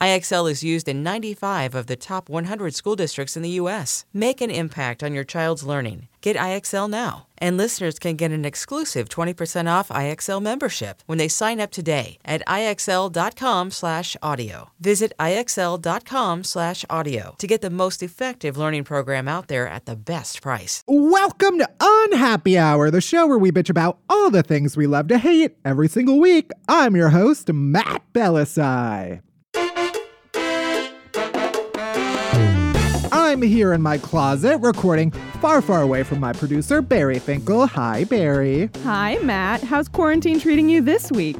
IXL 0.00 0.50
is 0.50 0.64
used 0.64 0.88
in 0.88 1.02
95 1.02 1.74
of 1.74 1.86
the 1.86 1.94
top 1.94 2.30
100 2.30 2.74
school 2.74 2.96
districts 2.96 3.36
in 3.36 3.42
the 3.42 3.58
U.S. 3.60 4.06
Make 4.14 4.40
an 4.40 4.50
impact 4.50 5.02
on 5.02 5.12
your 5.12 5.24
child's 5.24 5.62
learning. 5.62 6.08
Get 6.22 6.36
IXL 6.36 6.88
now. 6.88 7.26
And 7.36 7.58
listeners 7.58 7.98
can 7.98 8.16
get 8.16 8.30
an 8.30 8.46
exclusive 8.46 9.10
20% 9.10 9.70
off 9.70 9.88
IXL 9.88 10.40
membership 10.40 11.02
when 11.04 11.18
they 11.18 11.28
sign 11.28 11.60
up 11.60 11.70
today 11.70 12.18
at 12.24 12.46
IXL.com 12.46 13.70
slash 13.70 14.16
audio. 14.22 14.70
Visit 14.80 15.12
IXL.com 15.18 16.44
slash 16.44 16.84
audio 16.88 17.34
to 17.38 17.46
get 17.46 17.60
the 17.60 17.68
most 17.68 18.02
effective 18.02 18.56
learning 18.56 18.84
program 18.84 19.28
out 19.28 19.48
there 19.48 19.68
at 19.68 19.84
the 19.84 19.96
best 19.96 20.40
price. 20.40 20.82
Welcome 20.86 21.58
to 21.58 21.68
Unhappy 21.78 22.56
Hour, 22.56 22.90
the 22.90 23.02
show 23.02 23.26
where 23.26 23.38
we 23.38 23.52
bitch 23.52 23.68
about 23.68 23.98
all 24.08 24.30
the 24.30 24.42
things 24.42 24.78
we 24.78 24.86
love 24.86 25.08
to 25.08 25.18
hate 25.18 25.56
every 25.62 25.88
single 25.88 26.18
week. 26.20 26.52
I'm 26.68 26.96
your 26.96 27.10
host, 27.10 27.52
Matt 27.52 28.02
Bellassai. 28.14 29.20
I'm 33.40 33.48
here 33.48 33.72
in 33.72 33.80
my 33.80 33.96
closet 33.96 34.58
recording 34.58 35.12
far, 35.40 35.62
far 35.62 35.80
away 35.80 36.02
from 36.02 36.20
my 36.20 36.34
producer, 36.34 36.82
Barry 36.82 37.18
Finkel. 37.18 37.66
Hi, 37.66 38.04
Barry. 38.04 38.68
Hi, 38.84 39.16
Matt. 39.22 39.62
How's 39.62 39.88
quarantine 39.88 40.38
treating 40.38 40.68
you 40.68 40.82
this 40.82 41.10
week? 41.10 41.38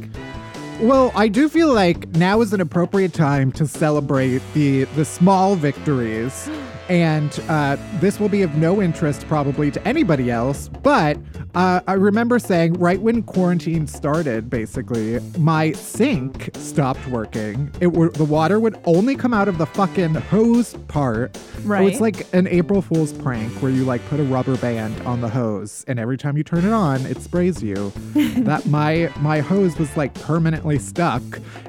Well, 0.81 1.12
I 1.15 1.28
do 1.28 1.47
feel 1.47 1.75
like 1.75 2.09
now 2.12 2.41
is 2.41 2.55
an 2.55 2.62
appropriate 2.62 3.12
time 3.12 3.53
to 3.53 3.66
celebrate 3.66 4.41
the 4.55 4.84
the 4.97 5.05
small 5.05 5.56
victories. 5.56 6.49
And 6.90 7.40
uh, 7.48 7.76
this 8.00 8.18
will 8.18 8.28
be 8.28 8.42
of 8.42 8.56
no 8.56 8.82
interest 8.82 9.26
probably 9.28 9.70
to 9.70 9.88
anybody 9.88 10.28
else. 10.28 10.68
But 10.68 11.18
uh, 11.54 11.80
I 11.86 11.92
remember 11.92 12.38
saying 12.38 12.74
right 12.74 13.00
when 13.00 13.22
quarantine 13.22 13.86
started, 13.86 14.50
basically, 14.50 15.20
my 15.38 15.70
sink 15.72 16.50
stopped 16.54 17.06
working. 17.06 17.70
It 17.80 17.92
were, 17.92 18.10
the 18.10 18.24
water 18.24 18.58
would 18.58 18.76
only 18.86 19.14
come 19.14 19.32
out 19.32 19.46
of 19.46 19.58
the 19.58 19.66
fucking 19.66 20.14
hose 20.14 20.74
part. 20.88 21.38
Right. 21.62 21.84
Oh, 21.84 21.86
it's 21.86 22.00
like 22.00 22.26
an 22.34 22.46
April 22.48 22.82
Fool's 22.82 23.12
prank 23.12 23.52
where 23.62 23.70
you 23.70 23.84
like 23.84 24.04
put 24.08 24.18
a 24.18 24.24
rubber 24.24 24.56
band 24.56 25.00
on 25.02 25.20
the 25.20 25.28
hose, 25.28 25.84
and 25.86 25.98
every 25.98 26.16
time 26.16 26.36
you 26.36 26.42
turn 26.42 26.64
it 26.64 26.72
on, 26.72 27.04
it 27.06 27.20
sprays 27.22 27.62
you. 27.62 27.92
that 28.14 28.66
my 28.66 29.12
my 29.20 29.40
hose 29.40 29.78
was 29.78 29.96
like 29.96 30.12
permanently 30.14 30.78
stuck, 30.78 31.22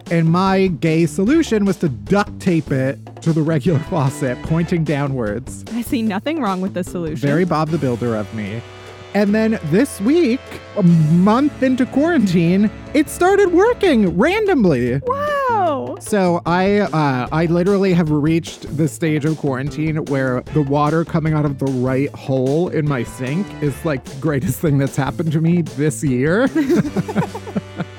and 0.09 0.29
my 0.29 0.67
gay 0.67 1.05
solution 1.05 1.65
was 1.65 1.77
to 1.77 1.89
duct 1.89 2.39
tape 2.39 2.71
it 2.71 2.97
to 3.21 3.33
the 3.33 3.41
regular 3.41 3.79
faucet, 3.89 4.41
pointing 4.43 4.83
downwards. 5.11 5.63
I 5.73 5.81
see 5.81 6.01
nothing 6.01 6.41
wrong 6.41 6.61
with 6.61 6.73
the 6.73 6.83
solution. 6.83 7.27
Very 7.27 7.45
Bob 7.45 7.69
the 7.69 7.77
Builder 7.77 8.15
of 8.15 8.33
me. 8.33 8.61
And 9.13 9.35
then 9.35 9.59
this 9.65 9.99
week, 9.99 10.39
a 10.77 10.83
month 10.83 11.61
into 11.61 11.85
quarantine, 11.85 12.71
it 12.93 13.09
started 13.09 13.51
working 13.51 14.17
randomly. 14.17 15.01
Wow. 15.05 15.97
So 15.99 16.41
I 16.45 16.79
uh, 16.79 17.27
I 17.29 17.45
literally 17.47 17.93
have 17.93 18.09
reached 18.09 18.77
the 18.77 18.87
stage 18.87 19.25
of 19.25 19.37
quarantine 19.37 20.05
where 20.05 20.41
the 20.53 20.61
water 20.61 21.03
coming 21.03 21.33
out 21.33 21.43
of 21.43 21.59
the 21.59 21.65
right 21.65 22.09
hole 22.11 22.69
in 22.69 22.87
my 22.87 23.03
sink 23.03 23.45
is 23.61 23.83
like 23.83 24.03
the 24.05 24.19
greatest 24.21 24.59
thing 24.59 24.77
that's 24.77 24.95
happened 24.95 25.33
to 25.33 25.41
me 25.41 25.61
this 25.61 26.03
year. 26.05 26.47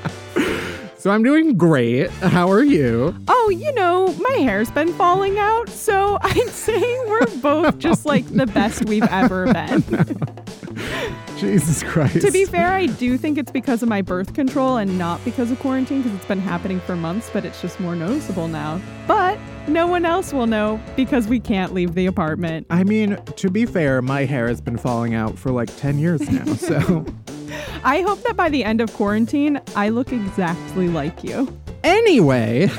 so 1.03 1.11
I'm 1.11 1.21
doing 1.21 1.57
great. 1.57 2.09
How 2.11 2.49
are 2.49 2.63
you? 2.63 3.13
Oh, 3.27 3.49
you 3.49 3.73
know, 3.73 4.13
my 4.13 4.37
hair's 4.37 4.71
been 4.71 4.93
falling 4.93 5.37
out, 5.37 5.67
so 5.67 6.17
I'd 6.21 6.47
say 6.47 6.79
we're 7.09 7.25
both 7.41 7.77
just 7.77 8.05
like 8.05 8.25
the 8.29 8.45
best 8.45 8.85
we've 8.85 9.03
ever 9.03 9.51
been. 9.51 9.83
Jesus 11.37 11.83
Christ. 11.83 12.21
to 12.21 12.31
be 12.31 12.45
fair, 12.45 12.71
I 12.71 12.85
do 12.85 13.17
think 13.17 13.37
it's 13.37 13.51
because 13.51 13.83
of 13.83 13.89
my 13.89 14.01
birth 14.01 14.33
control 14.33 14.77
and 14.77 14.97
not 14.97 15.21
because 15.25 15.51
of 15.51 15.59
quarantine, 15.59 16.03
because 16.03 16.15
it's 16.15 16.27
been 16.27 16.39
happening 16.39 16.79
for 16.79 16.95
months, 16.95 17.29
but 17.33 17.43
it's 17.43 17.61
just 17.61 17.81
more 17.81 17.97
noticeable 17.97 18.47
now. 18.47 18.79
But 19.05 19.37
no 19.67 19.87
one 19.87 20.05
else 20.05 20.31
will 20.31 20.47
know 20.47 20.79
because 20.95 21.27
we 21.27 21.41
can't 21.41 21.73
leave 21.73 21.95
the 21.95 22.05
apartment. 22.05 22.65
I 22.69 22.85
mean, 22.85 23.17
to 23.17 23.49
be 23.49 23.65
fair, 23.65 24.01
my 24.01 24.23
hair 24.23 24.47
has 24.47 24.61
been 24.61 24.77
falling 24.77 25.15
out 25.15 25.37
for 25.37 25.51
like 25.51 25.75
10 25.75 25.99
years 25.99 26.21
now. 26.29 26.53
So 26.53 27.05
I 27.83 28.01
hope 28.01 28.21
that 28.23 28.35
by 28.35 28.49
the 28.49 28.63
end 28.63 28.81
of 28.81 28.93
quarantine, 28.93 29.59
I 29.75 29.89
look 29.89 30.11
exactly 30.11 30.87
like 30.87 31.23
you. 31.23 31.47
anyway, 31.83 32.69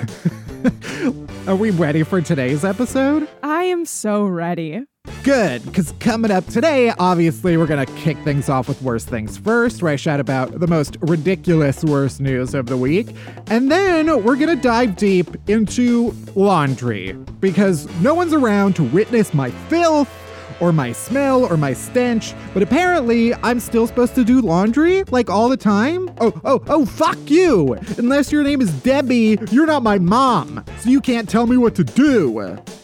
are 1.46 1.56
we 1.56 1.70
ready 1.70 2.02
for 2.02 2.20
today's 2.20 2.64
episode? 2.64 3.28
I 3.42 3.64
am 3.64 3.84
so 3.84 4.24
ready. 4.24 4.84
Good, 5.22 5.64
because 5.64 5.92
coming 6.00 6.30
up 6.30 6.46
today, 6.46 6.92
obviously, 6.98 7.56
we're 7.56 7.66
going 7.66 7.84
to 7.84 7.92
kick 7.94 8.16
things 8.18 8.48
off 8.48 8.68
with 8.68 8.80
Worst 8.82 9.08
Things 9.08 9.36
First, 9.38 9.82
where 9.82 9.92
I 9.92 9.96
shout 9.96 10.20
about 10.20 10.60
the 10.60 10.66
most 10.66 10.96
ridiculous 11.00 11.82
worst 11.84 12.20
news 12.20 12.54
of 12.54 12.66
the 12.66 12.76
week. 12.76 13.08
And 13.46 13.70
then 13.70 14.06
we're 14.22 14.36
going 14.36 14.54
to 14.54 14.56
dive 14.56 14.96
deep 14.96 15.28
into 15.48 16.14
laundry, 16.34 17.12
because 17.40 17.88
no 18.00 18.14
one's 18.14 18.32
around 18.32 18.76
to 18.76 18.84
witness 18.84 19.32
my 19.34 19.50
filth 19.68 20.10
or 20.60 20.72
my 20.72 20.92
smell 20.92 21.44
or 21.44 21.56
my 21.56 21.72
stench, 21.72 22.34
but 22.52 22.62
apparently 22.62 23.34
I'm 23.34 23.60
still 23.60 23.86
supposed 23.86 24.14
to 24.14 24.24
do 24.24 24.40
laundry 24.40 25.04
like 25.04 25.30
all 25.30 25.48
the 25.48 25.56
time. 25.56 26.10
Oh, 26.20 26.32
oh, 26.44 26.62
oh, 26.68 26.86
fuck 26.86 27.18
you! 27.26 27.74
Unless 27.98 28.32
your 28.32 28.42
name 28.42 28.60
is 28.60 28.72
Debbie, 28.82 29.38
you're 29.50 29.66
not 29.66 29.82
my 29.82 29.98
mom, 29.98 30.64
so 30.78 30.90
you 30.90 31.00
can't 31.00 31.28
tell 31.28 31.46
me 31.46 31.56
what 31.56 31.74
to 31.76 31.84
do. 31.84 32.38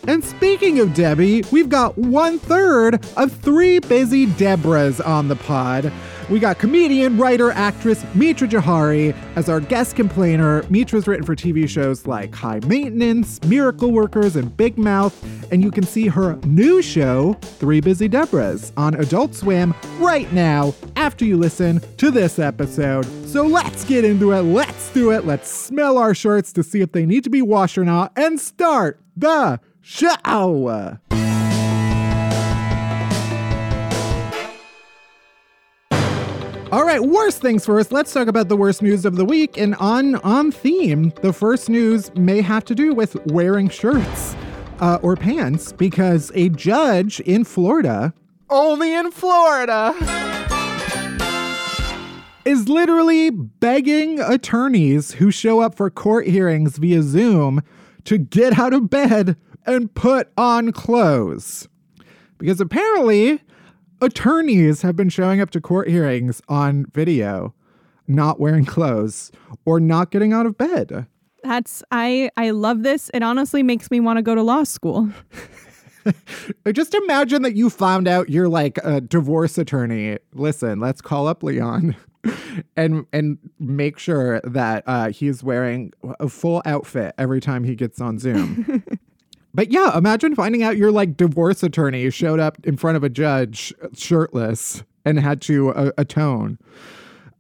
And 0.09 0.25
speaking 0.25 0.81
of 0.81 0.95
Debbie, 0.95 1.45
we've 1.53 1.69
got 1.69 1.97
one 1.97 2.39
third 2.39 3.05
of 3.17 3.33
three 3.33 3.79
busy 3.79 4.27
Debras 4.27 5.05
on 5.07 5.29
the 5.29 5.37
pod. 5.37 5.93
We 6.31 6.39
got 6.39 6.61
comedian, 6.61 7.19
writer, 7.19 7.51
actress 7.51 8.05
Mitra 8.15 8.47
Jouhari 8.47 9.17
as 9.35 9.49
our 9.49 9.59
guest 9.59 9.97
complainer. 9.97 10.63
Mitra's 10.71 11.09
written 11.09 11.27
for 11.27 11.35
TV 11.35 11.69
shows 11.69 12.07
like 12.07 12.33
High 12.33 12.61
Maintenance, 12.67 13.43
Miracle 13.43 13.91
Workers, 13.91 14.37
and 14.37 14.57
Big 14.57 14.79
Mouth. 14.79 15.13
And 15.51 15.61
you 15.61 15.73
can 15.73 15.85
see 15.85 16.07
her 16.07 16.37
new 16.45 16.83
show, 16.83 17.33
Three 17.43 17.81
Busy 17.81 18.09
Debras, 18.09 18.71
on 18.77 18.95
Adult 18.95 19.35
Swim 19.35 19.75
right 19.99 20.33
now 20.33 20.73
after 20.95 21.25
you 21.25 21.37
listen 21.37 21.81
to 21.97 22.13
this 22.13 22.39
episode. 22.39 23.07
So 23.27 23.45
let's 23.45 23.85
get 23.85 24.05
into 24.05 24.33
it. 24.33 24.43
Let's 24.43 24.93
do 24.93 25.11
it. 25.11 25.27
Let's 25.27 25.51
smell 25.51 25.99
our 25.99 26.15
shirts 26.15 26.53
to 26.53 26.63
see 26.63 26.81
if 26.81 26.93
they 26.93 27.07
need 27.07 27.25
to 27.25 27.31
be 27.31 27.43
washed 27.43 27.77
or 27.77 27.85
not 27.85 28.13
and 28.17 28.39
start 28.39 29.01
the 29.17 29.59
show. 29.81 30.15
All 36.73 36.85
right, 36.85 37.01
worst 37.03 37.41
things 37.43 37.67
first. 37.67 37.91
Let's 37.91 38.13
talk 38.13 38.29
about 38.29 38.49
the 38.49 38.57
worst 38.57 38.81
news 38.81 39.05
of 39.05 39.17
the 39.17 39.25
week. 39.25 39.59
And 39.59 39.75
on 39.77 40.15
on 40.17 40.53
theme, 40.53 41.13
the 41.21 41.33
first 41.33 41.69
news 41.69 42.15
may 42.15 42.41
have 42.43 42.65
to 42.67 42.77
do 42.77 42.95
with 42.95 43.17
wearing 43.27 43.69
shirts 43.69 44.37
uh, 44.79 45.01
or 45.03 45.17
pants 45.17 45.73
because 45.73 46.31
a 46.37 46.49
judge 46.51 47.19
in 47.21 47.43
Florida, 47.43 48.15
Only 48.49 48.95
in 48.95 49.11
Florida. 49.11 49.97
is 52.45 52.69
literally 52.69 53.31
begging 53.31 54.21
attorneys 54.21 55.13
who 55.13 55.33
show 55.33 55.59
up 55.61 55.75
for 55.75 55.91
court 55.91 56.29
hearings 56.29 56.79
via 56.79 57.03
Zoom 57.03 57.63
to 58.05 58.17
get 58.17 58.61
out 58.61 58.73
of 58.73 58.89
bed 58.89 59.37
and 59.67 59.93
put 59.95 60.31
on 60.37 60.71
clothes. 60.71 61.69
Because 62.39 62.61
apparently, 62.61 63.43
attorneys 64.01 64.83
have 64.83 64.97
been 64.97 65.09
showing 65.09 65.41
up 65.41 65.51
to 65.51 65.61
court 65.61 65.89
hearings 65.89 66.43
on 66.49 66.87
video 66.93 67.55
not 68.11 68.41
wearing 68.41 68.65
clothes 68.65 69.31
or 69.65 69.81
not 69.81 70.11
getting 70.11 70.33
out 70.33 70.45
of 70.45 70.59
bed. 70.59 71.07
That's 71.43 71.83
I 71.91 72.31
I 72.37 72.51
love 72.51 72.83
this. 72.83 73.11
It 73.15 73.23
honestly 73.23 73.63
makes 73.63 73.91
me 73.91 74.01
want 74.01 74.19
to 74.19 74.23
go 74.23 74.35
to 74.35 74.43
law 74.43 74.65
school. 74.65 75.09
Just 76.73 76.95
imagine 76.95 77.43
that 77.43 77.55
you 77.55 77.71
found 77.71 78.09
out 78.09 78.29
you're 78.29 78.49
like 78.49 78.79
a 78.85 79.01
divorce 79.01 79.57
attorney. 79.59 80.19
Listen, 80.35 80.81
let's 80.81 81.01
call 81.01 81.29
up 81.29 81.43
Leon 81.43 81.97
and 82.77 83.07
and 83.13 83.39
make 83.59 83.99
sure 83.99 84.41
that 84.43 84.83
uh, 84.87 85.11
he's 85.11 85.43
wearing 85.43 85.93
a 86.19 86.29
full 86.29 86.63
outfit 86.67 87.15
every 87.17 87.41
time 87.41 87.65
he 87.65 87.75
gets 87.75 88.01
on 88.01 88.19
Zoom. 88.19 88.83
but 89.55 89.71
yeah, 89.73 89.97
imagine 89.97 90.35
finding 90.35 90.63
out 90.63 90.77
your 90.77 90.93
like 90.93 91.17
divorce 91.17 91.63
attorney 91.63 92.11
showed 92.11 92.41
up 92.41 92.65
in 92.67 92.77
front 92.77 92.97
of 92.97 93.05
a 93.05 93.09
judge 93.09 93.73
shirtless 93.95 94.83
and 95.05 95.19
had 95.19 95.41
to 95.43 95.71
uh, 95.71 95.91
atone. 95.99 96.59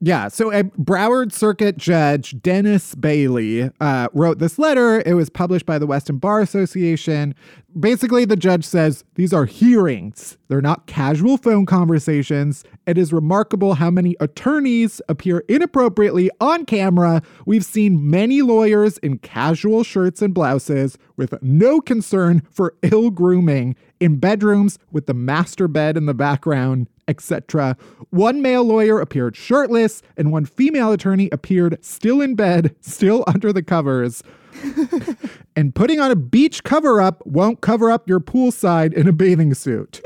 Yeah, 0.02 0.29
so 0.29 0.50
a 0.50 0.64
Broward 0.64 1.31
Circuit 1.31 1.76
Judge 1.76 2.41
Dennis 2.41 2.94
Bailey 2.94 3.70
uh, 3.82 4.08
wrote 4.14 4.38
this 4.38 4.58
letter. 4.58 5.02
It 5.05 5.12
was 5.12 5.29
published 5.29 5.67
by 5.67 5.79
the 5.79 5.87
Weston 5.87 6.17
Bar 6.17 6.41
Association. 6.41 7.35
Basically, 7.79 8.25
the 8.25 8.35
judge 8.35 8.64
says 8.64 9.05
these 9.17 9.35
are 9.35 9.44
hearings, 9.44 10.38
they're 10.49 10.62
not 10.62 10.87
casual 10.87 11.37
phone 11.37 11.67
conversations. 11.67 12.64
It 12.87 12.97
is 12.97 13.12
remarkable 13.12 13.75
how 13.75 13.91
many 13.91 14.17
attorneys 14.20 15.02
appear 15.11 15.44
inappropriately 15.49 16.31
on 16.41 16.64
camera. 16.64 17.20
We've 17.44 17.64
seen 17.64 18.11
many 18.11 18.41
lawyers 18.41 18.97
in 18.99 19.19
casual 19.19 19.85
shirts 19.85 20.23
and 20.23 20.32
blouses 20.32 20.97
with 21.19 21.35
no 21.43 21.79
concern 21.82 22.43
for 22.50 22.75
ill 22.82 23.11
grooming 23.11 23.76
in 24.00 24.17
bedrooms 24.17 24.79
with 24.91 25.05
the 25.05 25.14
master 25.14 25.69
bed 25.69 25.99
in 25.99 26.06
the 26.06 26.14
background 26.14 26.88
etc. 27.11 27.77
One 28.09 28.41
male 28.41 28.65
lawyer 28.65 29.01
appeared 29.01 29.37
shirtless, 29.37 30.01
and 30.17 30.33
one 30.33 30.47
female 30.47 30.93
attorney 30.93 31.29
appeared 31.33 31.77
still 31.85 32.23
in 32.23 32.37
bed, 32.37 32.75
still 32.81 33.25
under 33.35 33.53
the 33.53 33.62
covers. 33.62 34.23
and 35.57 35.75
putting 35.75 36.01
on 36.01 36.11
a 36.11 36.17
beach 36.17 36.65
cover 36.65 37.01
up 37.01 37.25
won't 37.27 37.61
cover 37.61 37.91
up 37.91 38.09
your 38.09 38.21
poolside 38.21 38.93
in 38.95 39.07
a 39.09 39.12
bathing 39.12 39.53
suit. 39.55 40.01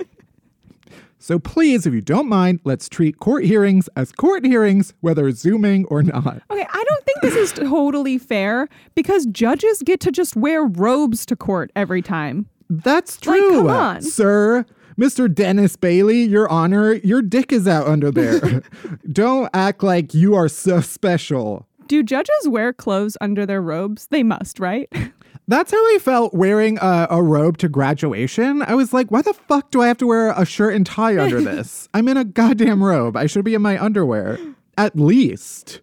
So 1.18 1.38
please, 1.38 1.86
if 1.86 1.94
you 1.94 2.02
don't 2.02 2.28
mind, 2.28 2.60
let's 2.64 2.86
treat 2.86 3.18
court 3.18 3.44
hearings 3.44 3.88
as 3.96 4.12
court 4.12 4.44
hearings, 4.44 4.92
whether 5.00 5.30
zooming 5.30 5.86
or 5.86 6.02
not. 6.02 6.42
Okay, 6.50 6.66
I 6.70 6.84
don't 6.88 7.04
think 7.06 7.20
this 7.22 7.34
is 7.34 7.52
totally 7.52 8.18
fair 8.18 8.68
because 8.94 9.24
judges 9.26 9.82
get 9.82 10.00
to 10.00 10.12
just 10.12 10.36
wear 10.36 10.64
robes 10.64 11.24
to 11.26 11.36
court 11.36 11.70
every 11.74 12.02
time. 12.02 12.46
That's 12.68 13.26
Like, 13.26 13.38
true, 13.38 13.50
come 13.62 13.70
on. 13.70 14.02
sir. 14.02 14.66
Mr. 14.98 15.32
Dennis 15.32 15.76
Bailey, 15.76 16.22
your 16.22 16.48
honor, 16.48 16.94
your 16.94 17.20
dick 17.22 17.52
is 17.52 17.66
out 17.66 17.86
under 17.86 18.10
there. 18.10 18.62
Don't 19.12 19.50
act 19.52 19.82
like 19.82 20.14
you 20.14 20.34
are 20.34 20.48
so 20.48 20.80
special. 20.80 21.66
Do 21.86 22.02
judges 22.02 22.48
wear 22.48 22.72
clothes 22.72 23.16
under 23.20 23.44
their 23.44 23.60
robes? 23.60 24.06
They 24.06 24.22
must, 24.22 24.58
right? 24.58 24.88
That's 25.48 25.70
how 25.72 25.76
I 25.76 25.98
felt 26.00 26.32
wearing 26.32 26.78
a, 26.80 27.06
a 27.10 27.22
robe 27.22 27.58
to 27.58 27.68
graduation. 27.68 28.62
I 28.62 28.74
was 28.74 28.94
like, 28.94 29.10
why 29.10 29.20
the 29.20 29.34
fuck 29.34 29.70
do 29.70 29.82
I 29.82 29.88
have 29.88 29.98
to 29.98 30.06
wear 30.06 30.30
a 30.30 30.46
shirt 30.46 30.74
and 30.74 30.86
tie 30.86 31.18
under 31.22 31.40
this? 31.42 31.88
I'm 31.92 32.08
in 32.08 32.16
a 32.16 32.24
goddamn 32.24 32.82
robe. 32.82 33.16
I 33.16 33.26
should 33.26 33.44
be 33.44 33.54
in 33.54 33.60
my 33.60 33.82
underwear, 33.82 34.38
at 34.78 34.96
least, 34.98 35.82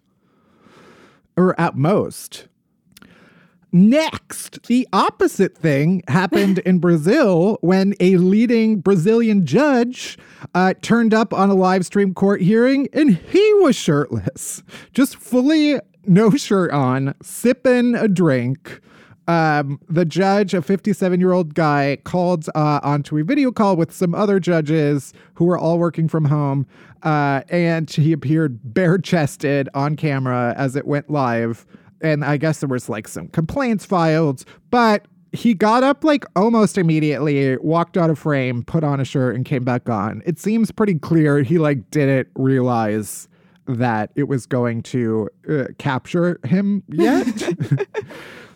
or 1.36 1.58
at 1.60 1.76
most. 1.76 2.48
Next, 3.74 4.64
the 4.64 4.86
opposite 4.92 5.56
thing 5.56 6.02
happened 6.06 6.58
in 6.58 6.78
Brazil 6.78 7.56
when 7.62 7.94
a 8.00 8.18
leading 8.18 8.80
Brazilian 8.80 9.46
judge 9.46 10.18
uh, 10.54 10.74
turned 10.82 11.14
up 11.14 11.32
on 11.32 11.48
a 11.48 11.54
live 11.54 11.86
stream 11.86 12.12
court 12.12 12.42
hearing 12.42 12.86
and 12.92 13.16
he 13.16 13.54
was 13.54 13.74
shirtless, 13.74 14.62
just 14.92 15.16
fully 15.16 15.80
no 16.04 16.30
shirt 16.32 16.70
on, 16.70 17.14
sipping 17.22 17.94
a 17.94 18.08
drink. 18.08 18.82
Um, 19.26 19.80
the 19.88 20.04
judge, 20.04 20.52
a 20.52 20.60
57 20.60 21.18
year 21.18 21.32
old 21.32 21.54
guy, 21.54 21.96
called 22.04 22.48
uh, 22.54 22.80
onto 22.82 23.16
a 23.16 23.24
video 23.24 23.52
call 23.52 23.76
with 23.76 23.90
some 23.90 24.14
other 24.14 24.38
judges 24.38 25.14
who 25.34 25.46
were 25.46 25.56
all 25.56 25.78
working 25.78 26.08
from 26.08 26.26
home. 26.26 26.66
Uh, 27.04 27.40
and 27.48 27.88
he 27.88 28.12
appeared 28.12 28.74
bare 28.74 28.98
chested 28.98 29.70
on 29.72 29.96
camera 29.96 30.52
as 30.58 30.76
it 30.76 30.86
went 30.86 31.08
live 31.08 31.66
and 32.02 32.24
I 32.24 32.36
guess 32.36 32.60
there 32.60 32.68
was 32.68 32.88
like 32.88 33.08
some 33.08 33.28
complaints 33.28 33.84
filed, 33.84 34.44
but 34.70 35.06
he 35.32 35.54
got 35.54 35.82
up 35.82 36.04
like 36.04 36.24
almost 36.36 36.76
immediately, 36.76 37.56
walked 37.58 37.96
out 37.96 38.10
of 38.10 38.18
frame, 38.18 38.62
put 38.64 38.84
on 38.84 39.00
a 39.00 39.04
shirt, 39.04 39.34
and 39.34 39.44
came 39.44 39.64
back 39.64 39.88
on. 39.88 40.22
It 40.26 40.38
seems 40.38 40.70
pretty 40.70 40.98
clear 40.98 41.42
he 41.42 41.58
like 41.58 41.90
didn't 41.90 42.28
realize 42.34 43.28
that 43.66 44.10
it 44.14 44.24
was 44.24 44.46
going 44.46 44.82
to 44.82 45.28
uh, 45.48 45.64
capture 45.78 46.38
him 46.44 46.82
yet. 46.88 47.26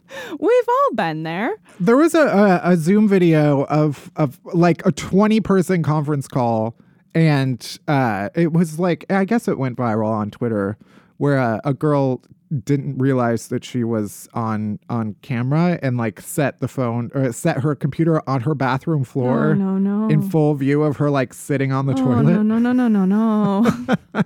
We've 0.38 0.68
all 0.68 0.94
been 0.94 1.22
there. 1.22 1.56
there 1.80 1.96
was 1.96 2.14
a, 2.14 2.26
a, 2.26 2.72
a 2.72 2.76
Zoom 2.76 3.08
video 3.08 3.64
of 3.64 4.10
of 4.16 4.38
like 4.44 4.84
a 4.86 4.92
20 4.92 5.40
person 5.40 5.82
conference 5.82 6.28
call, 6.28 6.76
and 7.14 7.78
uh, 7.88 8.28
it 8.34 8.52
was 8.52 8.78
like 8.78 9.04
I 9.10 9.24
guess 9.24 9.48
it 9.48 9.58
went 9.58 9.76
viral 9.76 10.10
on 10.10 10.30
Twitter, 10.30 10.76
where 11.16 11.38
uh, 11.38 11.60
a 11.64 11.74
girl 11.74 12.22
didn't 12.64 12.98
realize 12.98 13.48
that 13.48 13.64
she 13.64 13.82
was 13.82 14.28
on 14.32 14.78
on 14.88 15.16
camera 15.22 15.78
and 15.82 15.96
like 15.96 16.20
set 16.20 16.60
the 16.60 16.68
phone 16.68 17.10
or 17.14 17.32
set 17.32 17.60
her 17.60 17.74
computer 17.74 18.22
on 18.28 18.42
her 18.42 18.54
bathroom 18.54 19.02
floor 19.04 19.50
Oh, 19.50 19.54
no, 19.54 19.78
no. 19.78 20.08
in 20.08 20.22
full 20.28 20.54
view 20.54 20.82
of 20.84 20.96
her 20.98 21.10
like 21.10 21.34
sitting 21.34 21.72
on 21.72 21.86
the 21.86 21.92
Oh, 21.94 21.96
toilet 22.04 22.22
no, 22.24 22.42
no, 22.42 22.58
no, 22.58 22.72
no, 22.72 22.86
no, 22.88 23.04
no. 23.04 23.96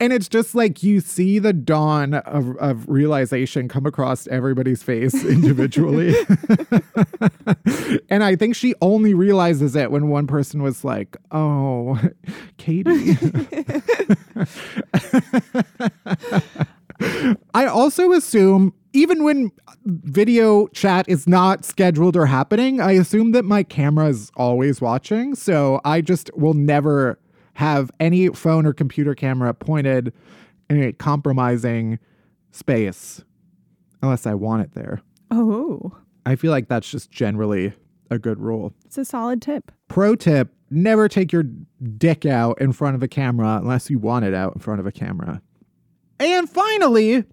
and 0.00 0.12
it's 0.12 0.28
just 0.28 0.54
like 0.54 0.82
you 0.82 1.00
see 1.00 1.38
the 1.38 1.52
dawn 1.54 2.14
of, 2.14 2.56
of 2.58 2.86
realization 2.88 3.66
come 3.68 3.86
across 3.86 4.26
everybody's 4.28 4.82
face 4.82 5.24
individually 5.24 6.14
and 8.10 8.22
i 8.22 8.36
think 8.36 8.54
she 8.54 8.74
only 8.82 9.14
realizes 9.14 9.74
it 9.74 9.90
when 9.90 10.08
one 10.08 10.26
person 10.26 10.62
was 10.62 10.84
like 10.84 11.16
oh 11.30 11.98
katie 12.58 13.16
I 17.54 17.66
also 17.66 18.12
assume, 18.12 18.72
even 18.92 19.24
when 19.24 19.52
video 19.84 20.66
chat 20.68 21.08
is 21.08 21.26
not 21.26 21.64
scheduled 21.64 22.16
or 22.16 22.26
happening, 22.26 22.80
I 22.80 22.92
assume 22.92 23.32
that 23.32 23.44
my 23.44 23.62
camera 23.62 24.08
is 24.08 24.30
always 24.36 24.80
watching. 24.80 25.34
So 25.34 25.80
I 25.84 26.00
just 26.00 26.30
will 26.36 26.54
never 26.54 27.18
have 27.54 27.90
any 28.00 28.28
phone 28.28 28.66
or 28.66 28.72
computer 28.72 29.14
camera 29.14 29.52
pointed 29.52 30.12
in 30.70 30.82
a 30.82 30.92
compromising 30.92 31.98
space 32.50 33.22
unless 34.02 34.26
I 34.26 34.34
want 34.34 34.62
it 34.62 34.72
there. 34.74 35.00
oh, 35.30 35.96
I 36.24 36.36
feel 36.36 36.50
like 36.52 36.68
that's 36.68 36.88
just 36.88 37.10
generally 37.10 37.72
a 38.10 38.18
good 38.18 38.38
rule. 38.38 38.72
it's 38.84 38.98
a 38.98 39.04
solid 39.04 39.42
tip. 39.42 39.72
Pro 39.88 40.14
tip 40.14 40.54
never 40.70 41.08
take 41.08 41.32
your 41.32 41.44
dick 41.98 42.24
out 42.24 42.60
in 42.60 42.72
front 42.72 42.94
of 42.94 43.02
a 43.02 43.08
camera 43.08 43.58
unless 43.60 43.90
you 43.90 43.98
want 43.98 44.24
it 44.24 44.34
out 44.34 44.54
in 44.54 44.60
front 44.60 44.80
of 44.80 44.86
a 44.86 44.92
camera. 44.92 45.42
And 46.22 46.48
finally, 46.48 47.24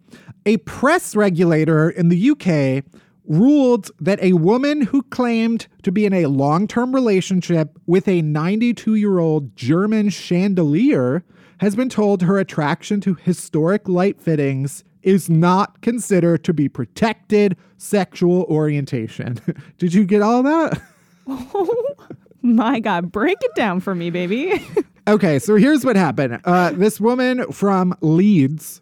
a 0.48 0.58
press 0.58 1.16
regulator 1.16 1.92
in 1.92 2.10
the 2.10 2.32
UK 2.32 2.84
ruled 3.24 3.92
that 4.00 4.20
a 4.20 4.34
woman 4.34 4.82
who 4.82 5.04
claimed 5.04 5.68
to 5.84 5.92
be 5.92 6.08
in 6.08 6.14
a 6.14 6.26
long 6.26 6.68
term 6.68 6.96
relationship 6.96 7.78
with 7.86 8.08
a 8.08 8.24
92 8.24 8.96
year 8.96 9.20
old 9.20 9.56
German 9.56 10.10
chandelier 10.10 11.24
has 11.60 11.76
been 11.76 11.90
told 11.90 12.24
her 12.24 12.40
attraction 12.40 13.00
to 13.02 13.14
historic 13.14 13.88
light 13.88 14.20
fittings 14.20 14.84
is 15.04 15.30
not 15.30 15.82
considered 15.82 16.44
to 16.46 16.54
be 16.54 16.68
protected 16.68 17.56
sexual 17.78 18.42
orientation. 18.46 19.40
Did 19.78 19.94
you 19.94 20.04
get 20.04 20.24
all 20.24 20.42
that? 20.42 20.82
oh 21.28 21.86
My 22.42 22.80
God, 22.80 23.12
break 23.12 23.38
it 23.42 23.54
down 23.54 23.82
for 23.82 23.94
me, 23.94 24.10
baby. 24.10 24.66
Okay, 25.10 25.40
so 25.40 25.56
here's 25.56 25.84
what 25.84 25.96
happened. 25.96 26.40
Uh, 26.46 26.70
this 26.70 27.02
woman 27.02 27.52
from 27.52 27.98
Leeds 28.02 28.80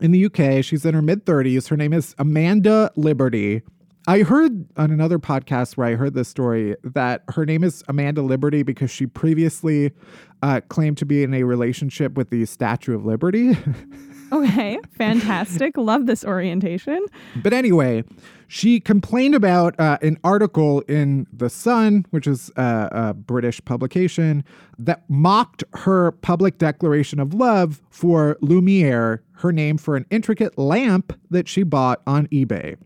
in 0.00 0.12
the 0.12 0.26
UK, 0.26 0.64
she's 0.64 0.86
in 0.86 0.94
her 0.94 1.02
mid 1.02 1.26
30s. 1.26 1.66
Her 1.66 1.76
name 1.76 1.92
is 1.92 2.14
Amanda 2.16 2.92
Liberty. 2.94 3.62
I 4.06 4.20
heard 4.20 4.66
on 4.76 4.92
another 4.92 5.18
podcast 5.18 5.76
where 5.76 5.88
I 5.88 5.96
heard 5.96 6.14
this 6.14 6.28
story 6.28 6.76
that 6.84 7.24
her 7.30 7.44
name 7.44 7.64
is 7.64 7.82
Amanda 7.88 8.22
Liberty 8.22 8.62
because 8.62 8.92
she 8.92 9.06
previously 9.06 9.90
uh, 10.42 10.60
claimed 10.68 10.96
to 10.98 11.04
be 11.04 11.24
in 11.24 11.34
a 11.34 11.42
relationship 11.42 12.14
with 12.14 12.30
the 12.30 12.46
Statue 12.46 12.94
of 12.94 13.04
Liberty. 13.04 13.58
Okay, 14.30 14.78
fantastic. 14.92 15.78
Love 15.78 16.04
this 16.04 16.22
orientation. 16.22 17.02
But 17.36 17.54
anyway, 17.54 18.04
she 18.48 18.80
complained 18.80 19.34
about 19.34 19.78
uh, 19.78 19.98
an 20.00 20.18
article 20.24 20.80
in 20.88 21.26
The 21.30 21.50
Sun, 21.50 22.06
which 22.10 22.26
is 22.26 22.50
a, 22.56 22.88
a 22.90 23.14
British 23.14 23.62
publication, 23.64 24.42
that 24.78 25.08
mocked 25.08 25.62
her 25.74 26.12
public 26.12 26.56
declaration 26.56 27.20
of 27.20 27.34
love 27.34 27.82
for 27.90 28.38
Lumiere, 28.40 29.22
her 29.32 29.52
name 29.52 29.76
for 29.76 29.96
an 29.96 30.06
intricate 30.10 30.56
lamp 30.56 31.12
that 31.30 31.46
she 31.46 31.62
bought 31.62 32.00
on 32.06 32.26
eBay. 32.28 32.76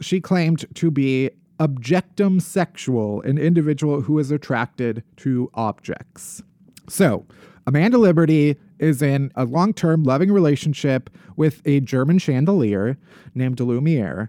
She 0.00 0.20
claimed 0.20 0.66
to 0.74 0.90
be 0.90 1.30
objectum 1.58 2.42
sexual, 2.42 3.22
an 3.22 3.38
individual 3.38 4.02
who 4.02 4.18
is 4.18 4.30
attracted 4.30 5.02
to 5.16 5.50
objects. 5.54 6.42
So, 6.90 7.24
Amanda 7.66 7.96
Liberty 7.96 8.56
is 8.78 9.00
in 9.00 9.32
a 9.34 9.46
long 9.46 9.72
term 9.72 10.02
loving 10.02 10.30
relationship 10.30 11.08
with 11.36 11.62
a 11.64 11.80
German 11.80 12.18
chandelier 12.18 12.98
named 13.34 13.58
Lumiere 13.60 14.28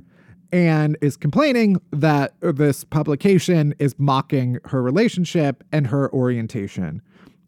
and 0.56 0.98
is 1.02 1.18
complaining 1.18 1.82
that 1.92 2.34
this 2.40 2.86
publication 2.86 3.76
is 3.78 3.94
mocking 3.98 4.58
her 4.64 4.82
relationship 4.82 5.66
and 5.74 5.86
her 5.88 6.10
orientation. 6.14 7.02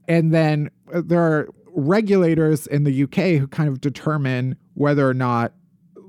And 0.09 0.33
then 0.33 0.69
uh, 0.93 1.03
there 1.05 1.21
are 1.21 1.47
regulators 1.67 2.67
in 2.67 2.83
the 2.83 3.03
UK 3.03 3.39
who 3.39 3.47
kind 3.47 3.69
of 3.69 3.79
determine 3.79 4.57
whether 4.73 5.07
or 5.07 5.13
not, 5.13 5.53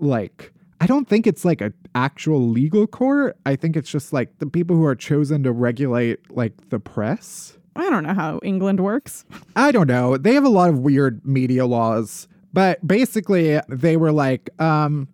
like, 0.01 0.53
I 0.81 0.89
don't 0.89 1.09
think 1.09 1.29
it's 1.29 1.45
like 1.45 1.61
an 1.61 1.73
actual 1.95 2.41
legal 2.49 2.89
court. 2.89 3.37
I 3.47 3.55
think 3.55 3.77
it's 3.77 3.91
just 3.91 4.13
like 4.13 4.37
the 4.41 4.47
people 4.47 4.75
who 4.75 4.85
are 4.85 4.97
chosen 4.97 5.45
to 5.45 5.53
regulate, 5.53 6.19
like, 6.33 6.71
the 6.71 6.81
press. 6.81 7.57
I 7.77 7.89
don't 7.91 8.03
know 8.03 8.15
how 8.15 8.41
England 8.43 8.81
works. 8.81 9.25
I 9.55 9.71
don't 9.71 9.87
know. 9.87 10.17
They 10.17 10.35
have 10.35 10.45
a 10.45 10.49
lot 10.49 10.69
of 10.69 10.81
weird 10.81 11.25
media 11.25 11.65
laws, 11.65 12.27
but 12.53 12.85
basically 12.85 13.61
they 13.69 13.97
were 13.97 14.11
like, 14.11 14.51
um, 14.61 15.07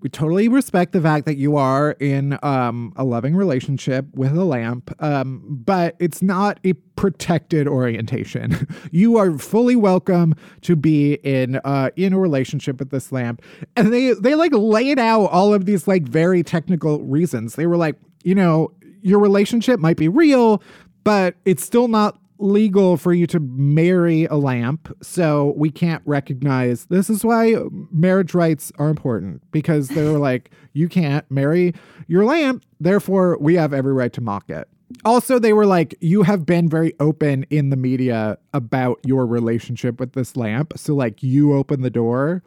we 0.00 0.08
totally 0.08 0.48
respect 0.48 0.92
the 0.92 1.00
fact 1.00 1.26
that 1.26 1.36
you 1.36 1.56
are 1.56 1.92
in 1.92 2.38
um, 2.42 2.92
a 2.96 3.04
loving 3.04 3.34
relationship 3.34 4.06
with 4.14 4.36
a 4.36 4.44
lamp, 4.44 4.94
um, 5.02 5.42
but 5.64 5.96
it's 5.98 6.22
not 6.22 6.60
a 6.64 6.74
protected 6.94 7.66
orientation. 7.66 8.68
you 8.92 9.16
are 9.16 9.36
fully 9.38 9.74
welcome 9.74 10.34
to 10.62 10.76
be 10.76 11.14
in 11.14 11.56
uh, 11.64 11.90
in 11.96 12.12
a 12.12 12.18
relationship 12.18 12.78
with 12.78 12.90
this 12.90 13.10
lamp, 13.10 13.42
and 13.76 13.92
they 13.92 14.12
they 14.12 14.34
like 14.34 14.52
laid 14.52 14.98
out 14.98 15.26
all 15.26 15.52
of 15.52 15.66
these 15.66 15.88
like 15.88 16.04
very 16.04 16.42
technical 16.42 17.02
reasons. 17.02 17.56
They 17.56 17.66
were 17.66 17.76
like, 17.76 17.96
you 18.22 18.34
know, 18.34 18.72
your 19.02 19.18
relationship 19.18 19.80
might 19.80 19.96
be 19.96 20.08
real, 20.08 20.62
but 21.02 21.34
it's 21.44 21.64
still 21.64 21.88
not 21.88 22.18
legal 22.38 22.96
for 22.96 23.12
you 23.12 23.26
to 23.26 23.40
marry 23.40 24.24
a 24.26 24.36
lamp. 24.36 24.94
So 25.02 25.54
we 25.56 25.70
can't 25.70 26.02
recognize 26.06 26.86
this 26.86 27.10
is 27.10 27.24
why 27.24 27.56
marriage 27.90 28.34
rights 28.34 28.72
are 28.78 28.88
important 28.88 29.42
because 29.50 29.88
they 29.88 30.04
were 30.04 30.18
like, 30.18 30.50
you 30.72 30.88
can't 30.88 31.28
marry 31.30 31.74
your 32.06 32.24
lamp. 32.24 32.64
Therefore, 32.80 33.36
we 33.40 33.54
have 33.54 33.72
every 33.72 33.92
right 33.92 34.12
to 34.12 34.20
mock 34.20 34.48
it. 34.50 34.68
Also, 35.04 35.38
they 35.38 35.52
were 35.52 35.66
like, 35.66 35.94
you 36.00 36.22
have 36.22 36.46
been 36.46 36.68
very 36.68 36.94
open 36.98 37.44
in 37.50 37.70
the 37.70 37.76
media 37.76 38.38
about 38.54 38.98
your 39.04 39.26
relationship 39.26 40.00
with 40.00 40.14
this 40.14 40.34
lamp. 40.34 40.72
So, 40.76 40.94
like, 40.94 41.22
you 41.22 41.52
opened 41.52 41.84
the 41.84 41.90
door. 41.90 42.42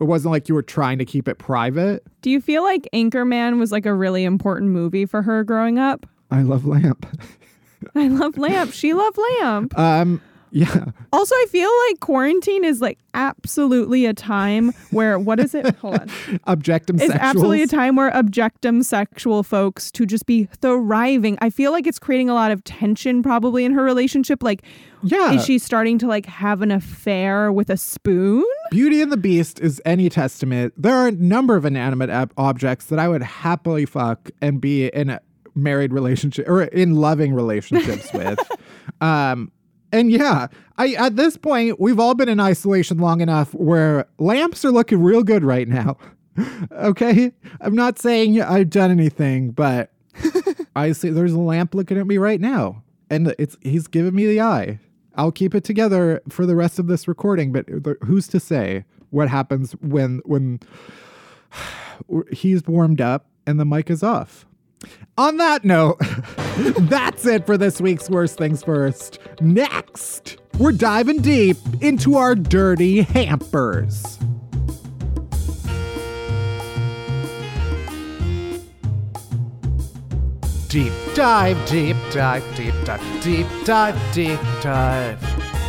It 0.00 0.04
wasn't 0.04 0.32
like 0.32 0.48
you 0.48 0.54
were 0.54 0.62
trying 0.62 0.98
to 0.98 1.04
keep 1.04 1.28
it 1.28 1.38
private. 1.38 2.04
Do 2.22 2.30
you 2.30 2.40
feel 2.40 2.64
like 2.64 2.88
Anchorman 2.92 3.58
was 3.58 3.70
like 3.70 3.86
a 3.86 3.94
really 3.94 4.24
important 4.24 4.72
movie 4.72 5.06
for 5.06 5.22
her 5.22 5.44
growing 5.44 5.78
up? 5.78 6.06
I 6.30 6.42
love 6.42 6.64
lamp. 6.64 7.06
I 7.94 8.08
love 8.08 8.36
Lamp. 8.38 8.72
She 8.72 8.92
loved 8.94 9.18
Lamp. 9.40 9.78
Um, 9.78 10.20
yeah. 10.52 10.86
Also, 11.12 11.32
I 11.36 11.46
feel 11.48 11.70
like 11.88 12.00
quarantine 12.00 12.64
is 12.64 12.80
like 12.80 12.98
absolutely 13.14 14.04
a 14.06 14.12
time 14.12 14.72
where 14.90 15.16
what 15.16 15.38
is 15.38 15.54
it? 15.54 15.76
Hold 15.76 15.94
on. 16.00 16.08
Objectum 16.48 17.00
It's 17.00 17.12
sexuals. 17.14 17.18
absolutely 17.20 17.62
a 17.62 17.66
time 17.68 17.94
where 17.94 18.10
objectum 18.10 18.84
sexual 18.84 19.44
folks 19.44 19.92
to 19.92 20.04
just 20.06 20.26
be 20.26 20.46
thriving. 20.60 21.38
I 21.40 21.50
feel 21.50 21.70
like 21.70 21.86
it's 21.86 22.00
creating 22.00 22.28
a 22.30 22.34
lot 22.34 22.50
of 22.50 22.64
tension 22.64 23.22
probably 23.22 23.64
in 23.64 23.70
her 23.74 23.84
relationship. 23.84 24.42
Like, 24.42 24.62
Yeah. 25.04 25.32
is 25.34 25.44
she 25.44 25.58
starting 25.60 25.98
to 25.98 26.08
like 26.08 26.26
have 26.26 26.62
an 26.62 26.72
affair 26.72 27.52
with 27.52 27.70
a 27.70 27.76
spoon? 27.76 28.44
Beauty 28.72 29.00
and 29.02 29.12
the 29.12 29.16
Beast 29.16 29.60
is 29.60 29.80
any 29.84 30.08
testament. 30.08 30.74
There 30.76 30.94
are 30.96 31.06
a 31.08 31.12
number 31.12 31.54
of 31.54 31.64
inanimate 31.64 32.10
ab- 32.10 32.32
objects 32.36 32.86
that 32.86 32.98
I 32.98 33.06
would 33.08 33.22
happily 33.22 33.86
fuck 33.86 34.30
and 34.42 34.60
be 34.60 34.88
in 34.88 35.10
a 35.10 35.20
married 35.62 35.92
relationship 35.92 36.48
or 36.48 36.62
in 36.62 36.96
loving 36.96 37.34
relationships 37.34 38.10
with. 38.14 38.38
Um, 39.00 39.52
and 39.92 40.10
yeah, 40.10 40.48
I 40.78 40.94
at 40.94 41.16
this 41.16 41.36
point 41.36 41.80
we've 41.80 41.98
all 41.98 42.14
been 42.14 42.28
in 42.28 42.40
isolation 42.40 42.98
long 42.98 43.20
enough 43.20 43.52
where 43.54 44.06
lamps 44.18 44.64
are 44.64 44.70
looking 44.70 45.02
real 45.02 45.22
good 45.22 45.44
right 45.44 45.68
now. 45.68 45.96
okay, 46.72 47.32
I'm 47.60 47.74
not 47.74 47.98
saying 47.98 48.40
I've 48.40 48.70
done 48.70 48.90
anything, 48.90 49.50
but 49.50 49.92
I 50.76 50.92
see 50.92 51.10
there's 51.10 51.32
a 51.32 51.38
lamp 51.38 51.74
looking 51.74 51.98
at 51.98 52.06
me 52.06 52.18
right 52.18 52.40
now, 52.40 52.82
and 53.08 53.34
it's 53.38 53.56
he's 53.62 53.86
giving 53.86 54.14
me 54.14 54.26
the 54.26 54.40
eye. 54.40 54.78
I'll 55.16 55.32
keep 55.32 55.54
it 55.54 55.64
together 55.64 56.22
for 56.28 56.46
the 56.46 56.54
rest 56.54 56.78
of 56.78 56.86
this 56.86 57.08
recording, 57.08 57.52
but 57.52 57.66
who's 58.04 58.28
to 58.28 58.40
say 58.40 58.84
what 59.10 59.28
happens 59.28 59.72
when 59.82 60.20
when 60.24 60.60
he's 62.32 62.66
warmed 62.66 63.00
up 63.00 63.26
and 63.46 63.58
the 63.58 63.64
mic 63.64 63.90
is 63.90 64.02
off? 64.02 64.46
On 65.18 65.36
that 65.36 65.64
note, 65.64 65.98
that's 66.88 67.26
it 67.26 67.44
for 67.44 67.58
this 67.58 67.80
week's 67.80 68.08
Worst 68.08 68.38
Things 68.38 68.62
First. 68.62 69.18
Next, 69.40 70.38
we're 70.58 70.72
diving 70.72 71.20
deep 71.20 71.56
into 71.80 72.16
our 72.16 72.34
dirty 72.34 73.02
hampers. 73.02 74.18
Deep 80.68 80.92
dive, 81.14 81.68
deep 81.68 81.96
dive, 82.12 82.44
deep 82.56 82.74
dive, 82.84 83.22
deep 83.22 83.46
dive, 83.64 84.14
deep 84.14 84.40
dive. 84.62 85.59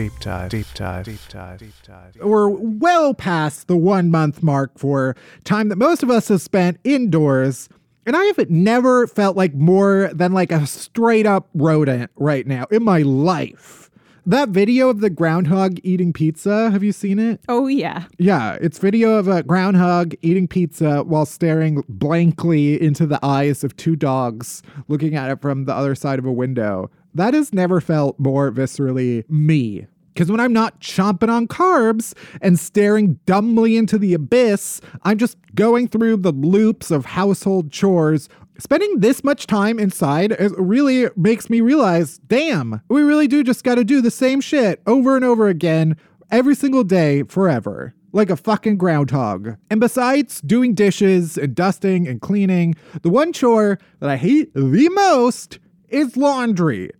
Deep 0.00 0.18
dive, 0.18 0.48
deep 0.48 0.66
dive, 0.72 1.04
deep 1.04 1.20
dive, 1.28 1.58
deep 1.58 1.74
dive. 1.82 2.16
We're 2.22 2.48
well 2.48 3.12
past 3.12 3.68
the 3.68 3.76
one 3.76 4.10
month 4.10 4.42
mark 4.42 4.78
for 4.78 5.14
time 5.44 5.68
that 5.68 5.76
most 5.76 6.02
of 6.02 6.08
us 6.08 6.28
have 6.28 6.40
spent 6.40 6.78
indoors. 6.84 7.68
And 8.06 8.16
I 8.16 8.24
have 8.24 8.48
never 8.48 9.06
felt 9.06 9.36
like 9.36 9.52
more 9.52 10.08
than 10.14 10.32
like 10.32 10.52
a 10.52 10.66
straight 10.66 11.26
up 11.26 11.50
rodent 11.52 12.10
right 12.16 12.46
now 12.46 12.64
in 12.70 12.82
my 12.82 13.02
life. 13.02 13.90
That 14.24 14.48
video 14.48 14.88
of 14.88 15.00
the 15.00 15.10
groundhog 15.10 15.78
eating 15.82 16.14
pizza, 16.14 16.70
have 16.70 16.82
you 16.82 16.92
seen 16.92 17.18
it? 17.18 17.42
Oh, 17.46 17.66
yeah. 17.66 18.04
Yeah, 18.16 18.56
it's 18.58 18.78
video 18.78 19.18
of 19.18 19.28
a 19.28 19.42
groundhog 19.42 20.14
eating 20.22 20.48
pizza 20.48 21.02
while 21.02 21.26
staring 21.26 21.84
blankly 21.90 22.80
into 22.80 23.06
the 23.06 23.18
eyes 23.22 23.64
of 23.64 23.76
two 23.76 23.96
dogs 23.96 24.62
looking 24.88 25.14
at 25.14 25.30
it 25.30 25.42
from 25.42 25.66
the 25.66 25.74
other 25.74 25.94
side 25.94 26.18
of 26.18 26.24
a 26.24 26.32
window. 26.32 26.90
That 27.14 27.34
has 27.34 27.52
never 27.52 27.80
felt 27.80 28.18
more 28.18 28.50
viscerally 28.50 29.28
me. 29.28 29.86
Because 30.14 30.30
when 30.30 30.40
I'm 30.40 30.52
not 30.52 30.80
chomping 30.80 31.30
on 31.30 31.48
carbs 31.48 32.14
and 32.42 32.58
staring 32.58 33.18
dumbly 33.26 33.76
into 33.76 33.96
the 33.96 34.12
abyss, 34.14 34.80
I'm 35.02 35.18
just 35.18 35.38
going 35.54 35.88
through 35.88 36.18
the 36.18 36.32
loops 36.32 36.90
of 36.90 37.06
household 37.06 37.70
chores. 37.70 38.28
Spending 38.58 39.00
this 39.00 39.24
much 39.24 39.46
time 39.46 39.78
inside 39.78 40.36
really 40.58 41.08
makes 41.16 41.48
me 41.48 41.60
realize 41.60 42.18
damn, 42.26 42.82
we 42.88 43.02
really 43.02 43.28
do 43.28 43.42
just 43.42 43.64
gotta 43.64 43.84
do 43.84 44.02
the 44.02 44.10
same 44.10 44.40
shit 44.40 44.82
over 44.86 45.16
and 45.16 45.24
over 45.24 45.48
again 45.48 45.96
every 46.30 46.54
single 46.54 46.84
day 46.84 47.22
forever. 47.22 47.94
Like 48.12 48.28
a 48.28 48.36
fucking 48.36 48.76
groundhog. 48.76 49.56
And 49.70 49.80
besides 49.80 50.40
doing 50.40 50.74
dishes 50.74 51.38
and 51.38 51.54
dusting 51.54 52.08
and 52.08 52.20
cleaning, 52.20 52.74
the 53.02 53.10
one 53.10 53.32
chore 53.32 53.78
that 54.00 54.10
I 54.10 54.16
hate 54.16 54.52
the 54.52 54.88
most 54.90 55.60
is 55.88 56.16
laundry. 56.16 56.90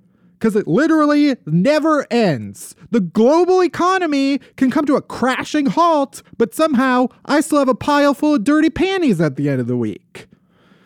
Because 0.40 0.56
it 0.56 0.66
literally 0.66 1.36
never 1.44 2.06
ends. 2.10 2.74
The 2.90 3.00
global 3.00 3.62
economy 3.62 4.38
can 4.56 4.70
come 4.70 4.86
to 4.86 4.96
a 4.96 5.02
crashing 5.02 5.66
halt, 5.66 6.22
but 6.38 6.54
somehow 6.54 7.08
I 7.26 7.42
still 7.42 7.58
have 7.58 7.68
a 7.68 7.74
pile 7.74 8.14
full 8.14 8.36
of 8.36 8.44
dirty 8.44 8.70
panties 8.70 9.20
at 9.20 9.36
the 9.36 9.50
end 9.50 9.60
of 9.60 9.66
the 9.66 9.76
week. 9.76 10.26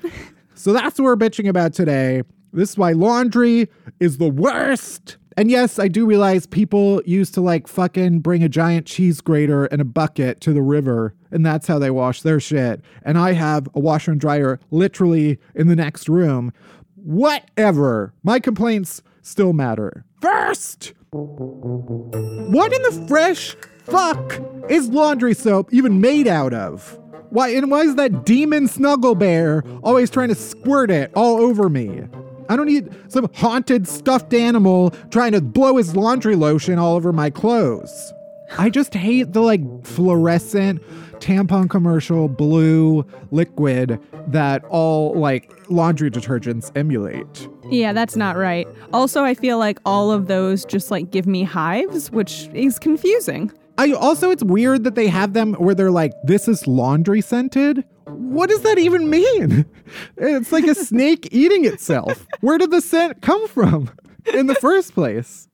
So 0.56 0.72
that's 0.72 0.98
what 0.98 1.04
we're 1.04 1.16
bitching 1.16 1.46
about 1.46 1.74
today. 1.74 2.22
This 2.54 2.70
is 2.70 2.78
why 2.78 2.92
laundry 2.92 3.68
is 4.00 4.16
the 4.16 4.30
worst. 4.30 5.18
And 5.36 5.50
yes, 5.50 5.78
I 5.78 5.88
do 5.88 6.06
realize 6.06 6.46
people 6.46 7.02
used 7.04 7.34
to 7.34 7.42
like 7.42 7.66
fucking 7.66 8.20
bring 8.20 8.42
a 8.42 8.48
giant 8.48 8.86
cheese 8.86 9.20
grater 9.20 9.66
and 9.66 9.82
a 9.82 9.84
bucket 9.84 10.40
to 10.40 10.54
the 10.54 10.62
river, 10.62 11.14
and 11.30 11.44
that's 11.44 11.66
how 11.66 11.78
they 11.78 11.90
wash 11.90 12.22
their 12.22 12.40
shit. 12.40 12.80
And 13.02 13.18
I 13.18 13.32
have 13.32 13.68
a 13.74 13.80
washer 13.80 14.12
and 14.12 14.20
dryer 14.20 14.58
literally 14.70 15.38
in 15.54 15.66
the 15.66 15.76
next 15.76 16.08
room. 16.08 16.52
Whatever. 16.94 18.14
My 18.22 18.40
complaints 18.40 19.02
still 19.24 19.52
matter. 19.52 20.04
First, 20.20 20.92
what 21.10 22.72
in 22.72 22.82
the 22.82 23.04
fresh 23.08 23.56
fuck 23.82 24.40
is 24.68 24.88
laundry 24.88 25.34
soap 25.34 25.72
even 25.72 26.00
made 26.00 26.28
out 26.28 26.54
of? 26.54 26.98
Why 27.30 27.48
and 27.48 27.70
why 27.70 27.80
is 27.80 27.96
that 27.96 28.24
demon 28.24 28.68
snuggle 28.68 29.16
bear 29.16 29.64
always 29.82 30.10
trying 30.10 30.28
to 30.28 30.34
squirt 30.36 30.90
it 30.90 31.10
all 31.16 31.40
over 31.40 31.68
me? 31.68 32.02
I 32.48 32.56
don't 32.56 32.66
need 32.66 32.94
some 33.08 33.28
haunted 33.34 33.88
stuffed 33.88 34.34
animal 34.34 34.90
trying 35.10 35.32
to 35.32 35.40
blow 35.40 35.78
his 35.78 35.96
laundry 35.96 36.36
lotion 36.36 36.78
all 36.78 36.94
over 36.94 37.12
my 37.12 37.30
clothes. 37.30 38.12
I 38.58 38.70
just 38.70 38.94
hate 38.94 39.32
the 39.32 39.40
like 39.40 39.62
fluorescent 39.84 40.82
tampon 41.24 41.70
commercial 41.70 42.28
blue 42.28 43.02
liquid 43.30 43.98
that 44.26 44.62
all 44.66 45.14
like 45.14 45.50
laundry 45.70 46.10
detergents 46.10 46.70
emulate. 46.76 47.48
Yeah, 47.70 47.94
that's 47.94 48.14
not 48.14 48.36
right. 48.36 48.68
Also, 48.92 49.24
I 49.24 49.32
feel 49.32 49.58
like 49.58 49.78
all 49.86 50.10
of 50.10 50.26
those 50.26 50.66
just 50.66 50.90
like 50.90 51.10
give 51.10 51.26
me 51.26 51.42
hives, 51.42 52.10
which 52.10 52.48
is 52.52 52.78
confusing. 52.78 53.50
I 53.78 53.92
also 53.92 54.30
it's 54.30 54.44
weird 54.44 54.84
that 54.84 54.96
they 54.96 55.08
have 55.08 55.32
them 55.32 55.54
where 55.54 55.74
they're 55.74 55.90
like 55.90 56.12
this 56.24 56.46
is 56.46 56.66
laundry 56.66 57.22
scented. 57.22 57.84
What 58.04 58.50
does 58.50 58.60
that 58.60 58.78
even 58.78 59.08
mean? 59.08 59.64
It's 60.16 60.50
like 60.52 60.64
a 60.64 60.74
snake 60.74 61.28
eating 61.30 61.64
itself. 61.64 62.26
Where 62.40 62.58
did 62.58 62.70
the 62.70 62.80
scent 62.80 63.22
come 63.22 63.46
from 63.48 63.90
in 64.32 64.46
the 64.46 64.54
first 64.56 64.94
place? 64.94 65.48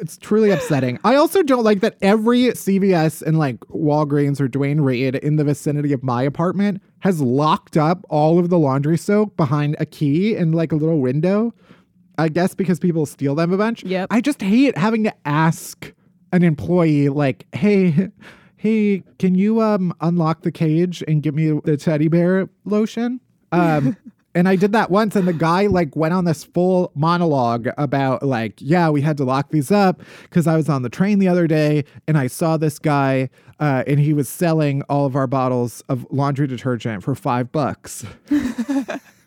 It's 0.00 0.18
truly 0.18 0.50
upsetting. 0.50 0.98
I 1.04 1.14
also 1.14 1.42
don't 1.42 1.64
like 1.64 1.80
that 1.80 1.96
every 2.02 2.44
CVS 2.48 3.22
and 3.22 3.38
like 3.38 3.60
Walgreens 3.60 4.40
or 4.40 4.48
Duane 4.48 4.80
Reade 4.80 5.14
in 5.16 5.36
the 5.36 5.44
vicinity 5.44 5.92
of 5.92 6.02
my 6.02 6.22
apartment 6.22 6.82
has 7.00 7.20
locked 7.20 7.76
up 7.76 8.04
all 8.08 8.38
of 8.38 8.50
the 8.50 8.58
laundry 8.58 8.98
soap 8.98 9.36
behind 9.36 9.76
a 9.78 9.86
key 9.86 10.34
in 10.34 10.52
like 10.52 10.72
a 10.72 10.76
little 10.76 11.00
window. 11.00 11.54
I 12.18 12.28
guess 12.28 12.54
because 12.54 12.78
people 12.78 13.06
steal 13.06 13.34
them 13.34 13.52
a 13.52 13.56
bunch. 13.56 13.82
Yep. 13.84 14.08
I 14.10 14.20
just 14.20 14.42
hate 14.42 14.76
having 14.76 15.04
to 15.04 15.14
ask 15.24 15.92
an 16.32 16.42
employee 16.42 17.08
like, 17.08 17.46
"Hey, 17.54 18.08
hey, 18.56 19.02
can 19.18 19.34
you 19.34 19.60
um 19.60 19.92
unlock 20.00 20.42
the 20.42 20.52
cage 20.52 21.02
and 21.06 21.22
give 21.22 21.34
me 21.34 21.58
the 21.64 21.76
teddy 21.76 22.08
bear 22.08 22.48
lotion?" 22.64 23.20
Um 23.52 23.96
and 24.34 24.48
I 24.48 24.56
did 24.56 24.72
that 24.72 24.90
once 24.90 25.16
and 25.16 25.26
the 25.28 25.32
guy 25.32 25.66
like 25.66 25.94
went 25.96 26.14
on 26.14 26.24
this 26.24 26.44
full 26.44 26.90
monologue 26.94 27.68
about 27.78 28.22
like, 28.22 28.54
"Yeah, 28.58 28.90
we 28.90 29.00
had 29.00 29.16
to 29.18 29.24
lock 29.24 29.50
these 29.50 29.70
up 29.70 30.02
cuz 30.30 30.46
I 30.46 30.56
was 30.56 30.68
on 30.68 30.82
the 30.82 30.88
train 30.88 31.18
the 31.18 31.28
other 31.28 31.46
day 31.46 31.84
and 32.08 32.18
I 32.18 32.26
saw 32.26 32.56
this 32.56 32.78
guy 32.78 33.30
uh, 33.60 33.84
and 33.86 34.00
he 34.00 34.12
was 34.12 34.28
selling 34.28 34.82
all 34.88 35.06
of 35.06 35.14
our 35.14 35.26
bottles 35.26 35.82
of 35.88 36.06
laundry 36.10 36.46
detergent 36.46 37.02
for 37.02 37.14
5 37.14 37.52
bucks." 37.52 38.04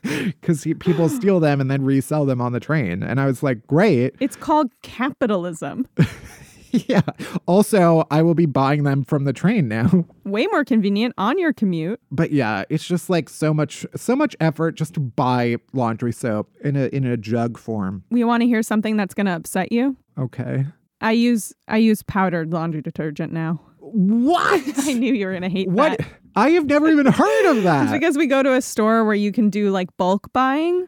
Because 0.04 0.64
people 0.80 1.10
steal 1.10 1.42
them 1.42 1.60
and 1.60 1.70
then 1.70 1.84
resell 1.84 2.26
them 2.26 2.40
on 2.40 2.54
the 2.54 2.62
train. 2.62 3.04
And 3.04 3.20
I 3.20 3.26
was 3.26 3.44
like, 3.44 3.66
great. 3.68 4.16
It's 4.22 4.38
called 4.38 4.72
capitalism. 4.82 5.86
yeah. 6.88 7.02
Also, 7.46 8.06
I 8.12 8.22
will 8.22 8.34
be 8.36 8.46
buying 8.46 8.84
them 8.84 9.04
from 9.04 9.24
the 9.26 9.34
train 9.34 9.68
now. 9.68 10.06
Way 10.26 10.48
more 10.48 10.64
convenient 10.66 11.14
on 11.18 11.38
your 11.38 11.54
commute. 11.54 12.00
But 12.12 12.32
yeah, 12.32 12.64
it's 12.70 12.86
just 12.86 13.10
like 13.10 13.30
so 13.30 13.54
much 13.54 13.86
so 13.96 14.16
much 14.16 14.36
effort 14.40 14.74
just 14.74 14.94
to 14.96 15.00
buy 15.00 15.58
laundry 15.74 16.12
soap 16.12 16.50
in 16.64 16.76
a 16.76 16.86
in 16.88 17.06
a 17.06 17.18
jug 17.18 17.58
form. 17.58 18.04
We 18.10 18.24
want 18.24 18.42
to 18.42 18.48
hear 18.48 18.62
something 18.64 18.98
that's 18.98 19.14
going 19.14 19.28
to 19.28 19.34
upset 19.36 19.72
you. 19.72 19.96
Okay. 20.18 20.66
I 21.02 21.12
use 21.12 21.54
I 21.68 21.78
use 21.78 22.04
powdered 22.04 22.52
laundry 22.52 22.82
detergent 22.82 23.32
now. 23.32 23.62
What? 23.80 24.62
I 24.88 24.94
knew 24.94 25.14
you 25.14 25.26
were 25.28 25.32
going 25.32 25.44
to 25.44 25.50
hate 25.50 25.70
what? 25.70 25.98
that. 25.98 26.08
I 26.36 26.50
have 26.52 26.66
never 26.66 26.88
even 26.90 27.06
heard 27.08 27.50
of 27.52 27.58
It's 27.58 27.64
that. 27.64 27.92
because 27.92 28.16
we 28.18 28.28
go 28.28 28.44
to 28.44 28.54
a 28.54 28.62
store 28.62 29.06
where 29.06 29.16
you 29.16 29.32
can 29.32 29.50
do 29.50 29.72
like 29.72 29.96
bulk 29.98 30.32
buying. 30.34 30.88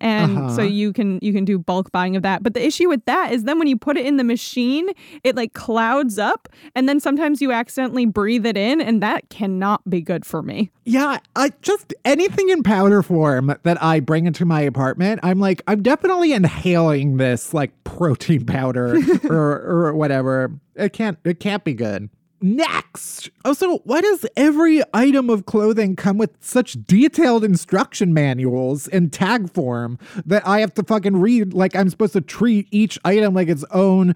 And 0.00 0.38
Uh-huh. 0.38 0.48
so 0.56 0.62
you 0.62 0.92
can 0.92 1.18
you 1.22 1.32
can 1.32 1.44
do 1.44 1.58
bulk 1.58 1.90
buying 1.92 2.16
of 2.16 2.22
that. 2.22 2.42
But 2.42 2.54
the 2.54 2.64
issue 2.64 2.88
with 2.88 3.04
that 3.06 3.32
is 3.32 3.44
then 3.44 3.58
when 3.58 3.68
you 3.68 3.76
put 3.76 3.96
it 3.96 4.06
in 4.06 4.16
the 4.16 4.24
machine, 4.24 4.88
it 5.24 5.34
like 5.36 5.54
clouds 5.54 6.18
up 6.18 6.48
and 6.74 6.88
then 6.88 7.00
sometimes 7.00 7.40
you 7.40 7.52
accidentally 7.52 8.06
breathe 8.06 8.46
it 8.46 8.56
in 8.56 8.80
and 8.80 9.02
that 9.02 9.28
cannot 9.30 9.88
be 9.88 10.00
good 10.00 10.24
for 10.24 10.42
me. 10.42 10.70
Yeah, 10.84 11.18
I 11.36 11.52
just 11.62 11.92
anything 12.04 12.48
in 12.48 12.62
powder 12.62 13.02
form 13.02 13.54
that 13.62 13.82
I 13.82 14.00
bring 14.00 14.26
into 14.26 14.44
my 14.46 14.60
apartment, 14.60 15.20
I'm 15.22 15.38
like, 15.40 15.62
I'm 15.66 15.82
definitely 15.82 16.32
inhaling 16.32 17.16
this 17.18 17.52
like 17.52 17.72
protein 17.84 18.44
powder 18.46 18.96
or 19.24 19.60
or 19.60 19.94
whatever. 19.94 20.52
It 20.76 20.92
can't 20.92 21.18
it 21.24 21.40
can't 21.40 21.64
be 21.64 21.74
good. 21.74 22.08
Next. 22.40 23.30
Also, 23.44 23.78
why 23.78 24.00
does 24.00 24.24
every 24.36 24.82
item 24.94 25.28
of 25.28 25.46
clothing 25.46 25.96
come 25.96 26.18
with 26.18 26.36
such 26.40 26.74
detailed 26.84 27.44
instruction 27.44 28.14
manuals 28.14 28.86
in 28.86 29.10
tag 29.10 29.50
form 29.50 29.98
that 30.24 30.46
I 30.46 30.60
have 30.60 30.74
to 30.74 30.84
fucking 30.84 31.16
read 31.16 31.52
like 31.52 31.74
I'm 31.74 31.90
supposed 31.90 32.12
to 32.12 32.20
treat 32.20 32.68
each 32.70 32.98
item 33.04 33.34
like 33.34 33.48
its 33.48 33.64
own 33.72 34.14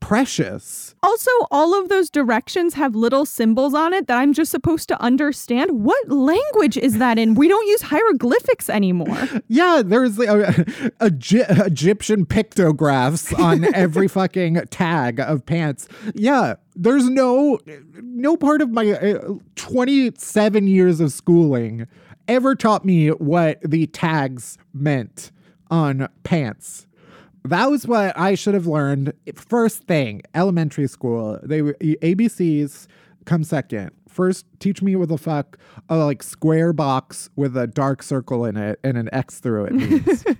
precious? 0.00 0.94
Also, 1.02 1.30
all 1.50 1.80
of 1.80 1.88
those 1.88 2.10
directions 2.10 2.74
have 2.74 2.94
little 2.94 3.24
symbols 3.24 3.72
on 3.74 3.92
it 3.92 4.06
that 4.08 4.18
I'm 4.18 4.32
just 4.32 4.50
supposed 4.50 4.88
to 4.88 5.00
understand. 5.00 5.84
What 5.84 6.08
language 6.08 6.76
is 6.76 6.98
that 6.98 7.18
in? 7.18 7.34
We 7.34 7.48
don't 7.48 7.66
use 7.68 7.82
hieroglyphics 7.82 8.68
anymore. 8.68 9.28
Yeah, 9.52 9.82
there's 9.84 10.16
like 10.16 10.28
a, 10.28 10.64
a, 11.00 11.06
Egyptian 11.06 12.24
pictographs 12.24 13.32
on 13.32 13.64
every 13.74 14.06
fucking 14.06 14.60
tag 14.70 15.18
of 15.18 15.44
pants. 15.44 15.88
Yeah, 16.14 16.54
there's 16.74 17.08
no 17.08 17.58
no 18.02 18.36
part 18.36 18.62
of 18.62 18.70
my 18.70 18.92
uh, 18.92 19.34
27 19.56 20.66
years 20.66 21.00
of 21.00 21.12
schooling 21.12 21.86
ever 22.28 22.54
taught 22.54 22.84
me 22.84 23.08
what 23.08 23.60
the 23.62 23.86
tags 23.88 24.56
meant 24.72 25.32
on 25.70 26.08
pants. 26.22 26.86
That 27.44 27.70
was 27.70 27.86
what 27.86 28.16
I 28.18 28.34
should 28.34 28.54
have 28.54 28.66
learned 28.66 29.14
first 29.34 29.84
thing, 29.84 30.22
elementary 30.34 30.86
school. 30.86 31.40
They 31.42 31.62
ABCs 31.62 32.86
come 33.24 33.44
second. 33.44 33.90
First, 34.08 34.44
teach 34.58 34.82
me 34.82 34.96
what 34.96 35.08
the 35.08 35.18
fuck 35.18 35.56
a 35.88 35.96
like 35.96 36.22
square 36.22 36.72
box 36.72 37.30
with 37.36 37.56
a 37.56 37.66
dark 37.66 38.02
circle 38.02 38.44
in 38.44 38.56
it 38.56 38.78
and 38.84 38.98
an 38.98 39.08
X 39.12 39.40
through 39.40 39.66
it 39.66 39.72
means. 39.72 40.24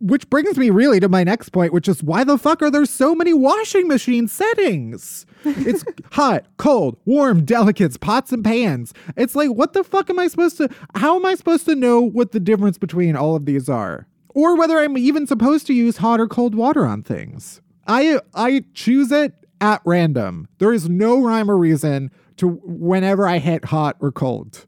which 0.00 0.28
brings 0.30 0.56
me 0.58 0.70
really 0.70 1.00
to 1.00 1.08
my 1.08 1.24
next 1.24 1.50
point, 1.50 1.72
which 1.72 1.88
is 1.88 2.02
why 2.02 2.24
the 2.24 2.38
fuck 2.38 2.62
are 2.62 2.70
there 2.70 2.86
so 2.86 3.14
many 3.14 3.32
washing 3.32 3.88
machine 3.88 4.28
settings? 4.28 5.26
It's 5.44 5.84
hot, 6.12 6.46
cold, 6.56 6.96
warm, 7.04 7.44
delicates, 7.44 7.96
pots 7.96 8.32
and 8.32 8.44
pans. 8.44 8.94
It's 9.16 9.34
like, 9.34 9.50
what 9.50 9.72
the 9.72 9.84
fuck 9.84 10.10
am 10.10 10.18
I 10.18 10.28
supposed 10.28 10.56
to? 10.58 10.68
How 10.94 11.16
am 11.16 11.26
I 11.26 11.34
supposed 11.34 11.66
to 11.66 11.74
know 11.74 12.00
what 12.00 12.32
the 12.32 12.40
difference 12.40 12.78
between 12.78 13.16
all 13.16 13.34
of 13.34 13.46
these 13.46 13.68
are? 13.68 14.06
Or 14.34 14.56
whether 14.56 14.78
I'm 14.78 14.96
even 14.96 15.26
supposed 15.26 15.66
to 15.68 15.74
use 15.74 15.96
hot 15.96 16.20
or 16.20 16.28
cold 16.28 16.54
water 16.54 16.86
on 16.86 17.02
things. 17.02 17.60
I 17.86 18.20
I 18.34 18.64
choose 18.74 19.10
it 19.10 19.32
at 19.60 19.82
random. 19.84 20.48
There 20.58 20.72
is 20.72 20.88
no 20.88 21.20
rhyme 21.20 21.50
or 21.50 21.56
reason 21.56 22.10
to 22.36 22.60
whenever 22.62 23.26
I 23.26 23.38
hit 23.38 23.64
hot 23.64 23.96
or 24.00 24.12
cold. 24.12 24.66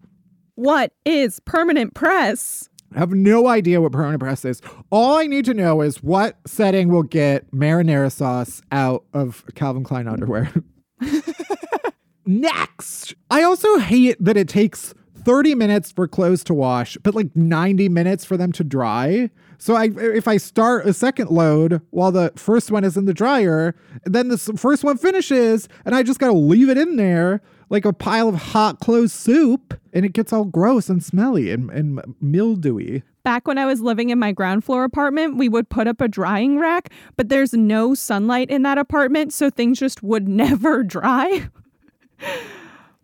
What 0.57 0.93
is 1.05 1.41
permanent 1.41 1.95
press? 1.95 2.69
I 2.95 2.99
have 2.99 3.13
no 3.13 3.47
idea 3.47 3.81
what 3.81 3.93
permanent 3.93 4.21
press 4.21 4.45
is. 4.45 4.61
All 4.91 5.17
I 5.17 5.27
need 5.27 5.45
to 5.45 5.55
know 5.55 5.81
is 5.81 6.03
what 6.03 6.39
setting 6.47 6.89
will 6.89 7.05
get 7.05 7.51
marinara 7.53 8.11
sauce 8.11 8.63
out 8.73 9.05
of 9.13 9.45
Calvin 9.55 9.85
Klein 9.85 10.09
underwear. 10.09 10.53
Next, 12.27 13.15
I 13.31 13.43
also 13.43 13.79
hate 13.79 14.17
that 14.23 14.37
it 14.37 14.49
takes 14.49 14.93
30 15.21 15.55
minutes 15.55 15.93
for 15.93 16.09
clothes 16.09 16.43
to 16.45 16.55
wash, 16.55 16.97
but 17.03 17.15
like 17.15 17.35
90 17.37 17.89
minutes 17.89 18.25
for 18.25 18.37
them 18.37 18.53
to 18.53 18.65
dry. 18.65 19.31
So 19.59 19.75
I 19.75 19.91
if 19.97 20.27
I 20.27 20.39
start 20.39 20.87
a 20.87 20.93
second 20.93 21.31
load 21.31 21.83
while 21.91 22.11
the 22.11 22.33
first 22.37 22.71
one 22.71 22.85
is 22.85 22.97
in 22.97 23.05
the 23.05 23.15
dryer, 23.15 23.75
then 24.05 24.29
the 24.29 24.39
first 24.39 24.83
one 24.83 24.97
finishes 24.97 25.69
and 25.85 25.95
I 25.95 26.03
just 26.03 26.19
got 26.19 26.29
to 26.29 26.33
leave 26.33 26.71
it 26.71 26.79
in 26.79 26.97
there 26.97 27.43
like 27.71 27.85
a 27.85 27.93
pile 27.93 28.29
of 28.29 28.35
hot 28.35 28.81
clothes 28.81 29.13
soup 29.13 29.81
and 29.93 30.05
it 30.05 30.13
gets 30.13 30.33
all 30.33 30.45
gross 30.45 30.89
and 30.89 31.03
smelly 31.03 31.51
and, 31.51 31.71
and 31.71 32.01
mildewy. 32.21 33.03
Back 33.23 33.47
when 33.47 33.59
I 33.59 33.67
was 33.67 33.81
living 33.81 34.11
in 34.11 34.19
my 34.19 34.33
ground 34.33 34.65
floor 34.65 34.85
apartment, 34.85 35.37
we 35.37 35.49
would 35.49 35.69
put 35.69 35.87
up 35.87 36.01
a 36.01 36.09
drying 36.09 36.59
rack, 36.59 36.91
but 37.17 37.29
there's 37.29 37.53
no 37.53 37.95
sunlight 37.95 38.51
in 38.51 38.63
that 38.63 38.79
apartment, 38.79 39.33
so 39.33 39.51
things 39.51 39.79
just 39.79 40.03
would 40.03 40.29
never 40.43 40.83
dry. 40.83 41.49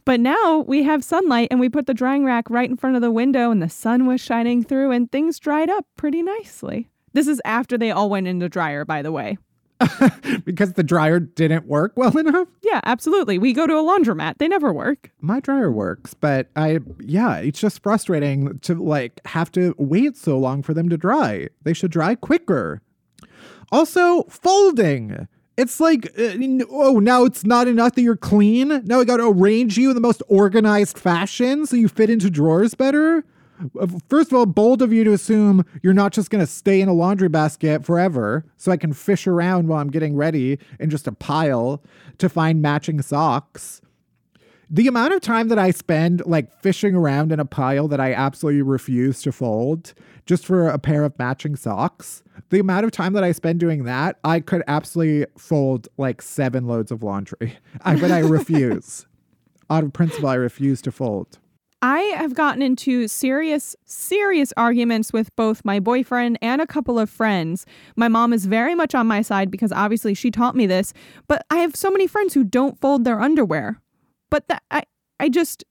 but 0.04 0.20
now 0.20 0.58
we 0.66 0.82
have 0.82 1.04
sunlight 1.04 1.48
and 1.50 1.60
we 1.60 1.68
put 1.68 1.86
the 1.86 1.94
drying 1.94 2.24
rack 2.24 2.50
right 2.50 2.68
in 2.68 2.76
front 2.76 2.96
of 2.96 3.02
the 3.02 3.12
window 3.12 3.50
and 3.50 3.62
the 3.62 3.68
sun 3.68 4.06
was 4.06 4.20
shining 4.20 4.64
through 4.64 4.90
and 4.90 5.10
things 5.10 5.38
dried 5.38 5.70
up 5.70 5.86
pretty 5.96 6.22
nicely. 6.22 6.88
This 7.12 7.28
is 7.28 7.40
after 7.44 7.78
they 7.78 7.90
all 7.90 8.10
went 8.10 8.26
in 8.26 8.40
the 8.40 8.48
dryer, 8.48 8.84
by 8.84 9.02
the 9.02 9.12
way. 9.12 9.38
because 10.44 10.72
the 10.72 10.82
dryer 10.82 11.20
didn't 11.20 11.66
work 11.66 11.92
well 11.96 12.16
enough. 12.16 12.48
Yeah, 12.62 12.80
absolutely. 12.84 13.38
We 13.38 13.52
go 13.52 13.66
to 13.66 13.74
a 13.74 13.82
laundromat. 13.82 14.38
They 14.38 14.48
never 14.48 14.72
work. 14.72 15.10
My 15.20 15.40
dryer 15.40 15.70
works, 15.70 16.14
but 16.14 16.48
I 16.56 16.80
yeah, 17.00 17.36
it's 17.36 17.60
just 17.60 17.82
frustrating 17.82 18.58
to 18.60 18.74
like 18.74 19.20
have 19.26 19.52
to 19.52 19.74
wait 19.78 20.16
so 20.16 20.38
long 20.38 20.62
for 20.62 20.74
them 20.74 20.88
to 20.88 20.96
dry. 20.96 21.48
They 21.64 21.72
should 21.72 21.90
dry 21.90 22.14
quicker. 22.14 22.80
Also, 23.72 24.22
folding. 24.24 25.28
It's 25.56 25.80
like, 25.80 26.06
uh, 26.18 26.34
oh, 26.70 26.98
now 26.98 27.24
it's 27.24 27.44
not 27.44 27.66
enough 27.66 27.94
that 27.94 28.02
you're 28.02 28.16
clean. 28.16 28.82
Now 28.84 29.00
I 29.00 29.04
got 29.04 29.16
to 29.16 29.28
arrange 29.28 29.78
you 29.78 29.88
in 29.88 29.94
the 29.94 30.02
most 30.02 30.22
organized 30.28 30.98
fashion 30.98 31.66
so 31.66 31.76
you 31.76 31.88
fit 31.88 32.10
into 32.10 32.30
drawers 32.30 32.74
better. 32.74 33.24
First 34.08 34.32
of 34.32 34.38
all, 34.38 34.46
bold 34.46 34.82
of 34.82 34.92
you 34.92 35.04
to 35.04 35.12
assume 35.12 35.64
you're 35.82 35.94
not 35.94 36.12
just 36.12 36.30
going 36.30 36.44
to 36.44 36.50
stay 36.50 36.80
in 36.80 36.88
a 36.88 36.92
laundry 36.92 37.28
basket 37.28 37.84
forever 37.84 38.44
so 38.56 38.72
I 38.72 38.76
can 38.76 38.92
fish 38.92 39.26
around 39.26 39.68
while 39.68 39.80
I'm 39.80 39.90
getting 39.90 40.16
ready 40.16 40.58
in 40.78 40.90
just 40.90 41.06
a 41.06 41.12
pile 41.12 41.82
to 42.18 42.28
find 42.28 42.60
matching 42.60 43.00
socks. 43.02 43.80
The 44.68 44.88
amount 44.88 45.14
of 45.14 45.20
time 45.20 45.48
that 45.48 45.58
I 45.60 45.70
spend 45.70 46.26
like 46.26 46.52
fishing 46.60 46.94
around 46.94 47.30
in 47.30 47.38
a 47.38 47.44
pile 47.44 47.86
that 47.88 48.00
I 48.00 48.12
absolutely 48.12 48.62
refuse 48.62 49.22
to 49.22 49.32
fold 49.32 49.94
just 50.26 50.44
for 50.44 50.68
a 50.68 50.78
pair 50.78 51.04
of 51.04 51.16
matching 51.18 51.54
socks, 51.54 52.24
the 52.50 52.58
amount 52.58 52.84
of 52.84 52.90
time 52.90 53.12
that 53.12 53.22
I 53.22 53.30
spend 53.30 53.60
doing 53.60 53.84
that, 53.84 54.18
I 54.24 54.40
could 54.40 54.64
absolutely 54.66 55.26
fold 55.38 55.86
like 55.98 56.20
seven 56.20 56.66
loads 56.66 56.90
of 56.90 57.02
laundry. 57.02 57.58
But 57.84 58.10
I 58.10 58.18
refuse. 58.18 59.06
Out 59.70 59.84
of 59.84 59.92
principle, 59.92 60.28
I 60.28 60.34
refuse 60.34 60.82
to 60.82 60.92
fold. 60.92 61.38
I 61.88 62.00
have 62.16 62.34
gotten 62.34 62.62
into 62.62 63.06
serious, 63.06 63.76
serious 63.84 64.52
arguments 64.56 65.12
with 65.12 65.34
both 65.36 65.64
my 65.64 65.78
boyfriend 65.78 66.36
and 66.42 66.60
a 66.60 66.66
couple 66.66 66.98
of 66.98 67.08
friends. 67.08 67.64
My 67.94 68.08
mom 68.08 68.32
is 68.32 68.46
very 68.46 68.74
much 68.74 68.92
on 68.92 69.06
my 69.06 69.22
side 69.22 69.52
because 69.52 69.70
obviously 69.70 70.12
she 70.12 70.32
taught 70.32 70.56
me 70.56 70.66
this, 70.66 70.92
but 71.28 71.46
I 71.48 71.58
have 71.58 71.76
so 71.76 71.88
many 71.88 72.08
friends 72.08 72.34
who 72.34 72.42
don't 72.42 72.76
fold 72.80 73.04
their 73.04 73.20
underwear. 73.20 73.80
But 74.30 74.48
that 74.48 74.64
I 74.68 74.82
I 75.20 75.28
just 75.28 75.62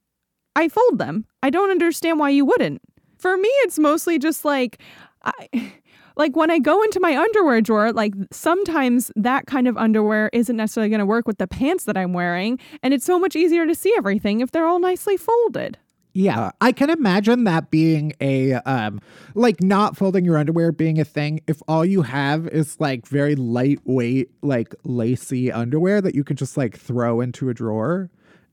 I 0.55 0.69
fold 0.69 0.99
them. 0.99 1.25
I 1.43 1.49
don't 1.49 1.69
understand 1.69 2.17
why 2.17 2.29
you 2.29 2.45
wouldn't. 2.45 2.81
For 3.17 3.35
me 3.35 3.49
it's 3.63 3.77
mostly 3.77 4.17
just 4.17 4.45
like 4.45 4.79
I 5.25 5.73
like 6.15 6.37
when 6.37 6.49
I 6.49 6.59
go 6.59 6.81
into 6.81 7.01
my 7.01 7.17
underwear 7.17 7.59
drawer, 7.59 7.91
like 7.91 8.13
sometimes 8.31 9.11
that 9.17 9.47
kind 9.47 9.67
of 9.67 9.75
underwear 9.75 10.29
isn't 10.31 10.55
necessarily 10.55 10.89
going 10.89 10.99
to 10.99 11.05
work 11.05 11.27
with 11.27 11.39
the 11.39 11.47
pants 11.47 11.83
that 11.83 11.97
I'm 11.97 12.13
wearing, 12.13 12.57
and 12.81 12.93
it's 12.93 13.05
so 13.05 13.19
much 13.19 13.35
easier 13.35 13.67
to 13.67 13.75
see 13.75 13.93
everything 13.97 14.39
if 14.39 14.51
they're 14.51 14.65
all 14.65 14.79
nicely 14.79 15.17
folded. 15.17 15.77
Yeah, 16.17 16.51
I 16.61 16.71
can 16.71 16.89
imagine 16.89 17.43
that 17.43 17.69
being 17.71 18.13
a 18.21 18.53
um 18.53 19.01
like 19.33 19.61
not 19.61 19.97
folding 19.97 20.23
your 20.23 20.37
underwear 20.37 20.71
being 20.71 20.97
a 20.97 21.03
thing 21.03 21.41
if 21.45 21.61
all 21.67 21.83
you 21.83 22.03
have 22.03 22.47
is 22.47 22.79
like 22.79 23.05
very 23.05 23.35
lightweight 23.35 24.31
like 24.41 24.73
lacy 24.85 25.51
underwear 25.51 25.99
that 25.99 26.15
you 26.15 26.23
could 26.23 26.37
just 26.37 26.55
like 26.55 26.77
throw 26.79 27.19
into 27.19 27.49
a 27.49 27.53
drawer 27.53 28.09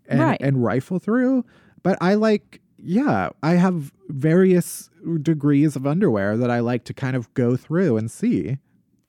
and 0.08 0.20
Right. 0.20 0.40
and 0.40 0.64
rifle 0.64 0.98
through. 0.98 1.44
But 1.84 1.98
I 2.00 2.14
like 2.14 2.60
yeah, 2.84 3.28
I 3.44 3.52
have 3.52 3.92
various 4.08 4.90
degrees 5.22 5.76
of 5.76 5.86
underwear 5.86 6.36
that 6.36 6.50
I 6.50 6.58
like 6.58 6.82
to 6.86 6.94
kind 6.94 7.14
of 7.14 7.32
go 7.34 7.56
through 7.56 7.96
and 7.96 8.10
see. 8.10 8.58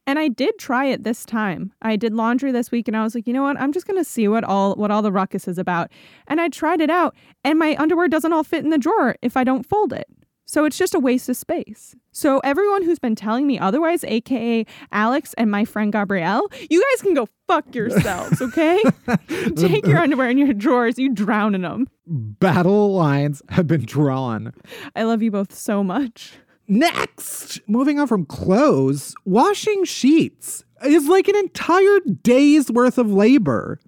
And 0.05 0.19
I 0.19 0.27
did 0.27 0.57
try 0.57 0.85
it 0.85 1.03
this 1.03 1.25
time. 1.25 1.71
I 1.81 1.95
did 1.95 2.13
laundry 2.13 2.51
this 2.51 2.71
week 2.71 2.87
and 2.87 2.97
I 2.97 3.03
was 3.03 3.15
like, 3.15 3.25
you 3.25 3.33
know 3.33 3.43
what? 3.43 3.59
I'm 3.59 3.71
just 3.71 3.87
gonna 3.87 4.03
see 4.03 4.27
what 4.27 4.43
all 4.43 4.75
what 4.75 4.91
all 4.91 5.01
the 5.01 5.11
ruckus 5.11 5.47
is 5.47 5.57
about. 5.57 5.91
And 6.27 6.41
I 6.41 6.49
tried 6.49 6.81
it 6.81 6.89
out, 6.89 7.15
and 7.43 7.57
my 7.57 7.75
underwear 7.77 8.07
doesn't 8.07 8.33
all 8.33 8.43
fit 8.43 8.63
in 8.63 8.69
the 8.69 8.77
drawer 8.77 9.15
if 9.21 9.37
I 9.37 9.43
don't 9.43 9.65
fold 9.65 9.93
it. 9.93 10.07
So 10.45 10.65
it's 10.65 10.77
just 10.77 10.93
a 10.93 10.99
waste 10.99 11.29
of 11.29 11.37
space. 11.37 11.95
So 12.11 12.39
everyone 12.39 12.83
who's 12.83 12.99
been 12.99 13.15
telling 13.15 13.47
me 13.47 13.57
otherwise, 13.57 14.03
aka 14.03 14.65
Alex 14.91 15.33
and 15.35 15.49
my 15.49 15.65
friend 15.65 15.91
Gabrielle, 15.91 16.47
you 16.69 16.83
guys 16.91 17.01
can 17.01 17.13
go 17.13 17.27
fuck 17.47 17.65
yourselves, 17.75 18.41
okay? 18.41 18.83
Take 19.55 19.87
your 19.87 19.99
underwear 19.99 20.29
in 20.29 20.37
your 20.37 20.53
drawers, 20.53 20.99
you 20.99 21.09
drown 21.09 21.55
in 21.55 21.61
them. 21.61 21.87
Battle 22.05 22.93
lines 22.93 23.41
have 23.49 23.67
been 23.67 23.85
drawn. 23.85 24.53
I 24.95 25.03
love 25.03 25.23
you 25.23 25.31
both 25.31 25.53
so 25.55 25.83
much. 25.83 26.33
Next, 26.67 27.60
moving 27.67 27.99
on 27.99 28.08
from 28.08 28.26
clothes, 28.26 29.15
washing 29.26 29.84
sheets 29.84 30.63
is 30.86 31.08
like 31.08 31.28
an 31.28 31.36
entire 31.36 31.99
day's 31.99 32.71
worth 32.71 32.97
of 32.97 33.12
labor. 33.12 33.80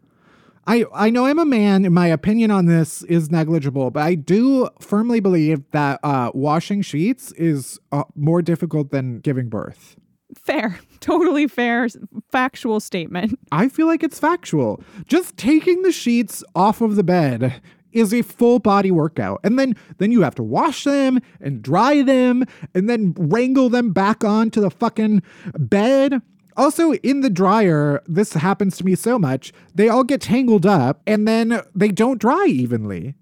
I, 0.67 0.85
I 0.93 1.09
know 1.09 1.25
I'm 1.25 1.39
a 1.39 1.45
man, 1.45 1.85
and 1.85 1.93
my 1.93 2.07
opinion 2.07 2.49
on 2.51 2.65
this 2.65 3.03
is 3.03 3.29
negligible, 3.29 3.91
but 3.91 4.01
I 4.01 4.15
do 4.15 4.67
firmly 4.79 5.19
believe 5.19 5.63
that 5.71 5.99
uh, 6.03 6.31
washing 6.33 6.81
sheets 6.81 7.31
is 7.33 7.79
uh, 7.91 8.03
more 8.15 8.41
difficult 8.41 8.89
than 8.89 9.19
giving 9.19 9.47
birth. 9.47 9.95
Fair, 10.35 10.79
totally 10.99 11.47
fair, 11.47 11.87
factual 12.31 12.79
statement. 12.79 13.37
I 13.51 13.69
feel 13.69 13.85
like 13.85 14.03
it's 14.03 14.19
factual. 14.19 14.83
Just 15.05 15.37
taking 15.37 15.83
the 15.83 15.91
sheets 15.91 16.43
off 16.55 16.81
of 16.81 16.95
the 16.95 17.03
bed 17.03 17.61
is 17.95 18.13
a 18.13 18.21
full 18.21 18.59
body 18.59 18.91
workout. 18.91 19.39
And 19.43 19.57
then 19.57 19.75
then 19.97 20.11
you 20.11 20.21
have 20.21 20.35
to 20.35 20.43
wash 20.43 20.83
them 20.83 21.19
and 21.39 21.63
dry 21.63 22.03
them 22.03 22.43
and 22.75 22.87
then 22.89 23.13
wrangle 23.17 23.69
them 23.69 23.93
back 23.93 24.23
onto 24.23 24.61
the 24.61 24.69
fucking 24.69 25.23
bed. 25.57 26.21
Also, 26.57 26.93
in 26.93 27.21
the 27.21 27.29
dryer, 27.29 28.01
this 28.05 28.33
happens 28.33 28.77
to 28.77 28.85
me 28.85 28.95
so 28.95 29.19
much, 29.19 29.51
they 29.73 29.89
all 29.89 30.03
get 30.03 30.21
tangled 30.21 30.65
up 30.65 31.01
and 31.05 31.27
then 31.27 31.61
they 31.73 31.89
don't 31.89 32.19
dry 32.19 32.45
evenly. 32.45 33.15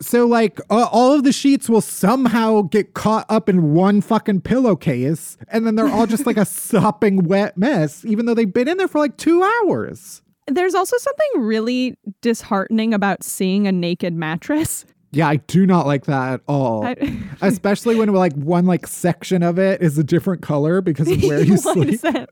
So, 0.00 0.26
like, 0.26 0.58
uh, 0.68 0.88
all 0.90 1.12
of 1.12 1.22
the 1.22 1.32
sheets 1.32 1.68
will 1.68 1.80
somehow 1.80 2.62
get 2.62 2.94
caught 2.94 3.26
up 3.28 3.48
in 3.48 3.72
one 3.72 4.00
fucking 4.00 4.40
pillowcase, 4.40 5.36
and 5.46 5.64
then 5.64 5.76
they're 5.76 5.86
all 5.86 6.08
just 6.08 6.26
like 6.26 6.36
a 6.36 6.44
sopping 6.46 7.22
wet 7.24 7.56
mess, 7.56 8.04
even 8.04 8.26
though 8.26 8.34
they've 8.34 8.52
been 8.52 8.66
in 8.66 8.78
there 8.78 8.88
for 8.88 8.98
like 8.98 9.16
two 9.16 9.44
hours. 9.44 10.21
There's 10.48 10.74
also 10.74 10.96
something 10.98 11.42
really 11.42 11.96
disheartening 12.20 12.92
about 12.94 13.22
seeing 13.22 13.66
a 13.66 13.72
naked 13.72 14.14
mattress. 14.14 14.84
Yeah, 15.12 15.28
I 15.28 15.36
do 15.36 15.66
not 15.66 15.86
like 15.86 16.06
that 16.06 16.32
at 16.34 16.40
all. 16.48 16.84
I- 16.86 17.18
Especially 17.42 17.94
when 17.96 18.12
like 18.12 18.32
one 18.34 18.64
like 18.66 18.86
section 18.86 19.42
of 19.42 19.58
it 19.58 19.82
is 19.82 19.98
a 19.98 20.04
different 20.04 20.42
color 20.42 20.80
because 20.80 21.10
of 21.10 21.22
where 21.22 21.42
you 21.42 21.52
Why 21.56 21.72
sleep. 21.74 21.88
is 21.88 22.00
that? 22.00 22.28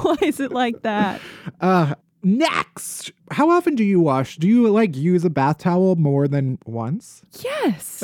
Why 0.00 0.16
is 0.22 0.40
it 0.40 0.52
like 0.52 0.82
that? 0.82 1.20
Uh, 1.60 1.94
next, 2.22 3.12
how 3.30 3.50
often 3.50 3.74
do 3.74 3.84
you 3.84 4.00
wash? 4.00 4.36
Do 4.38 4.48
you 4.48 4.68
like 4.70 4.96
use 4.96 5.24
a 5.24 5.30
bath 5.30 5.58
towel 5.58 5.96
more 5.96 6.26
than 6.26 6.58
once? 6.66 7.22
Yes. 7.42 8.02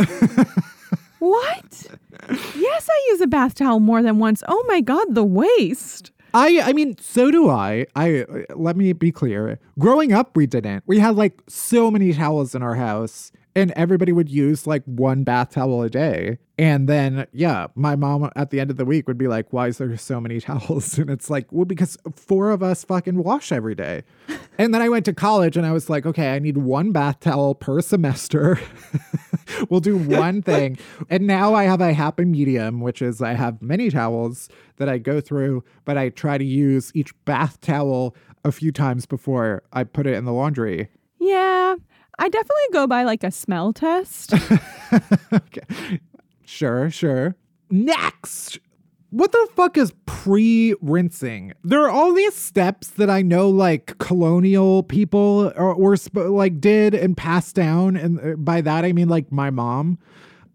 what? 1.19 1.87
Yes, 2.57 2.89
I 2.91 3.07
use 3.11 3.21
a 3.21 3.27
bath 3.27 3.55
towel 3.55 3.81
more 3.81 4.03
than 4.03 4.19
once. 4.19 4.43
Oh 4.49 4.65
my 4.69 4.81
god, 4.81 5.15
the 5.15 5.25
waste. 5.25 6.13
I 6.35 6.61
I 6.63 6.73
mean, 6.73 6.97
so 6.99 7.31
do 7.31 7.49
I. 7.49 7.87
I 7.95 8.21
uh, 8.23 8.55
let 8.55 8.77
me 8.77 8.93
be 8.93 9.13
clear. 9.13 9.59
Growing 9.79 10.13
up, 10.13 10.37
we 10.37 10.47
didn't. 10.47 10.85
We 10.87 10.99
had 10.99 11.17
like 11.17 11.41
so 11.49 11.91
many 11.91 12.13
towels 12.13 12.55
in 12.55 12.63
our 12.63 12.75
house, 12.77 13.33
and 13.55 13.73
everybody 13.73 14.13
would 14.13 14.29
use 14.29 14.67
like 14.67 14.85
one 14.85 15.25
bath 15.25 15.51
towel 15.51 15.83
a 15.83 15.91
day. 15.91 16.39
And 16.59 16.89
then, 16.89 17.27
yeah, 17.33 17.69
my 17.75 17.97
mom 17.97 18.31
at 18.37 18.51
the 18.51 18.61
end 18.61 18.71
of 18.71 18.77
the 18.77 18.85
week 18.85 19.09
would 19.09 19.17
be 19.17 19.29
like, 19.29 19.53
"Why 19.53 19.69
is 19.69 19.79
there 19.79 19.97
so 19.97 20.21
many 20.21 20.41
towels?" 20.43 20.99
And 20.99 21.09
it's 21.11 21.31
like, 21.31 21.51
well, 21.51 21.65
because 21.65 21.97
four 22.15 22.51
of 22.51 22.63
us 22.63 22.85
fucking 22.85 23.23
wash 23.23 23.51
every 23.51 23.75
day. 23.75 24.03
and 24.59 24.75
then 24.75 24.83
I 24.83 24.89
went 24.89 25.05
to 25.07 25.15
college, 25.15 25.57
and 25.57 25.67
I 25.67 25.73
was 25.73 25.89
like, 25.89 26.05
okay, 26.07 26.35
I 26.35 26.39
need 26.39 26.59
one 26.59 26.93
bath 26.93 27.21
towel 27.21 27.55
per 27.55 27.81
semester. 27.81 28.61
we'll 29.71 29.81
do 29.81 29.97
one 29.97 30.43
thing. 30.43 30.79
And 31.09 31.27
now 31.27 31.55
I 31.55 31.65
have 31.65 31.81
a 31.81 31.93
happy 31.93 32.25
medium, 32.25 32.81
which 32.81 33.01
is 33.03 33.23
I 33.23 33.33
have 33.33 33.63
many 33.63 33.91
towels 33.91 34.49
that 34.77 34.89
I 34.89 34.99
go 34.99 35.21
through, 35.21 35.65
but 35.85 35.97
I 35.97 36.11
try 36.11 36.39
to 36.39 36.45
use 36.45 36.93
each 36.95 37.13
bath 37.25 37.61
towel 37.61 38.15
a 38.45 38.53
few 38.53 38.73
times 38.73 39.07
before 39.07 39.63
I 39.73 39.85
put 39.85 40.07
it 40.07 40.15
in 40.15 40.25
the 40.25 40.33
laundry. 40.33 40.89
Yeah, 41.19 41.77
I 42.21 42.29
definitely 42.29 42.63
go 42.75 42.87
by 42.87 43.05
like 43.05 43.25
a 43.25 43.31
smell 43.31 43.73
test. 43.73 44.35
okay. 45.33 46.01
Sure, 46.45 46.91
sure. 46.91 47.35
Next. 47.71 48.59
What 49.09 49.33
the 49.33 49.49
fuck 49.57 49.79
is 49.79 49.95
pre 50.05 50.75
rinsing? 50.83 51.55
There 51.65 51.83
are 51.83 51.91
all 51.91 52.13
these 52.13 52.37
steps 52.37 52.89
that 52.91 53.09
I 53.09 53.23
know, 53.23 53.49
like 53.49 53.97
colonial 53.99 54.83
people 54.83 55.51
or, 55.57 55.73
or 55.73 55.97
sp- 55.97 56.29
like 56.29 56.61
did 56.61 56.95
and 56.95 57.17
passed 57.17 57.57
down, 57.57 57.97
and 57.97 58.21
uh, 58.21 58.37
by 58.37 58.61
that 58.61 58.85
I 58.85 58.93
mean 58.93 59.09
like 59.09 59.33
my 59.33 59.49
mom. 59.51 59.99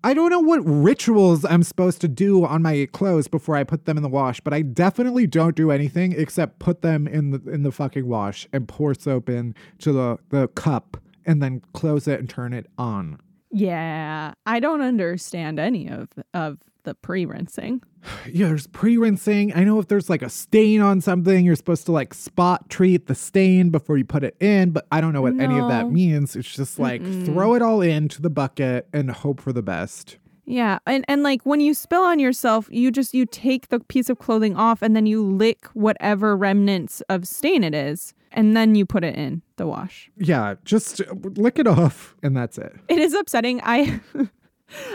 I 0.04 0.14
don't 0.14 0.30
know 0.30 0.40
what 0.40 0.60
rituals 0.64 1.44
I'm 1.46 1.64
supposed 1.64 2.00
to 2.02 2.08
do 2.08 2.46
on 2.46 2.62
my 2.62 2.88
clothes 2.92 3.28
before 3.28 3.56
I 3.56 3.64
put 3.64 3.86
them 3.86 3.98
in 3.98 4.04
the 4.04 4.10
wash, 4.10 4.40
but 4.40 4.54
I 4.54 4.62
definitely 4.62 5.26
don't 5.26 5.56
do 5.56 5.72
anything 5.72 6.12
except 6.12 6.60
put 6.60 6.84
them 6.84 7.08
in 7.08 7.32
the 7.32 7.42
in 7.52 7.64
the 7.64 7.72
fucking 7.72 8.08
wash 8.08 8.48
and 8.54 8.68
pour 8.68 8.94
soap 8.94 9.30
in 9.30 9.56
to 9.80 9.92
the 9.92 10.20
the 10.30 10.48
cup 10.50 10.98
and 11.26 11.42
then 11.42 11.62
close 11.74 12.08
it 12.08 12.20
and 12.20 12.30
turn 12.30 12.54
it 12.54 12.68
on. 12.78 13.20
yeah, 13.52 14.34
I 14.46 14.60
don't 14.60 14.82
understand 14.82 15.60
any 15.60 15.88
of 15.90 16.10
of 16.34 16.60
the 16.84 16.94
pre-rinsing. 16.94 17.82
yeah, 18.32 18.48
there's 18.48 18.68
pre-rinsing. 18.68 19.54
I 19.56 19.64
know 19.64 19.80
if 19.80 19.88
there's 19.88 20.10
like 20.10 20.22
a 20.22 20.30
stain 20.30 20.82
on 20.82 21.02
something, 21.02 21.46
you're 21.46 21.56
supposed 21.56 21.86
to 21.88 21.92
like 21.92 22.14
spot 22.14 22.70
treat 22.70 23.08
the 23.08 23.16
stain 23.16 23.70
before 23.70 23.98
you 23.98 24.06
put 24.06 24.24
it 24.24 24.36
in, 24.40 24.72
but 24.72 24.86
I 24.92 25.02
don't 25.02 25.14
know 25.14 25.22
what 25.22 25.40
any 25.40 25.58
of 25.58 25.70
that 25.70 25.90
means. 25.92 26.36
It's 26.36 26.54
just 26.54 26.80
like 26.80 27.02
throw 27.26 27.56
it 27.56 27.62
all 27.62 27.82
into 27.82 28.22
the 28.22 28.30
bucket 28.30 28.88
and 28.94 29.10
hope 29.12 29.42
for 29.42 29.52
the 29.52 29.64
best. 29.64 30.18
Yeah, 30.48 30.78
and 30.86 31.04
and 31.08 31.24
like 31.24 31.42
when 31.44 31.60
you 31.60 31.74
spill 31.74 32.04
on 32.04 32.20
yourself, 32.20 32.68
you 32.70 32.92
just 32.92 33.16
you 33.16 33.26
take 33.26 33.70
the 33.70 33.80
piece 33.80 34.10
of 34.12 34.20
clothing 34.20 34.56
off 34.56 34.84
and 34.84 34.96
then 34.96 35.08
you 35.08 35.26
lick 35.26 35.66
whatever 35.74 36.38
remnants 36.38 37.02
of 37.10 37.28
stain 37.28 37.64
it 37.64 37.74
is, 37.74 38.14
and 38.36 38.56
then 38.56 38.76
you 38.76 38.86
put 38.86 39.04
it 39.04 39.16
in 39.16 39.42
the 39.56 39.66
wash. 39.66 40.12
Yeah, 40.18 40.56
just 40.64 41.02
lick 41.38 41.58
it 41.58 41.66
off 41.66 42.16
and 42.22 42.38
that's 42.38 42.58
it. 42.58 42.76
It 42.88 43.00
is 43.00 43.14
upsetting. 43.14 43.62
I 43.64 44.00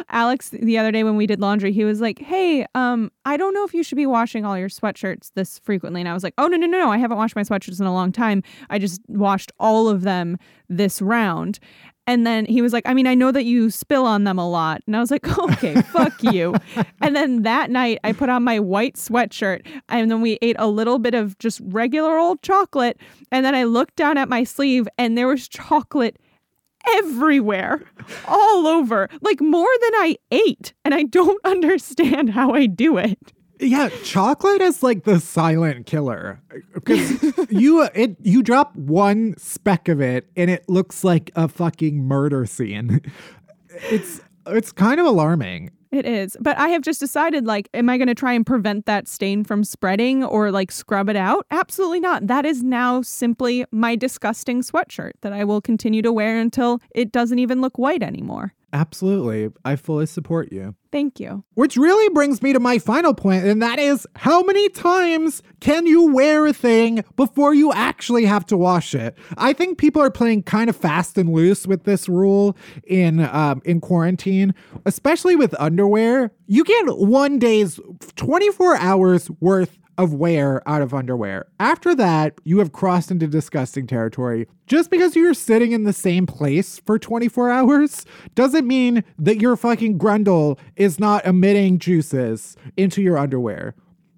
Alex 0.09 0.50
the 0.50 0.79
other 0.79 0.92
day 0.92 1.03
when 1.05 1.16
we 1.16 1.26
did 1.26 1.40
laundry, 1.40 1.72
he 1.72 1.85
was 1.85 2.00
like, 2.00 2.18
"Hey, 2.18 2.66
um, 2.74 3.11
I 3.24 3.37
don't 3.37 3.55
know 3.55 3.64
if 3.64 3.74
you 3.74 3.83
should 3.83 3.96
be 3.96 4.07
washing 4.07 4.44
all 4.44 4.59
your 4.59 4.68
sweatshirts 4.68 5.33
this 5.35 5.59
frequently." 5.61 6.00
And 6.00 6.09
I 6.09 6.14
was 6.14 6.22
like, 6.22 6.35
"Oh 6.38 6.46
no, 6.46 6.57
no, 6.57 6.66
no, 6.66 6.79
no! 6.79 6.90
I 6.90 6.98
haven't 6.98 7.16
washed 7.16 7.37
my 7.37 7.42
sweatshirts 7.42 7.81
in 7.81 7.87
a 7.87 7.92
long 7.92 8.12
time. 8.12 8.42
I 8.68 8.79
just 8.79 9.00
washed 9.09 9.53
all 9.59 9.88
of 9.88 10.03
them 10.03 10.37
this 10.68 11.00
round." 11.00 11.59
And 12.10 12.26
then 12.26 12.44
he 12.44 12.60
was 12.60 12.72
like, 12.72 12.82
I 12.86 12.92
mean, 12.92 13.06
I 13.06 13.14
know 13.14 13.30
that 13.30 13.44
you 13.44 13.70
spill 13.70 14.04
on 14.04 14.24
them 14.24 14.36
a 14.36 14.50
lot. 14.50 14.82
And 14.84 14.96
I 14.96 14.98
was 14.98 15.12
like, 15.12 15.38
okay, 15.38 15.80
fuck 15.80 16.20
you. 16.24 16.56
And 17.00 17.14
then 17.14 17.42
that 17.42 17.70
night, 17.70 18.00
I 18.02 18.12
put 18.12 18.28
on 18.28 18.42
my 18.42 18.58
white 18.58 18.96
sweatshirt 18.96 19.64
and 19.88 20.10
then 20.10 20.20
we 20.20 20.36
ate 20.42 20.56
a 20.58 20.66
little 20.66 20.98
bit 20.98 21.14
of 21.14 21.38
just 21.38 21.60
regular 21.62 22.18
old 22.18 22.42
chocolate. 22.42 22.98
And 23.30 23.46
then 23.46 23.54
I 23.54 23.62
looked 23.62 23.94
down 23.94 24.18
at 24.18 24.28
my 24.28 24.42
sleeve 24.42 24.88
and 24.98 25.16
there 25.16 25.28
was 25.28 25.46
chocolate 25.46 26.18
everywhere, 26.96 27.80
all 28.26 28.66
over, 28.66 29.08
like 29.20 29.40
more 29.40 29.70
than 29.80 29.94
I 29.94 30.16
ate. 30.32 30.72
And 30.84 30.94
I 30.94 31.04
don't 31.04 31.40
understand 31.44 32.30
how 32.30 32.54
I 32.54 32.66
do 32.66 32.98
it. 32.98 33.32
Yeah, 33.60 33.90
chocolate 34.02 34.62
is 34.62 34.82
like 34.82 35.04
the 35.04 35.20
silent 35.20 35.86
killer 35.86 36.40
because 36.72 37.22
you 37.50 37.82
it 37.94 38.16
you 38.22 38.42
drop 38.42 38.74
one 38.74 39.34
speck 39.36 39.88
of 39.88 40.00
it 40.00 40.28
and 40.36 40.50
it 40.50 40.68
looks 40.68 41.04
like 41.04 41.30
a 41.36 41.46
fucking 41.48 42.02
murder 42.02 42.46
scene. 42.46 43.00
It's 43.90 44.20
it's 44.46 44.72
kind 44.72 44.98
of 44.98 45.06
alarming. 45.06 45.70
It 45.92 46.06
is. 46.06 46.36
But 46.40 46.56
I 46.56 46.68
have 46.68 46.82
just 46.82 47.00
decided 47.00 47.46
like, 47.46 47.68
am 47.74 47.88
I 47.88 47.98
going 47.98 48.08
to 48.08 48.14
try 48.14 48.32
and 48.32 48.46
prevent 48.46 48.86
that 48.86 49.08
stain 49.08 49.42
from 49.42 49.64
spreading 49.64 50.22
or 50.22 50.52
like 50.52 50.70
scrub 50.70 51.08
it 51.08 51.16
out? 51.16 51.46
Absolutely 51.50 51.98
not. 51.98 52.28
That 52.28 52.46
is 52.46 52.62
now 52.62 53.02
simply 53.02 53.64
my 53.72 53.96
disgusting 53.96 54.62
sweatshirt 54.62 55.12
that 55.22 55.32
I 55.32 55.44
will 55.44 55.60
continue 55.60 56.00
to 56.02 56.12
wear 56.12 56.38
until 56.38 56.80
it 56.94 57.10
doesn't 57.10 57.40
even 57.40 57.60
look 57.60 57.76
white 57.76 58.04
anymore. 58.04 58.54
Absolutely. 58.72 59.50
I 59.64 59.76
fully 59.76 60.06
support 60.06 60.52
you. 60.52 60.74
Thank 60.92 61.20
you. 61.20 61.44
Which 61.54 61.76
really 61.76 62.12
brings 62.14 62.42
me 62.42 62.52
to 62.52 62.61
my 62.61 62.78
final 62.78 63.14
point, 63.14 63.44
and 63.44 63.62
that 63.62 63.78
is 63.78 64.06
how 64.16 64.42
many 64.42 64.68
times 64.68 65.42
can 65.61 65.87
you 65.87 66.12
wear 66.12 66.46
a 66.46 66.52
thing 66.52 67.04
before 67.16 67.54
you 67.54 67.72
actually 67.72 68.24
have 68.24 68.46
to 68.46 68.56
wash 68.56 68.94
it? 68.94 69.16
I 69.37 69.52
think 69.52 69.78
people 69.78 70.02
are 70.02 70.11
playing 70.11 70.44
kind 70.44 70.70
of 70.70 70.76
fast 70.76 71.18
and 71.18 71.33
loose 71.33 71.66
with 71.66 71.85
this 71.85 72.09
rule 72.09 72.56
in 72.85 73.20
um, 73.20 73.62
in 73.64 73.80
quarantine, 73.80 74.54
especially 74.85 75.37
with 75.37 75.54
underwear. 75.61 76.33
You 76.46 76.64
get 76.64 76.85
one 76.87 77.38
day's 77.38 77.78
24 78.16 78.76
hours 78.76 79.30
worth 79.40 79.78
of 80.00 80.14
wear 80.14 80.66
out 80.66 80.80
of 80.80 80.94
underwear. 80.94 81.46
After 81.60 81.94
that, 81.94 82.40
you 82.44 82.58
have 82.58 82.72
crossed 82.72 83.10
into 83.10 83.26
disgusting 83.26 83.86
territory. 83.86 84.48
Just 84.66 84.90
because 84.90 85.14
you're 85.14 85.34
sitting 85.34 85.72
in 85.72 85.84
the 85.84 85.92
same 85.92 86.26
place 86.26 86.80
for 86.86 86.98
24 86.98 87.50
hours 87.50 88.06
doesn't 88.34 88.66
mean 88.66 89.04
that 89.18 89.42
your 89.42 89.56
fucking 89.56 89.98
grundle 89.98 90.58
is 90.76 90.98
not 90.98 91.26
emitting 91.26 91.78
juices 91.78 92.56
into 92.78 93.02
your 93.02 93.18
underwear. 93.18 93.74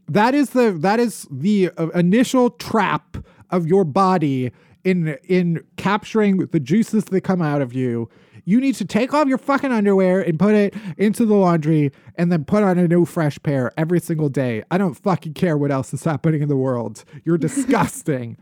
That 0.07 0.35
is 0.35 0.51
the 0.51 0.71
that 0.71 1.01
is 1.01 1.27
the 1.33 1.71
uh, 1.77 1.89
initial 1.89 2.51
trap 2.51 3.17
of 3.51 3.67
your 3.67 3.85
body 3.85 4.53
in 4.85 5.19
in 5.25 5.65
capturing 5.77 6.39
the 6.47 6.61
juices 6.61 7.07
that 7.07 7.23
come 7.23 7.43
out 7.43 7.61
of 7.61 7.73
you 7.73 8.09
you 8.45 8.61
need 8.61 8.75
to 8.77 8.85
take 8.85 9.15
off 9.15 9.29
your 9.29 9.39
fucking 9.39 9.73
underwear 9.73 10.21
and 10.21 10.39
put 10.39 10.55
it 10.55 10.75
into 10.97 11.25
the 11.25 11.35
laundry 11.35 11.93
and 12.17 12.31
then 12.33 12.45
put 12.45 12.63
on 12.63 12.79
a 12.79 12.89
new 12.89 13.05
fresh 13.05 13.39
pair 13.43 13.73
every 13.77 14.01
single 14.01 14.29
day. 14.29 14.63
I 14.71 14.79
don't 14.79 14.95
fucking 14.95 15.35
care 15.35 15.57
what 15.57 15.71
else 15.71 15.95
is 15.95 16.05
happening 16.05 16.43
in 16.43 16.49
the 16.49 16.57
world. 16.57 17.05
You're 17.25 17.39
disgusting. 17.53 18.37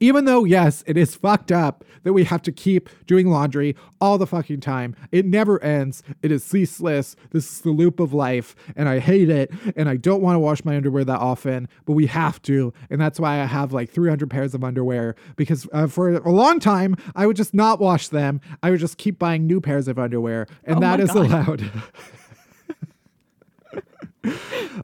Even 0.00 0.24
though, 0.24 0.44
yes, 0.44 0.82
it 0.86 0.96
is 0.96 1.14
fucked 1.14 1.52
up 1.52 1.84
that 2.02 2.12
we 2.12 2.24
have 2.24 2.42
to 2.42 2.52
keep 2.52 2.88
doing 3.06 3.28
laundry 3.28 3.74
all 4.00 4.18
the 4.18 4.26
fucking 4.26 4.60
time. 4.60 4.94
It 5.12 5.24
never 5.24 5.62
ends. 5.62 6.02
It 6.22 6.30
is 6.32 6.44
ceaseless. 6.44 7.16
This 7.30 7.50
is 7.50 7.60
the 7.60 7.70
loop 7.70 8.00
of 8.00 8.12
life, 8.12 8.54
and 8.76 8.88
I 8.88 8.98
hate 8.98 9.30
it. 9.30 9.50
And 9.76 9.88
I 9.88 9.96
don't 9.96 10.20
want 10.20 10.34
to 10.34 10.40
wash 10.40 10.64
my 10.64 10.76
underwear 10.76 11.04
that 11.04 11.20
often, 11.20 11.68
but 11.86 11.92
we 11.92 12.06
have 12.06 12.42
to. 12.42 12.72
And 12.90 13.00
that's 13.00 13.18
why 13.20 13.40
I 13.40 13.46
have 13.46 13.72
like 13.72 13.90
300 13.90 14.28
pairs 14.28 14.54
of 14.54 14.62
underwear 14.64 15.14
because 15.36 15.66
uh, 15.72 15.86
for 15.86 16.14
a 16.16 16.30
long 16.30 16.60
time, 16.60 16.96
I 17.14 17.26
would 17.26 17.36
just 17.36 17.54
not 17.54 17.78
wash 17.80 18.08
them. 18.08 18.40
I 18.62 18.70
would 18.70 18.80
just 18.80 18.98
keep 18.98 19.18
buying 19.18 19.46
new 19.46 19.60
pairs 19.60 19.88
of 19.88 19.98
underwear, 19.98 20.46
and 20.64 20.76
Oh 20.78 20.80
that 20.80 21.00
is 21.00 21.10
God. 21.12 21.26
allowed. 21.26 21.72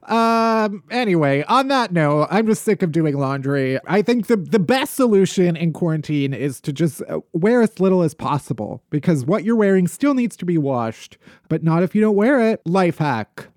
Um. 0.03 0.83
Anyway, 0.89 1.43
on 1.47 1.67
that 1.67 1.91
note, 1.91 2.27
I'm 2.29 2.47
just 2.47 2.63
sick 2.63 2.81
of 2.81 2.91
doing 2.91 3.17
laundry. 3.17 3.79
I 3.87 4.01
think 4.01 4.27
the 4.27 4.37
the 4.37 4.59
best 4.59 4.95
solution 4.95 5.55
in 5.55 5.73
quarantine 5.73 6.33
is 6.33 6.61
to 6.61 6.73
just 6.73 7.01
uh, 7.09 7.19
wear 7.33 7.61
as 7.61 7.79
little 7.79 8.01
as 8.01 8.13
possible 8.13 8.83
because 8.89 9.25
what 9.25 9.43
you're 9.43 9.55
wearing 9.55 9.87
still 9.87 10.13
needs 10.13 10.37
to 10.37 10.45
be 10.45 10.57
washed, 10.57 11.17
but 11.49 11.63
not 11.63 11.83
if 11.83 11.93
you 11.95 12.01
don't 12.01 12.15
wear 12.15 12.39
it. 12.39 12.61
Life 12.65 12.99
hack. 12.99 13.47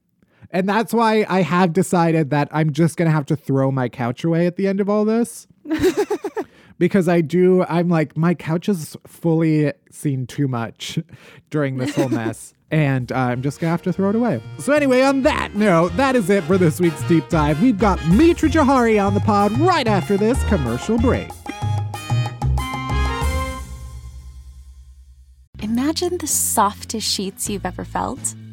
And 0.51 0.69
that's 0.69 0.95
why 0.95 1.27
I 1.29 1.43
have 1.43 1.73
decided 1.73 2.31
that 2.31 2.49
I'm 2.53 2.73
just 2.73 2.97
gonna 2.97 3.11
have 3.11 3.27
to 3.27 3.37
throw 3.37 3.71
my 3.71 3.89
couch 3.89 4.25
away 4.25 4.47
at 4.47 4.57
the 4.57 4.67
end 4.67 4.81
of 4.81 4.89
all 4.89 5.05
this. 5.05 5.47
because 6.79 7.09
I 7.09 7.21
do, 7.21 7.65
I'm 7.65 7.89
like, 7.89 8.17
my 8.17 8.35
couch 8.35 8.67
has 8.67 8.97
fully 9.07 9.73
seen 9.91 10.27
too 10.27 10.49
much 10.49 10.99
during 11.51 11.79
this 11.79 11.95
whole 11.95 12.09
mess. 12.09 12.55
And 12.75 13.13
I'm 13.13 13.41
just 13.41 13.61
gonna 13.61 13.71
have 13.71 13.83
to 13.83 13.93
throw 13.93 14.09
it 14.09 14.17
away. 14.17 14.43
So, 14.59 14.73
anyway, 14.73 15.03
on 15.03 15.23
that 15.23 15.55
note, 15.55 15.97
that 15.97 16.17
is 16.17 16.29
it 16.29 16.43
for 16.43 16.59
this 16.59 16.81
week's 16.81 17.01
deep 17.05 17.29
dive. 17.29 17.63
We've 17.63 17.79
got 17.79 18.05
Mitra 18.09 18.49
Jouhari 18.49 19.01
on 19.01 19.15
the 19.15 19.21
pod 19.21 19.53
right 19.61 19.87
after 19.87 20.17
this 20.17 20.43
commercial 20.49 20.99
break. 20.99 21.31
Imagine 25.61 26.19
the 26.19 26.27
softest 26.27 27.09
sheets 27.09 27.49
you've 27.49 27.65
ever 27.65 27.85
felt. 27.85 28.35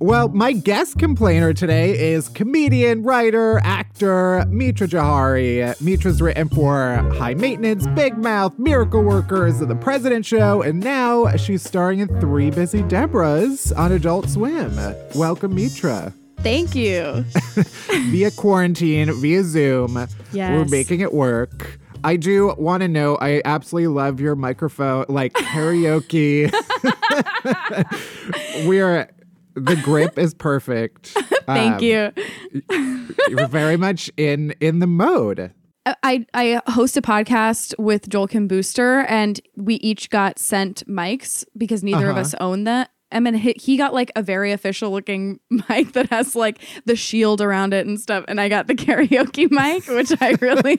Well, 0.00 0.28
my 0.28 0.52
guest 0.52 0.96
complainer 0.98 1.52
today 1.52 2.12
is 2.12 2.28
comedian, 2.28 3.02
writer, 3.02 3.58
actor 3.64 4.44
Mitra 4.48 4.86
Jouhari. 4.86 5.80
Mitra's 5.80 6.22
written 6.22 6.48
for 6.48 6.98
High 7.14 7.34
Maintenance, 7.34 7.84
Big 7.88 8.16
Mouth, 8.16 8.56
Miracle 8.60 9.02
Workers, 9.02 9.58
The 9.58 9.74
President 9.74 10.24
Show, 10.24 10.62
and 10.62 10.78
now 10.78 11.34
she's 11.36 11.62
starring 11.62 11.98
in 11.98 12.08
Three 12.20 12.50
Busy 12.50 12.82
Debras 12.84 13.76
on 13.76 13.90
Adult 13.90 14.30
Swim. 14.30 14.72
Welcome, 15.16 15.56
Mitra. 15.56 16.12
Thank 16.38 16.76
you. 16.76 17.24
via 18.10 18.30
quarantine, 18.30 19.12
via 19.20 19.42
Zoom. 19.42 20.06
We're 20.32 20.64
making 20.66 21.00
it 21.00 21.12
work. 21.12 21.80
I 22.04 22.14
do 22.14 22.54
want 22.56 22.82
to 22.82 22.88
know, 22.88 23.16
I 23.20 23.42
absolutely 23.44 23.88
love 23.88 24.20
your 24.20 24.36
microphone, 24.36 25.06
like 25.08 25.32
karaoke. 25.32 26.52
We're, 28.68 29.10
the 29.60 29.76
grip 29.82 30.18
is 30.18 30.34
perfect. 30.34 31.08
Thank 31.46 31.76
Um, 31.76 31.82
you. 31.82 32.12
You're 33.28 33.46
very 33.48 33.76
much 33.76 34.10
in 34.16 34.54
in 34.60 34.78
the 34.80 34.86
mode. 34.86 35.52
I, 36.02 36.26
I 36.34 36.60
host 36.66 36.98
a 36.98 37.02
podcast 37.02 37.74
with 37.78 38.10
Joel 38.10 38.26
Kim 38.28 38.46
Booster, 38.46 39.06
and 39.08 39.40
we 39.56 39.76
each 39.76 40.10
got 40.10 40.38
sent 40.38 40.86
mics 40.86 41.46
because 41.56 41.82
neither 41.82 42.10
of 42.10 42.16
Uh-huh. 42.16 42.20
us 42.20 42.34
own 42.40 42.64
that. 42.64 42.90
I 43.10 43.20
mean, 43.20 43.32
he, 43.32 43.54
he 43.58 43.78
got 43.78 43.94
like 43.94 44.12
a 44.14 44.22
very 44.22 44.52
official 44.52 44.90
looking 44.90 45.40
mic 45.50 45.92
that 45.92 46.10
has 46.10 46.36
like 46.36 46.60
the 46.84 46.94
shield 46.94 47.40
around 47.40 47.72
it 47.72 47.86
and 47.86 47.98
stuff, 47.98 48.26
and 48.28 48.38
I 48.38 48.50
got 48.50 48.66
the 48.66 48.74
karaoke 48.74 49.50
mic, 49.50 49.86
which 49.88 50.12
I 50.20 50.36
really, 50.42 50.76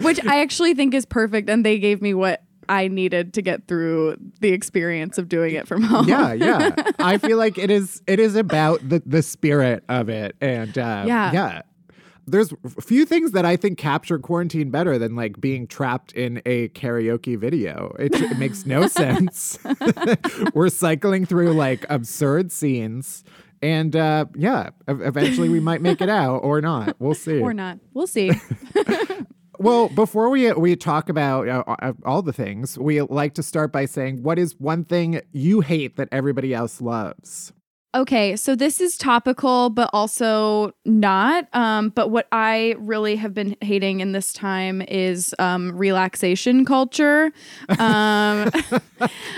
which 0.00 0.20
I 0.26 0.40
actually 0.42 0.74
think 0.74 0.92
is 0.94 1.06
perfect. 1.06 1.48
And 1.48 1.64
they 1.64 1.78
gave 1.78 2.02
me 2.02 2.12
what 2.14 2.42
I 2.68 2.88
needed 2.88 3.34
to 3.34 3.42
get 3.42 3.66
through 3.68 4.16
the 4.40 4.52
experience 4.52 5.18
of 5.18 5.28
doing 5.28 5.54
it 5.54 5.66
from 5.68 5.82
home. 5.90 6.08
Yeah, 6.08 6.32
yeah. 6.32 6.74
I 6.98 7.18
feel 7.18 7.38
like 7.38 7.58
it 7.58 7.70
is 7.70 8.02
it 8.06 8.18
is 8.20 8.36
about 8.36 8.86
the 8.88 9.02
the 9.06 9.22
spirit 9.22 9.84
of 9.88 10.08
it, 10.08 10.36
and 10.40 10.76
uh, 10.78 11.04
Yeah. 11.06 11.32
yeah. 11.32 11.62
There's 12.26 12.54
a 12.64 12.80
few 12.80 13.04
things 13.04 13.32
that 13.32 13.44
I 13.44 13.54
think 13.56 13.76
capture 13.76 14.18
quarantine 14.18 14.70
better 14.70 14.96
than 14.98 15.14
like 15.14 15.42
being 15.42 15.66
trapped 15.66 16.12
in 16.12 16.40
a 16.46 16.68
karaoke 16.70 17.36
video. 17.38 17.94
It, 17.98 18.14
it 18.14 18.38
makes 18.38 18.64
no 18.64 18.86
sense. 18.88 19.58
We're 20.54 20.70
cycling 20.70 21.26
through 21.26 21.52
like 21.52 21.84
absurd 21.90 22.50
scenes. 22.50 23.24
And 23.60 23.94
uh, 23.94 24.24
yeah, 24.36 24.70
eventually 24.88 25.50
we 25.50 25.60
might 25.60 25.82
make 25.82 26.00
it 26.00 26.08
out 26.08 26.38
or 26.38 26.62
not. 26.62 26.96
We'll 26.98 27.12
see. 27.14 27.40
or 27.40 27.52
not. 27.52 27.78
We'll 27.92 28.06
see. 28.06 28.30
Well, 29.64 29.88
before 29.88 30.28
we 30.28 30.52
we 30.52 30.76
talk 30.76 31.08
about 31.08 31.48
uh, 31.48 31.64
uh, 31.66 31.94
all 32.04 32.20
the 32.20 32.34
things, 32.34 32.78
we 32.78 33.00
like 33.00 33.32
to 33.36 33.42
start 33.42 33.72
by 33.72 33.86
saying, 33.86 34.22
what 34.22 34.38
is 34.38 34.60
one 34.60 34.84
thing 34.84 35.22
you 35.32 35.62
hate 35.62 35.96
that 35.96 36.10
everybody 36.12 36.52
else 36.52 36.82
loves? 36.82 37.50
Okay, 37.94 38.36
so 38.36 38.54
this 38.54 38.78
is 38.78 38.98
topical, 38.98 39.70
but 39.70 39.88
also 39.94 40.72
not. 40.84 41.48
Um, 41.54 41.90
but 41.90 42.10
what 42.10 42.26
I 42.30 42.74
really 42.78 43.16
have 43.16 43.32
been 43.32 43.56
hating 43.62 44.00
in 44.00 44.12
this 44.12 44.34
time 44.34 44.82
is 44.82 45.34
um, 45.38 45.74
relaxation 45.74 46.66
culture. 46.66 47.32
Um, 47.78 48.50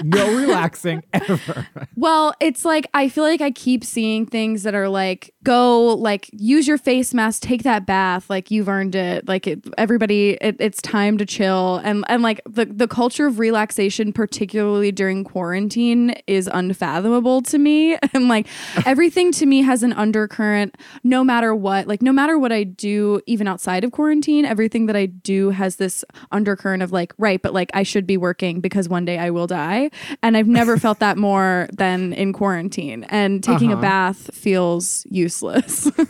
No 0.03 0.37
relaxing 0.37 1.03
ever. 1.13 1.67
well, 1.97 2.35
it's 2.41 2.65
like 2.65 2.87
I 2.95 3.09
feel 3.09 3.25
like 3.25 3.41
I 3.41 3.51
keep 3.51 3.85
seeing 3.85 4.27
things 4.27 4.63
that 4.63 4.75
are 4.75 4.89
like, 4.89 5.35
go, 5.47 5.95
like, 5.95 6.29
use 6.33 6.67
your 6.67 6.77
face 6.77 7.15
mask, 7.15 7.43
take 7.43 7.63
that 7.63 7.87
bath, 7.87 8.29
like 8.29 8.51
you've 8.51 8.69
earned 8.69 8.97
it. 8.97 9.29
Like 9.29 9.47
it, 9.47 9.65
everybody, 9.79 10.37
it, 10.41 10.57
it's 10.59 10.83
time 10.83 11.17
to 11.19 11.25
chill, 11.25 11.77
and 11.85 12.05
and 12.09 12.23
like 12.23 12.41
the 12.45 12.67
the 12.67 12.89
culture 12.89 13.27
of 13.27 13.39
relaxation, 13.39 14.13
particularly 14.13 14.91
during 14.91 15.23
quarantine, 15.23 16.15
is 16.27 16.51
unfathomable 16.53 17.43
to 17.43 17.59
me. 17.59 17.97
And 18.17 18.29
like 18.29 18.47
everything 18.87 19.31
to 19.33 19.45
me 19.45 19.61
has 19.61 19.83
an 19.83 19.93
undercurrent 19.93 20.77
no 21.05 21.23
matter 21.23 21.55
what. 21.55 21.87
Like 21.87 22.01
no 22.01 22.13
matter 22.13 22.39
what 22.39 22.51
i 22.51 22.65
do 22.65 23.21
even 23.27 23.47
outside 23.47 23.85
of 23.85 23.93
quarantine 23.93 24.45
everything 24.45 24.87
that 24.87 24.97
i 24.97 25.07
do 25.07 25.51
has 25.51 25.77
this 25.77 26.05
undercurrent 26.33 26.83
of 26.83 26.93
like 26.93 27.13
right 27.19 27.43
but 27.43 27.53
like 27.53 27.71
i 27.75 27.83
should 27.83 28.07
be 28.07 28.17
working 28.17 28.61
because 28.61 28.89
one 28.89 29.05
day 29.05 29.19
i 29.19 29.29
will 29.29 29.47
die. 29.47 29.91
And 30.23 30.37
i've 30.37 30.49
never 30.49 30.77
felt 30.87 30.99
that 31.01 31.19
more 31.19 31.69
than 31.73 32.13
in 32.15 32.33
quarantine. 32.33 33.05
And 33.05 33.45
taking 33.45 33.71
a 33.71 33.75
uh-huh. 33.75 33.83
bath 33.83 34.35
feels 34.35 35.05
useless 35.43 35.91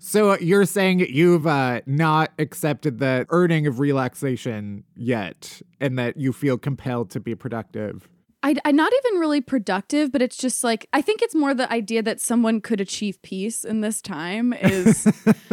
So 0.00 0.38
you're 0.38 0.64
saying 0.64 1.00
you've 1.00 1.46
uh, 1.46 1.80
not 1.86 2.32
accepted 2.38 2.98
the 2.98 3.26
earning 3.30 3.66
of 3.66 3.80
relaxation 3.80 4.84
yet, 4.96 5.60
and 5.80 5.98
that 5.98 6.16
you 6.16 6.32
feel 6.32 6.58
compelled 6.58 7.10
to 7.10 7.20
be 7.20 7.34
productive. 7.34 8.08
I, 8.46 8.54
I'm 8.64 8.76
not 8.76 8.92
even 9.04 9.18
really 9.18 9.40
productive, 9.40 10.12
but 10.12 10.22
it's 10.22 10.36
just 10.36 10.62
like 10.62 10.86
I 10.92 11.02
think 11.02 11.20
it's 11.20 11.34
more 11.34 11.52
the 11.52 11.70
idea 11.72 12.00
that 12.04 12.20
someone 12.20 12.60
could 12.60 12.80
achieve 12.80 13.20
peace 13.22 13.64
in 13.64 13.80
this 13.80 14.00
time 14.00 14.52
is 14.52 15.04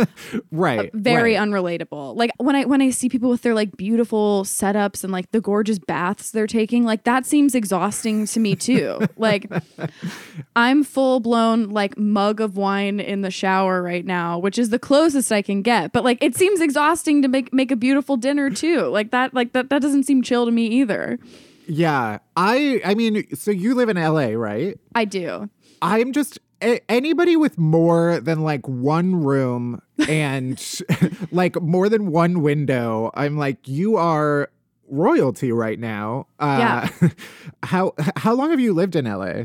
Right. 0.52 0.94
very 0.94 1.36
right. 1.36 1.42
unrelatable. 1.48 2.16
Like 2.16 2.30
when 2.38 2.56
I 2.56 2.66
when 2.66 2.84
I 2.84 2.92
see 2.92 3.10
people 3.10 3.32
with 3.32 3.42
their 3.42 3.56
like 3.56 3.76
beautiful 3.78 4.44
setups 4.44 5.04
and 5.04 5.12
like 5.12 5.32
the 5.32 5.42
gorgeous 5.42 5.80
baths 5.80 6.30
they're 6.30 6.46
taking, 6.46 6.84
like 6.84 7.04
that 7.06 7.26
seems 7.26 7.56
exhausting 7.56 8.28
to 8.28 8.40
me 8.40 8.56
too. 8.56 9.00
like 9.18 9.52
I'm 10.56 10.84
full 10.84 11.20
blown 11.20 11.70
like 11.70 11.98
mug 11.98 12.42
of 12.42 12.58
wine 12.58 13.00
in 13.00 13.22
the 13.22 13.32
shower 13.32 13.82
right 13.82 14.06
now, 14.06 14.38
which 14.38 14.60
is 14.60 14.70
the 14.70 14.78
closest 14.78 15.32
I 15.32 15.42
can 15.42 15.64
get. 15.64 15.94
But 15.94 16.04
like 16.04 16.24
it 16.24 16.36
seems 16.36 16.62
exhausting 16.62 17.24
to 17.24 17.28
make 17.28 17.52
make 17.52 17.72
a 17.72 17.76
beautiful 17.76 18.18
dinner 18.18 18.52
too. 18.52 18.82
Like 18.82 19.10
that 19.10 19.34
like 19.34 19.54
that 19.54 19.72
that 19.72 19.82
doesn't 19.82 20.04
seem 20.04 20.22
chill 20.22 20.46
to 20.46 20.52
me 20.52 20.68
either. 20.68 21.18
Yeah. 21.68 22.20
I 22.36 22.82
I 22.86 22.94
mean, 22.96 23.36
so 23.36 23.52
you 23.52 23.76
live 23.76 23.90
in 23.90 23.98
LA, 23.98 24.30
right? 24.30 24.78
I 24.96 25.06
do. 25.06 25.50
I'm 25.82 26.14
just 26.14 26.40
a- 26.62 26.82
anybody 26.90 27.36
with 27.36 27.58
more 27.58 28.20
than 28.20 28.42
like 28.42 28.68
one 28.68 29.24
room 29.24 29.82
and 30.08 30.62
like 31.32 31.62
more 31.62 31.90
than 31.90 32.12
one 32.12 32.42
window. 32.42 33.12
I'm 33.14 33.38
like, 33.38 33.68
you 33.68 33.98
are 33.98 34.50
royalty 34.90 35.52
right 35.52 35.80
now. 35.80 36.28
Uh, 36.40 36.88
how 37.64 37.94
how 38.16 38.34
long 38.34 38.52
have 38.52 38.60
you 38.60 38.74
lived 38.74 38.96
in 38.96 39.06
LA? 39.06 39.44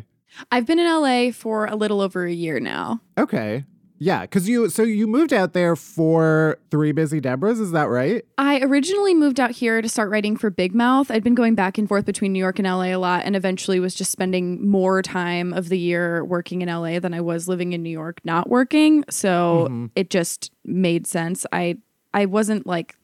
I've 0.52 0.66
been 0.66 0.78
in 0.78 0.87
LA 0.87 1.33
for 1.33 1.66
a 1.66 1.74
little 1.74 2.00
over 2.00 2.24
a 2.24 2.33
year 2.33 2.61
now. 2.61 3.00
Okay. 3.16 3.64
Yeah, 3.98 4.22
because 4.22 4.48
you 4.48 4.68
so 4.68 4.82
you 4.82 5.06
moved 5.06 5.32
out 5.32 5.52
there 5.52 5.74
for 5.76 6.58
Three 6.70 6.92
Busy 6.92 7.20
Debras, 7.20 7.61
is 7.61 7.72
that 7.72 7.88
right? 7.88 8.24
I 8.37 8.61
originally 8.61 9.14
moved 9.14 9.40
out 9.40 9.50
here 9.50 9.82
to 9.82 9.88
start 9.88 10.11
writing 10.11 10.37
for 10.37 10.50
Big 10.50 10.74
Mouth. 10.74 11.11
I'd 11.11 11.24
been 11.24 11.34
going 11.34 11.54
back 11.54 11.78
and 11.78 11.88
forth 11.88 12.04
between 12.04 12.32
New 12.32 12.38
York 12.38 12.58
and 12.58 12.66
LA 12.66 12.94
a 12.94 12.96
lot, 12.96 13.24
and 13.24 13.34
eventually 13.34 13.80
was 13.80 13.94
just 13.94 14.12
spending 14.12 14.68
more 14.68 15.02
time 15.02 15.52
of 15.52 15.68
the 15.68 15.78
year 15.78 16.24
working 16.24 16.62
in 16.62 16.68
LA 16.68 17.00
than 17.00 17.12
I 17.12 17.20
was 17.20 17.48
living 17.48 17.72
in 17.72 17.82
New 17.82 17.90
York 17.90 18.20
not 18.24 18.48
working. 18.48 19.04
So 19.11 19.66
mm-hmm. 19.68 19.87
it 19.96 20.11
just 20.11 20.52
made 20.64 21.06
sense. 21.06 21.44
I 21.52 21.78
I 22.14 22.26
wasn't 22.26 22.66
like 22.66 22.96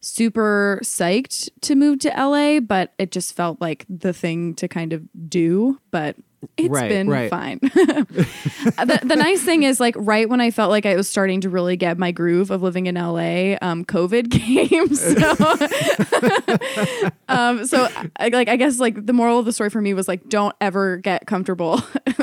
super 0.00 0.80
psyched 0.82 1.48
to 1.62 1.74
move 1.74 2.00
to 2.00 2.08
LA, 2.10 2.60
but 2.60 2.92
it 2.98 3.10
just 3.10 3.34
felt 3.34 3.60
like 3.60 3.86
the 3.88 4.12
thing 4.12 4.54
to 4.54 4.68
kind 4.68 4.92
of 4.92 5.02
do. 5.28 5.78
But 5.90 6.16
it's 6.56 6.68
Right, 6.68 6.88
been 6.88 7.08
right. 7.08 7.30
fine. 7.30 7.58
the, 7.62 9.00
the 9.04 9.16
nice 9.16 9.42
thing 9.42 9.62
is, 9.62 9.80
like, 9.80 9.94
right 9.98 10.28
when 10.28 10.40
I 10.40 10.50
felt 10.50 10.70
like 10.70 10.86
I 10.86 10.96
was 10.96 11.08
starting 11.08 11.40
to 11.42 11.48
really 11.48 11.76
get 11.76 11.98
my 11.98 12.10
groove 12.12 12.50
of 12.50 12.62
living 12.62 12.86
in 12.86 12.94
LA, 12.96 13.56
um, 13.62 13.84
COVID 13.84 14.30
came. 14.40 14.94
So, 14.94 17.10
um, 17.28 17.66
so 17.66 17.88
I, 18.16 18.28
like, 18.28 18.48
I 18.48 18.56
guess, 18.56 18.78
like, 18.78 19.06
the 19.06 19.12
moral 19.12 19.38
of 19.38 19.44
the 19.44 19.52
story 19.52 19.70
for 19.70 19.80
me 19.80 19.94
was 19.94 20.08
like, 20.08 20.28
don't 20.28 20.54
ever 20.60 20.96
get 20.98 21.26
comfortable 21.26 21.80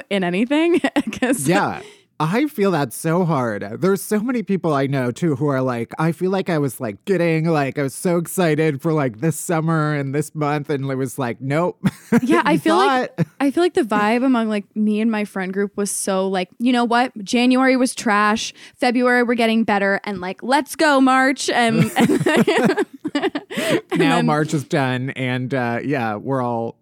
in 0.10 0.24
anything. 0.24 0.80
'cause- 1.20 1.48
Yeah. 1.48 1.82
I 2.22 2.48
feel 2.48 2.72
that 2.72 2.92
so 2.92 3.24
hard. 3.24 3.64
There's 3.80 4.02
so 4.02 4.20
many 4.20 4.44
people 4.44 4.74
I 4.74 4.88
know 4.88 5.10
too 5.10 5.38
who 5.38 5.48
are 5.48 5.62
like, 5.62 5.94
I 5.98 6.12
feel 6.12 6.32
like 6.32 6.50
I 6.50 6.58
was 6.58 6.82
like 6.82 7.06
getting 7.06 7.46
like 7.46 7.80
I 7.80 7.84
was 7.84 7.94
so 7.96 8.18
excited 8.18 8.82
for 8.82 8.92
like 8.92 9.20
this 9.20 9.40
summer 9.40 9.94
and 9.96 10.14
this 10.14 10.36
month, 10.36 10.70
and 10.70 10.90
it 10.92 10.96
was 10.96 11.18
like, 11.18 11.40
nope. 11.40 11.80
yeah 12.22 12.42
i 12.44 12.58
feel 12.66 12.76
like 12.76 13.12
i 13.40 13.52
feel 13.52 13.64
like 13.64 13.76
the 13.76 13.84
vibe 13.84 14.26
among 14.26 14.50
like 14.50 14.66
me 14.76 15.00
and 15.00 15.12
my 15.12 15.24
friend 15.24 15.54
group 15.54 15.78
was 15.78 15.92
so 15.92 16.28
like 16.28 16.50
you 16.58 16.74
know 16.74 16.84
what 16.84 17.12
january 17.24 17.78
was 17.78 17.94
trash 17.94 18.52
february 18.76 19.22
we're 19.24 19.36
getting 19.36 19.64
better 19.64 20.00
and 20.04 20.20
like 20.20 20.42
let's 20.42 20.76
go 20.76 21.00
march 21.00 21.50
and, 21.52 21.92
and 21.96 22.88
now 23.14 24.16
then- 24.16 24.26
March 24.26 24.54
is 24.54 24.64
done, 24.64 25.12
and 25.12 25.54
uh, 25.54 25.80
yeah, 25.84 26.16
we're 26.16 26.42
all 26.42 26.76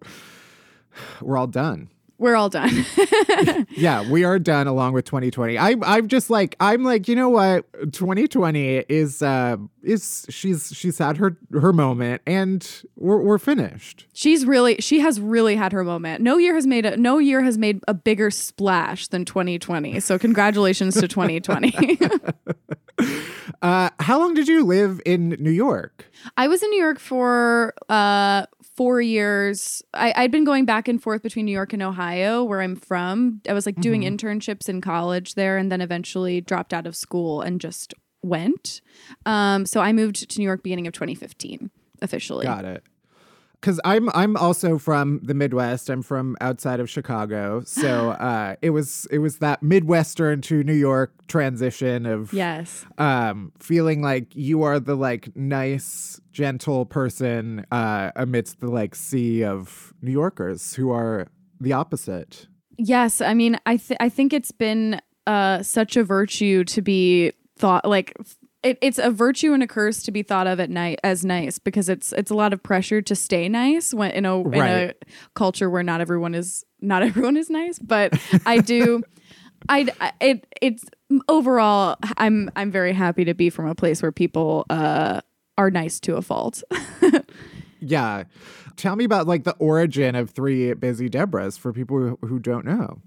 we're 1.20 1.36
all 1.36 1.46
done. 1.46 1.88
We're 2.18 2.34
all 2.34 2.48
done 2.48 2.70
Yeah, 3.70 4.08
we 4.10 4.24
are 4.24 4.38
done 4.38 4.66
along 4.66 4.92
with 4.92 5.04
2020. 5.04 5.56
I 5.56 5.76
I'm 5.82 6.08
just 6.08 6.30
like 6.30 6.56
I'm 6.60 6.82
like, 6.82 7.06
you 7.08 7.14
know 7.14 7.28
what? 7.28 7.64
2020 7.92 8.84
is 8.88 9.22
uh 9.22 9.56
is 9.82 10.26
she's 10.28 10.72
she's 10.74 10.98
had 10.98 11.16
her 11.18 11.36
her 11.52 11.72
moment 11.72 12.20
and 12.26 12.82
we're 12.96 13.18
we're 13.18 13.38
finished. 13.38 14.06
she's 14.12 14.44
really 14.44 14.76
she 14.80 14.98
has 15.00 15.20
really 15.20 15.54
had 15.56 15.72
her 15.72 15.84
moment 15.84 16.20
no 16.22 16.36
year 16.38 16.54
has 16.54 16.66
made 16.66 16.84
a 16.84 16.96
no 16.96 17.18
year 17.18 17.42
has 17.42 17.56
made 17.56 17.80
a 17.88 17.94
bigger 17.94 18.30
splash 18.30 19.06
than 19.08 19.24
2020 19.24 20.00
so 20.00 20.18
congratulations 20.18 20.94
to 20.94 21.06
2020 21.08 21.72
Uh 23.60 23.90
how 23.98 24.20
long 24.20 24.34
did 24.34 24.46
you 24.46 24.62
live 24.62 25.00
in 25.04 25.30
New 25.40 25.50
York? 25.50 26.08
I 26.36 26.46
was 26.46 26.62
in 26.62 26.70
New 26.70 26.78
York 26.78 27.00
for 27.00 27.74
uh 27.88 28.44
four 28.76 29.00
years. 29.00 29.82
I, 29.92 30.12
I'd 30.14 30.30
been 30.30 30.44
going 30.44 30.64
back 30.64 30.86
and 30.86 31.02
forth 31.02 31.22
between 31.22 31.46
New 31.46 31.52
York 31.52 31.72
and 31.72 31.82
Ohio, 31.82 32.44
where 32.44 32.60
I'm 32.60 32.76
from. 32.76 33.40
I 33.48 33.52
was 33.54 33.66
like 33.66 33.74
doing 33.80 34.02
internships 34.02 34.68
in 34.68 34.80
college 34.80 35.34
there 35.34 35.56
and 35.56 35.72
then 35.72 35.80
eventually 35.80 36.40
dropped 36.40 36.72
out 36.72 36.86
of 36.86 36.94
school 36.94 37.40
and 37.40 37.60
just 37.60 37.94
went. 38.22 38.80
Um, 39.26 39.66
so 39.66 39.80
I 39.80 39.92
moved 39.92 40.30
to 40.30 40.38
New 40.38 40.44
York 40.44 40.62
beginning 40.62 40.86
of 40.86 40.92
2015 40.92 41.70
officially. 42.00 42.44
Got 42.44 42.64
it. 42.64 42.84
Cuz 43.60 43.80
I'm 43.84 44.08
I'm 44.14 44.36
also 44.36 44.78
from 44.78 45.20
the 45.22 45.34
Midwest. 45.34 45.90
I'm 45.90 46.02
from 46.02 46.36
outside 46.40 46.78
of 46.80 46.88
Chicago. 46.88 47.62
So 47.64 48.10
uh 48.30 48.56
it 48.62 48.70
was 48.70 49.06
it 49.10 49.18
was 49.18 49.38
that 49.38 49.62
Midwestern 49.62 50.40
to 50.42 50.62
New 50.62 50.74
York 50.74 51.12
transition 51.26 52.06
of 52.06 52.32
Yes. 52.32 52.86
um 52.98 53.52
feeling 53.58 54.00
like 54.02 54.34
you 54.36 54.62
are 54.62 54.78
the 54.80 54.94
like 54.94 55.34
nice 55.36 56.20
gentle 56.32 56.86
person 56.86 57.66
uh 57.72 58.10
amidst 58.16 58.60
the 58.60 58.70
like 58.70 58.94
sea 58.94 59.42
of 59.44 59.92
new 60.00 60.12
yorkers 60.12 60.74
who 60.74 60.90
are 60.90 61.26
the 61.60 61.72
opposite 61.72 62.46
Yes, 62.80 63.20
I 63.20 63.34
mean, 63.34 63.58
I 63.66 63.76
th- 63.76 63.98
I 64.00 64.08
think 64.08 64.32
it's 64.32 64.52
been 64.52 65.00
uh 65.26 65.62
such 65.64 65.96
a 65.96 66.04
virtue 66.04 66.62
to 66.64 66.80
be 66.80 67.32
thought 67.58 67.84
like 67.84 68.14
it, 68.62 68.76
it's 68.82 68.98
a 68.98 69.10
virtue 69.10 69.52
and 69.52 69.62
a 69.62 69.66
curse 69.66 70.02
to 70.02 70.10
be 70.10 70.22
thought 70.22 70.46
of 70.46 70.58
at 70.60 70.68
night 70.70 70.98
as 71.04 71.24
nice 71.24 71.58
because 71.58 71.88
it's 71.88 72.12
it's 72.12 72.30
a 72.30 72.34
lot 72.34 72.52
of 72.52 72.62
pressure 72.62 73.00
to 73.02 73.14
stay 73.14 73.48
nice 73.48 73.94
when 73.94 74.10
in 74.10 74.26
a 74.26 74.40
in 74.40 74.54
a 74.62 74.94
culture 75.34 75.70
where 75.70 75.82
not 75.82 76.00
everyone 76.00 76.34
is 76.34 76.64
not 76.80 77.02
everyone 77.10 77.36
is 77.36 77.50
nice. 77.50 77.78
But 77.78 78.18
I 78.46 78.58
do. 78.58 79.02
I 79.68 79.86
I- 80.00 80.12
it 80.20 80.46
it's 80.62 80.84
overall 81.28 81.96
I'm 82.16 82.50
I'm 82.56 82.70
very 82.70 82.92
happy 82.92 83.24
to 83.24 83.34
be 83.34 83.50
from 83.50 83.66
a 83.66 83.74
place 83.74 84.02
where 84.02 84.12
people 84.12 84.66
uh 84.70 85.20
are 85.56 85.70
nice 85.70 85.98
to 86.00 86.16
a 86.16 86.22
fault. 86.22 86.62
yeah 87.80 88.24
tell 88.76 88.96
me 88.96 89.04
about 89.04 89.26
like 89.26 89.44
the 89.44 89.54
origin 89.58 90.14
of 90.16 90.30
three 90.30 90.72
busy 90.74 91.08
debras 91.08 91.56
for 91.56 91.72
people 91.72 91.96
who, 91.98 92.18
who 92.26 92.38
don't 92.38 92.64
know 92.64 93.00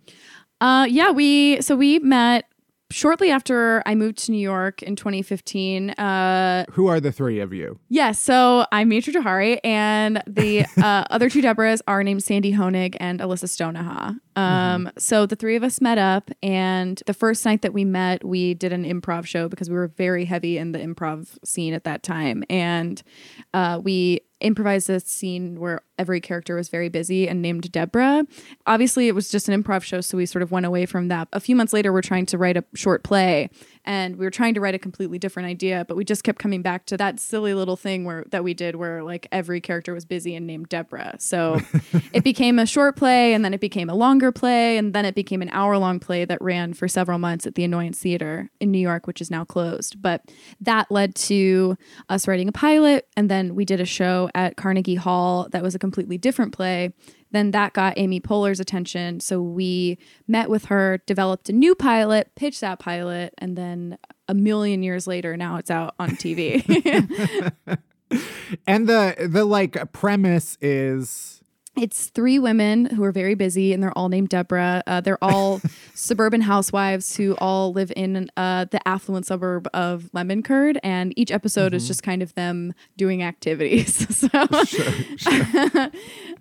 Uh, 0.61 0.85
yeah, 0.89 1.09
we 1.11 1.59
so 1.61 1.75
we 1.75 1.99
met 1.99 2.45
shortly 2.91 3.31
after 3.31 3.81
I 3.85 3.95
moved 3.95 4.19
to 4.25 4.31
New 4.31 4.37
York 4.37 4.83
in 4.83 4.95
2015. 4.95 5.91
Uh, 5.91 6.65
who 6.71 6.87
are 6.87 6.99
the 6.99 7.11
three 7.11 7.39
of 7.39 7.53
you 7.53 7.79
yes, 7.89 8.19
so 8.19 8.65
I'm 8.71 8.89
Mitra 8.89 9.13
Jouhari, 9.13 9.59
and 9.63 10.21
the 10.27 10.65
uh, 10.77 11.05
other 11.09 11.29
two 11.29 11.41
Deborahs 11.41 11.81
are 11.87 12.03
named 12.03 12.23
Sandy 12.23 12.53
Honig 12.53 12.95
and 12.99 13.19
Alyssa 13.19 13.45
Stonoha. 13.45 14.19
Um, 14.35 14.89
so 14.97 15.25
the 15.25 15.35
three 15.35 15.55
of 15.55 15.63
us 15.63 15.81
met 15.81 15.97
up, 15.97 16.31
and 16.41 17.01
the 17.05 17.13
first 17.13 17.45
night 17.45 17.61
that 17.61 17.73
we 17.73 17.85
met, 17.85 18.23
we 18.23 18.53
did 18.53 18.71
an 18.71 18.85
improv 18.85 19.25
show 19.25 19.49
because 19.49 19.69
we 19.69 19.75
were 19.75 19.87
very 19.87 20.25
heavy 20.25 20.57
in 20.57 20.71
the 20.71 20.79
improv 20.79 21.37
scene 21.43 21.73
at 21.73 21.83
that 21.83 22.03
time, 22.03 22.43
and 22.49 23.01
uh, 23.53 23.79
we 23.83 24.21
improvised 24.39 24.89
a 24.89 24.99
scene 24.99 25.59
where 25.59 25.81
every 25.99 26.19
character 26.19 26.55
was 26.55 26.67
very 26.69 26.89
busy 26.89 27.29
and 27.29 27.41
named 27.41 27.71
Deborah. 27.71 28.25
Obviously, 28.65 29.07
it 29.07 29.15
was 29.15 29.29
just 29.29 29.47
an 29.47 29.63
improv 29.63 29.83
show, 29.83 30.01
so 30.01 30.17
we 30.17 30.25
sort 30.25 30.41
of 30.41 30.51
went 30.51 30.65
away 30.65 30.85
from 30.85 31.09
that. 31.09 31.27
A 31.33 31.39
few 31.39 31.55
months 31.55 31.73
later, 31.73 31.93
we're 31.93 32.01
trying 32.01 32.25
to 32.27 32.37
write 32.37 32.57
a 32.57 32.63
short 32.73 33.03
play, 33.03 33.49
and 33.85 34.17
we 34.17 34.25
were 34.25 34.31
trying 34.31 34.53
to 34.53 34.61
write 34.61 34.75
a 34.75 34.79
completely 34.79 35.17
different 35.17 35.47
idea, 35.47 35.85
but 35.87 35.97
we 35.97 36.05
just 36.05 36.23
kept 36.23 36.39
coming 36.39 36.61
back 36.61 36.85
to 36.87 36.97
that 36.97 37.19
silly 37.19 37.53
little 37.53 37.75
thing 37.75 38.05
where 38.05 38.25
that 38.29 38.43
we 38.43 38.53
did 38.53 38.75
where 38.75 39.03
like 39.03 39.27
every 39.31 39.61
character 39.61 39.93
was 39.93 40.05
busy 40.05 40.35
and 40.35 40.45
named 40.45 40.69
Deborah. 40.69 41.15
So 41.19 41.59
it 42.13 42.23
became 42.23 42.59
a 42.59 42.65
short 42.65 42.95
play, 42.95 43.33
and 43.33 43.43
then 43.43 43.53
it 43.53 43.61
became 43.61 43.89
a 43.89 43.95
longer 43.95 44.31
play, 44.31 44.77
and 44.77 44.93
then 44.93 45.05
it 45.05 45.15
became 45.15 45.41
an 45.41 45.49
hour 45.49 45.77
long 45.77 45.99
play 45.99 46.25
that 46.25 46.41
ran 46.41 46.73
for 46.73 46.87
several 46.87 47.19
months 47.19 47.47
at 47.47 47.55
the 47.55 47.63
Annoyance 47.63 47.99
Theater 47.99 48.49
in 48.59 48.71
New 48.71 48.79
York, 48.79 49.07
which 49.07 49.21
is 49.21 49.31
now 49.31 49.45
closed. 49.45 50.01
But 50.01 50.23
that 50.59 50.91
led 50.91 51.15
to 51.15 51.77
us 52.09 52.27
writing 52.27 52.47
a 52.47 52.51
pilot, 52.51 53.07
and 53.17 53.29
then 53.29 53.55
we 53.55 53.65
did 53.65 53.79
a 53.79 53.85
show 53.85 54.29
at 54.35 54.57
Carnegie 54.57 54.95
Hall 54.95 55.47
that 55.51 55.63
was 55.63 55.75
a 55.75 55.79
completely 55.79 56.17
different 56.17 56.53
play. 56.53 56.93
Then 57.31 57.51
that 57.51 57.73
got 57.73 57.97
Amy 57.97 58.19
Poehler's 58.19 58.59
attention. 58.59 59.19
So 59.19 59.41
we 59.41 59.97
met 60.27 60.49
with 60.49 60.65
her, 60.65 61.01
developed 61.05 61.49
a 61.49 61.53
new 61.53 61.75
pilot, 61.75 62.31
pitched 62.35 62.61
that 62.61 62.79
pilot, 62.79 63.33
and 63.37 63.57
then 63.57 63.97
a 64.27 64.33
million 64.33 64.83
years 64.83 65.07
later, 65.07 65.35
now 65.35 65.57
it's 65.57 65.71
out 65.71 65.95
on 65.99 66.11
TV. 66.11 66.63
And 68.67 68.87
the 68.87 69.15
the 69.29 69.45
like 69.45 69.93
premise 69.93 70.57
is 70.59 71.40
it's 71.77 72.09
three 72.09 72.37
women 72.37 72.85
who 72.85 73.03
are 73.03 73.11
very 73.11 73.33
busy 73.33 73.71
and 73.71 73.81
they're 73.81 73.97
all 73.97 74.09
named 74.09 74.29
Deborah. 74.29 74.83
Uh, 74.85 74.99
they're 74.99 75.23
all 75.23 75.61
suburban 75.93 76.41
housewives 76.41 77.15
who 77.15 77.35
all 77.37 77.71
live 77.71 77.93
in 77.95 78.29
uh, 78.35 78.65
the 78.65 78.85
affluent 78.87 79.25
suburb 79.25 79.69
of 79.73 80.09
Lemon 80.13 80.43
Curd. 80.43 80.79
And 80.83 81.17
each 81.17 81.31
episode 81.31 81.73
is 81.73 81.87
just 81.87 82.03
kind 82.03 82.21
of 82.21 82.33
them 82.35 82.73
doing 82.97 83.23
activities. 83.23 84.05
so, 84.29 84.29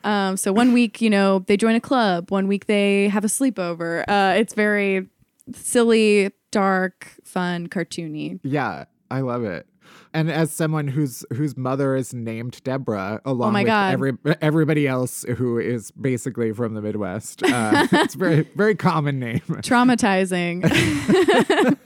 um, 0.05 0.37
so 0.37 0.53
one 0.53 0.73
week, 0.73 1.01
you 1.01 1.11
know, 1.11 1.41
they 1.41 1.57
join 1.57 1.77
a 1.77 1.81
club. 1.81 2.31
One 2.31 2.49
week 2.49 2.67
they 2.67 3.09
have 3.09 3.25
a 3.25 3.29
sleepover. 3.29 4.05
Uh, 4.09 4.35
it's 4.37 4.55
very 4.55 5.07
silly, 5.55 6.33
dark, 6.51 7.07
fun, 7.25 7.69
cartoony. 7.69 8.41
yeah, 8.43 8.85
I 9.11 9.21
love 9.21 9.45
it. 9.45 9.67
And 10.13 10.31
as 10.31 10.51
someone 10.51 10.89
whose 10.89 11.25
whose 11.33 11.57
mother 11.57 11.95
is 11.95 12.13
named 12.13 12.61
Deborah, 12.65 13.21
along 13.25 13.51
Oh 13.51 13.53
my 13.53 13.61
with 13.63 13.69
God. 13.69 13.93
every 13.93 14.13
everybody 14.43 14.89
else 14.89 15.25
who 15.37 15.59
is 15.59 15.91
basically 15.93 16.53
from 16.53 16.75
the 16.75 16.83
Midwest, 16.83 17.43
uh, 17.45 17.87
it's 17.93 18.15
very 18.15 18.49
very 18.57 18.75
common 18.75 19.21
name. 19.21 19.41
Traumatizing. 19.49 20.67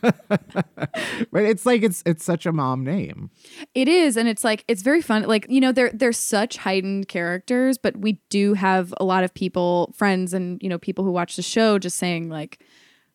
But 1.30 1.44
it's 1.44 1.66
like 1.66 1.82
it's 1.82 2.02
it's 2.06 2.24
such 2.24 2.46
a 2.46 2.52
mom 2.52 2.84
name. 2.84 3.30
It 3.74 3.88
is, 3.88 4.16
and 4.16 4.28
it's 4.28 4.44
like 4.44 4.64
it's 4.68 4.82
very 4.82 5.02
fun. 5.02 5.24
Like 5.24 5.46
you 5.48 5.60
know, 5.60 5.72
they're 5.72 5.90
they're 5.92 6.12
such 6.12 6.56
heightened 6.56 7.08
characters, 7.08 7.78
but 7.78 7.96
we 7.96 8.20
do 8.30 8.54
have 8.54 8.94
a 8.98 9.04
lot 9.04 9.24
of 9.24 9.34
people, 9.34 9.92
friends, 9.96 10.32
and 10.32 10.62
you 10.62 10.68
know, 10.68 10.78
people 10.78 11.04
who 11.04 11.10
watch 11.10 11.36
the 11.36 11.42
show 11.42 11.78
just 11.78 11.96
saying 11.98 12.28
like 12.28 12.62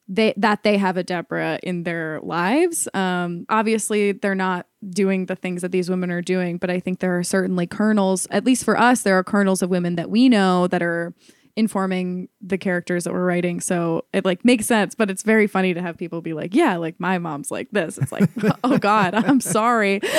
they 0.10 0.34
that 0.38 0.64
they 0.64 0.78
have 0.78 0.98
a 0.98 1.04
Deborah 1.04 1.60
in 1.64 1.84
their 1.84 2.20
lives. 2.22 2.88
Um, 2.94 3.46
obviously, 3.48 4.12
they're 4.12 4.36
not 4.36 4.66
doing 4.90 5.28
the 5.28 5.36
things 5.36 5.62
that 5.62 5.72
these 5.72 5.90
women 5.90 6.10
are 6.12 6.22
doing, 6.22 6.58
but 6.58 6.70
I 6.70 6.80
think 6.80 7.00
there 7.00 7.18
are 7.18 7.24
certainly 7.24 7.68
kernels. 7.68 8.28
At 8.32 8.44
least 8.44 8.66
for 8.66 8.78
us, 8.78 9.04
there 9.04 9.18
are 9.18 9.24
kernels 9.24 9.62
of 9.62 9.70
women 9.70 9.96
that 9.96 10.10
we 10.10 10.28
know 10.28 10.68
that 10.68 10.82
are 10.82 11.14
informing 11.56 12.30
the 12.42 12.58
characters 12.58 13.04
that 13.04 13.12
we're 13.12 13.26
writing 13.26 13.60
so 13.60 14.06
it 14.14 14.24
like 14.24 14.46
makes 14.46 14.66
sense 14.66 14.96
but 14.96 15.10
it's 15.10 15.24
very 15.24 15.46
funny 15.46 15.74
to 15.74 15.82
have 15.82 15.98
people 15.98 16.22
be 16.22 16.32
like 16.32 16.56
yeah 16.56 16.78
like 16.78 16.98
my 17.00 17.18
mom's 17.18 17.52
like 17.52 17.68
this 17.72 17.98
it's 17.98 18.14
like 18.14 18.30
oh 18.64 18.78
god 18.78 19.14
i'm 19.28 19.42
sorry 19.42 20.00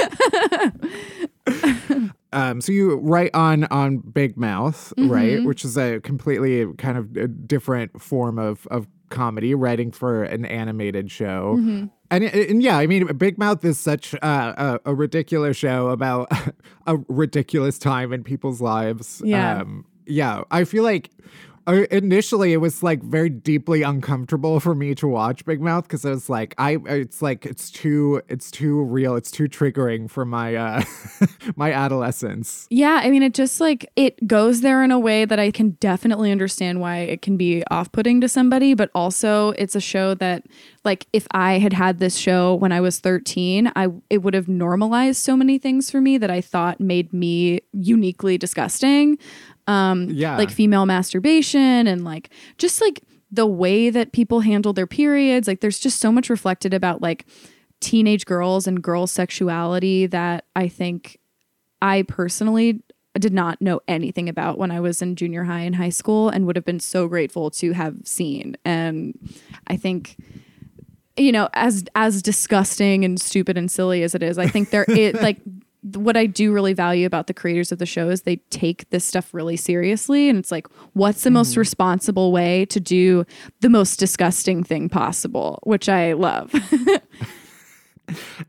Um, 2.33 2.61
so 2.61 2.71
you 2.71 2.95
write 2.97 3.35
on 3.35 3.65
on 3.73 3.99
Big 3.99 4.37
Mouth, 4.37 4.93
Mm-hmm. 4.97 5.11
right, 5.11 5.45
which 5.45 5.65
is 5.65 5.77
a 5.77 5.99
completely 6.01 6.65
kind 6.75 6.97
of 6.97 7.17
a 7.17 7.27
different 7.27 8.01
form 8.01 8.39
of 8.39 8.69
of 8.71 8.87
comedy, 9.11 9.55
writing 9.55 9.93
for 9.93 10.25
an 10.25 10.45
animated 10.45 11.11
show. 11.11 11.57
Mm-hmm. 11.59 11.87
And, 12.13 12.25
and 12.25 12.63
yeah, 12.63 12.79
I 12.79 12.87
mean, 12.87 13.07
Big 13.17 13.39
Mouth 13.39 13.65
is 13.65 13.79
such 13.79 14.15
uh, 14.15 14.79
a, 14.85 14.91
a 14.91 14.95
ridiculous 14.95 15.57
show 15.57 15.89
about 15.89 16.33
a 16.87 16.97
ridiculous 17.09 17.79
time 17.79 18.13
in 18.13 18.25
people's 18.25 18.61
lives. 18.61 19.23
Yeah. 19.25 19.61
Um, 19.61 19.85
yeah, 20.07 20.43
I 20.51 20.65
feel 20.65 20.83
like 20.83 21.11
initially 21.73 22.53
it 22.53 22.59
was 22.59 22.83
like 22.83 23.03
very 23.03 23.29
deeply 23.29 23.83
uncomfortable 23.83 24.61
for 24.61 24.75
me 24.75 24.95
to 24.97 25.09
watch 25.09 25.45
Big 25.45 25.61
Mouth 25.61 25.85
because 25.85 26.05
I 26.05 26.11
was 26.11 26.29
like, 26.29 26.55
I 26.59 26.79
it's 26.87 27.23
like 27.23 27.47
it's 27.47 27.71
too 27.71 28.23
it's 28.29 28.51
too 28.51 28.83
real, 28.83 29.17
it's 29.17 29.31
too 29.31 29.45
triggering 29.45 30.11
for 30.11 30.25
my 30.25 30.55
uh 30.55 30.83
my 31.57 31.73
adolescence. 31.73 32.67
Yeah, 32.71 33.01
I 33.03 33.11
mean, 33.11 33.23
it 33.23 33.35
just 33.35 33.61
like 33.61 33.91
it 33.97 34.27
goes 34.27 34.61
there 34.61 34.83
in 34.83 34.91
a 34.91 34.99
way 34.99 35.25
that 35.25 35.39
I 35.39 35.51
can 35.51 35.71
definitely 35.81 36.33
understand 36.33 36.81
why 36.81 36.99
it 36.99 37.23
can 37.23 37.37
be 37.37 37.65
off 37.71 37.93
putting 37.93 38.21
to 38.21 38.29
somebody, 38.29 38.75
but 38.75 38.91
also 38.95 39.51
it's 39.51 39.75
a 39.75 39.81
show 39.81 40.15
that, 40.15 40.45
like, 40.85 41.07
if 41.13 41.27
I 41.33 41.59
had 41.59 41.73
had 41.73 41.99
this 41.99 42.17
show 42.17 42.55
when 42.55 42.73
I 42.73 42.81
was 42.81 43.01
13, 43.01 43.73
I 43.77 43.89
it 44.09 44.19
would 44.19 44.35
have 44.35 44.49
normalized 44.49 45.23
so 45.23 45.37
many 45.37 45.59
things 45.59 45.91
for 45.91 46.01
me 46.01 46.19
that 46.19 46.31
I 46.31 46.41
thought 46.41 46.81
made 46.81 47.13
me 47.13 47.61
uniquely 47.73 48.39
disgusting. 48.39 49.19
Um, 49.71 50.09
Yeah. 50.11 50.37
like 50.37 50.51
female 50.51 50.87
masturbation 50.87 51.87
and 51.87 52.05
like 52.05 52.31
just 52.59 52.81
like 52.81 53.01
the 53.31 53.47
way 53.47 53.91
that 53.91 54.13
people 54.13 54.41
handle 54.41 54.73
their 54.73 54.87
periods. 54.89 55.47
Like, 55.47 55.61
there's 55.61 55.79
just 55.79 56.01
so 56.01 56.11
much 56.11 56.29
reflected 56.29 56.75
about 56.75 57.01
like 57.01 57.27
teenage 57.81 58.27
girls 58.27 58.67
and 58.67 58.83
girl 58.83 59.07
sexuality 59.07 60.07
that 60.07 60.45
I 60.57 60.69
think 60.69 61.19
I 61.81 62.03
personally 62.03 62.83
did 63.19 63.33
not 63.33 63.61
know 63.61 63.81
anything 63.89 64.29
about 64.29 64.59
when 64.59 64.71
I 64.71 64.81
was 64.81 65.01
in 65.03 65.17
junior 65.17 65.45
high 65.45 65.61
and 65.61 65.77
high 65.77 65.89
school 65.91 66.29
and 66.29 66.47
would 66.47 66.57
have 66.57 66.65
been 66.65 66.81
so 66.81 67.09
grateful 67.09 67.51
to 67.53 67.73
have 67.73 67.97
seen. 68.05 68.57
And 68.65 69.19
I 69.67 69.77
think 69.77 70.17
you 71.17 71.33
know, 71.33 71.49
as 71.53 71.85
as 71.95 72.23
disgusting 72.23 73.05
and 73.05 73.21
stupid 73.21 73.59
and 73.59 73.71
silly 73.71 74.03
as 74.03 74.15
it 74.15 74.23
is, 74.23 74.39
I 74.39 74.47
think 74.47 74.71
there 74.71 74.87
it 74.89 75.17
like 75.21 75.39
what 75.83 76.17
I 76.17 76.27
do 76.27 76.53
really 76.53 76.75
value 76.75 77.07
about 77.07 77.27
the 77.27 77.35
creators 77.35 77.73
of 77.73 77.79
the 77.79 77.87
show 77.87 78.09
is 78.11 78.23
they 78.23 78.37
take 78.51 78.89
this 78.91 79.05
stuff 79.05 79.33
really 79.33 79.57
seriously 79.57 80.29
and 80.29 80.39
it's 80.39 80.51
like 80.51 80.67
what's 80.93 81.23
the 81.23 81.31
most 81.31 81.55
mm. 81.55 81.59
responsible 81.59 82.33
way 82.33 82.67
to 82.67 82.81
do 82.81 83.25
the 83.61 83.71
most 83.71 83.97
disgusting 83.97 84.63
thing 84.63 84.89
possible, 84.89 85.59
which 85.63 85.89
I 85.89 86.13
love. 86.13 86.53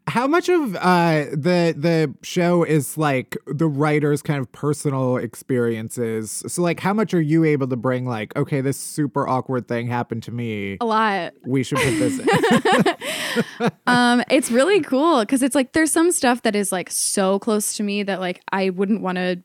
How 0.07 0.27
much 0.27 0.49
of 0.49 0.75
uh, 0.75 1.25
the 1.31 1.73
the 1.77 2.13
show 2.21 2.63
is 2.63 2.97
like 2.97 3.37
the 3.47 3.67
writer's 3.67 4.21
kind 4.21 4.39
of 4.39 4.51
personal 4.51 5.17
experiences? 5.17 6.43
So, 6.47 6.61
like, 6.61 6.79
how 6.79 6.93
much 6.93 7.13
are 7.13 7.21
you 7.21 7.43
able 7.43 7.67
to 7.67 7.75
bring? 7.75 8.05
Like, 8.05 8.35
okay, 8.35 8.61
this 8.61 8.77
super 8.77 9.27
awkward 9.27 9.67
thing 9.67 9.87
happened 9.87 10.23
to 10.23 10.31
me. 10.31 10.77
A 10.81 10.85
lot. 10.85 11.33
We 11.45 11.63
should 11.63 11.79
put 11.79 11.99
this. 11.99 12.19
in. 12.19 13.71
um 13.87 14.23
it's 14.29 14.51
really 14.51 14.81
cool 14.81 15.21
because 15.21 15.41
it's 15.41 15.55
like 15.55 15.71
there's 15.73 15.91
some 15.91 16.11
stuff 16.11 16.41
that 16.41 16.55
is 16.55 16.71
like 16.71 16.89
so 16.89 17.39
close 17.39 17.75
to 17.75 17.83
me 17.83 18.03
that 18.03 18.19
like 18.19 18.41
i 18.51 18.69
wouldn't 18.69 19.01
want 19.01 19.17
to 19.17 19.41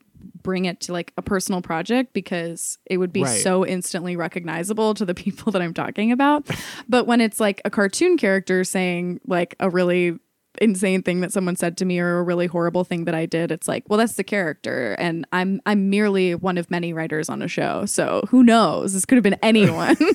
bring 0.47 0.65
it 0.65 0.81
to 0.83 0.93
like 0.93 1.13
a 1.19 1.23
personal 1.23 1.61
project 1.61 2.13
because 2.13 2.79
it 2.87 2.99
would 2.99 3.13
be 3.13 3.25
Right. 3.25 3.41
so 3.43 3.67
instantly 3.67 4.15
recognizable 4.15 4.95
to 4.95 5.05
the 5.05 5.13
people 5.15 5.51
that 5.53 5.61
i'm 5.61 5.75
talking 5.75 6.13
about 6.13 6.47
but 6.89 7.05
when 7.05 7.21
it's 7.21 7.41
like 7.41 7.61
a 7.65 7.71
cartoon 7.71 8.17
character 8.17 8.63
saying 8.63 9.21
like 9.27 9.57
a 9.59 9.69
really 9.69 10.21
insane 10.61 11.03
thing 11.03 11.21
that 11.21 11.33
someone 11.33 11.57
said 11.57 11.77
to 11.77 11.85
me 11.85 11.99
or 11.99 12.19
a 12.19 12.23
really 12.23 12.47
horrible 12.47 12.85
thing 12.85 13.05
that 13.05 13.15
i 13.15 13.27
did 13.27 13.51
it's 13.53 13.69
like 13.69 13.85
well 13.89 13.99
that's 13.99 14.15
the 14.15 14.25
character 14.25 14.95
and 14.99 15.27
i'm 15.33 15.61
i'm 15.67 15.89
merely 15.91 16.35
one 16.35 16.59
of 16.59 16.71
many 16.71 16.93
writers 16.93 17.29
on 17.29 17.43
a 17.43 17.49
show 17.49 17.85
so 17.87 18.23
who 18.29 18.43
knows 18.43 18.93
this 18.93 19.05
could 19.05 19.17
have 19.17 19.23
been 19.23 19.39
anyone 19.43 19.97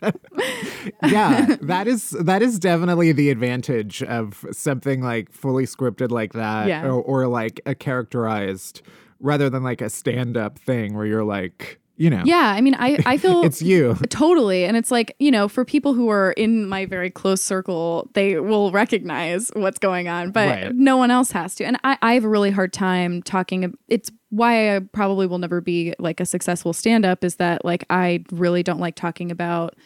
yeah, 1.04 1.56
that 1.62 1.86
is 1.86 2.10
that 2.10 2.42
is 2.42 2.58
definitely 2.58 3.12
the 3.12 3.30
advantage 3.30 4.02
of 4.02 4.44
something 4.52 5.02
like 5.02 5.30
fully 5.32 5.66
scripted 5.66 6.10
like 6.10 6.32
that, 6.32 6.68
Yeah. 6.68 6.86
or, 6.86 7.00
or 7.02 7.26
like 7.26 7.60
a 7.66 7.74
characterized, 7.74 8.82
rather 9.20 9.50
than 9.50 9.62
like 9.62 9.80
a 9.80 9.90
stand-up 9.90 10.58
thing 10.58 10.94
where 10.94 11.06
you're 11.06 11.24
like, 11.24 11.79
you 12.00 12.08
know, 12.08 12.22
yeah 12.24 12.54
i 12.56 12.60
mean 12.60 12.74
i 12.78 12.98
i 13.04 13.16
feel 13.16 13.44
it's 13.44 13.60
you. 13.62 13.94
Totally. 14.08 14.64
And 14.64 14.76
it's 14.76 14.90
like, 14.90 15.14
you 15.18 15.30
know, 15.30 15.48
for 15.48 15.64
people 15.64 15.94
who 15.94 16.08
are 16.08 16.32
in 16.32 16.68
my 16.68 16.86
very 16.86 17.10
close 17.10 17.42
circle, 17.42 18.08
they 18.14 18.38
will 18.38 18.70
recognize 18.72 19.50
what's 19.54 19.78
going 19.78 20.08
on, 20.08 20.30
but 20.30 20.48
Right. 20.48 20.74
no 20.74 20.96
one 20.96 21.10
else 21.10 21.30
has 21.32 21.54
to. 21.56 21.64
And 21.64 21.78
I, 21.84 21.98
I 22.02 22.14
have 22.14 22.24
a 22.24 22.28
really 22.28 22.50
hard 22.50 22.72
time 22.72 23.22
talking. 23.22 23.74
It's 23.88 24.10
why 24.30 24.76
I 24.76 24.80
probably 24.80 25.26
will 25.26 25.38
never 25.38 25.60
be 25.60 25.94
like 25.98 26.20
a 26.20 26.26
successful 26.26 26.72
stand 26.72 27.04
up 27.04 27.24
is 27.24 27.36
that 27.36 27.64
like 27.64 27.84
I 27.90 28.24
really 28.32 28.62
don't 28.62 28.80
like 28.80 28.94
talking 28.94 29.30
about 29.30 29.76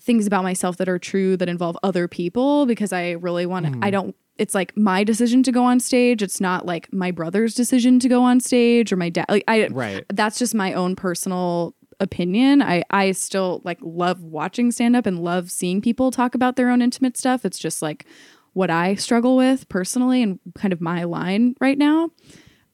things 0.00 0.26
about 0.26 0.42
myself 0.42 0.76
that 0.78 0.88
are 0.88 0.98
true 0.98 1.36
that 1.36 1.48
involve 1.48 1.76
other 1.82 2.08
people 2.08 2.66
because 2.66 2.92
I 2.92 3.12
really 3.12 3.46
want 3.46 3.66
to, 3.66 3.72
I 3.82 3.88
mm. 3.88 3.92
don't, 3.92 4.16
it's 4.40 4.54
like 4.54 4.76
my 4.76 5.04
decision 5.04 5.42
to 5.44 5.52
go 5.52 5.62
on 5.64 5.78
stage. 5.80 6.22
It's 6.22 6.40
not 6.40 6.66
like 6.66 6.92
my 6.92 7.10
brother's 7.10 7.54
decision 7.54 8.00
to 8.00 8.08
go 8.08 8.22
on 8.22 8.40
stage 8.40 8.92
or 8.92 8.96
my 8.96 9.10
dad. 9.10 9.26
Like 9.28 9.44
I, 9.46 9.68
Right. 9.68 10.04
that's 10.12 10.38
just 10.38 10.54
my 10.54 10.72
own 10.72 10.96
personal 10.96 11.74
opinion. 12.00 12.62
I 12.62 12.82
I 12.90 13.12
still 13.12 13.60
like 13.64 13.78
love 13.82 14.22
watching 14.22 14.72
stand 14.72 14.96
up 14.96 15.04
and 15.06 15.20
love 15.22 15.50
seeing 15.50 15.80
people 15.82 16.10
talk 16.10 16.34
about 16.34 16.56
their 16.56 16.70
own 16.70 16.80
intimate 16.82 17.16
stuff. 17.16 17.44
It's 17.44 17.58
just 17.58 17.82
like 17.82 18.06
what 18.54 18.70
I 18.70 18.94
struggle 18.96 19.36
with 19.36 19.68
personally 19.68 20.22
and 20.22 20.40
kind 20.56 20.72
of 20.72 20.80
my 20.80 21.04
line 21.04 21.54
right 21.60 21.76
now. 21.78 22.10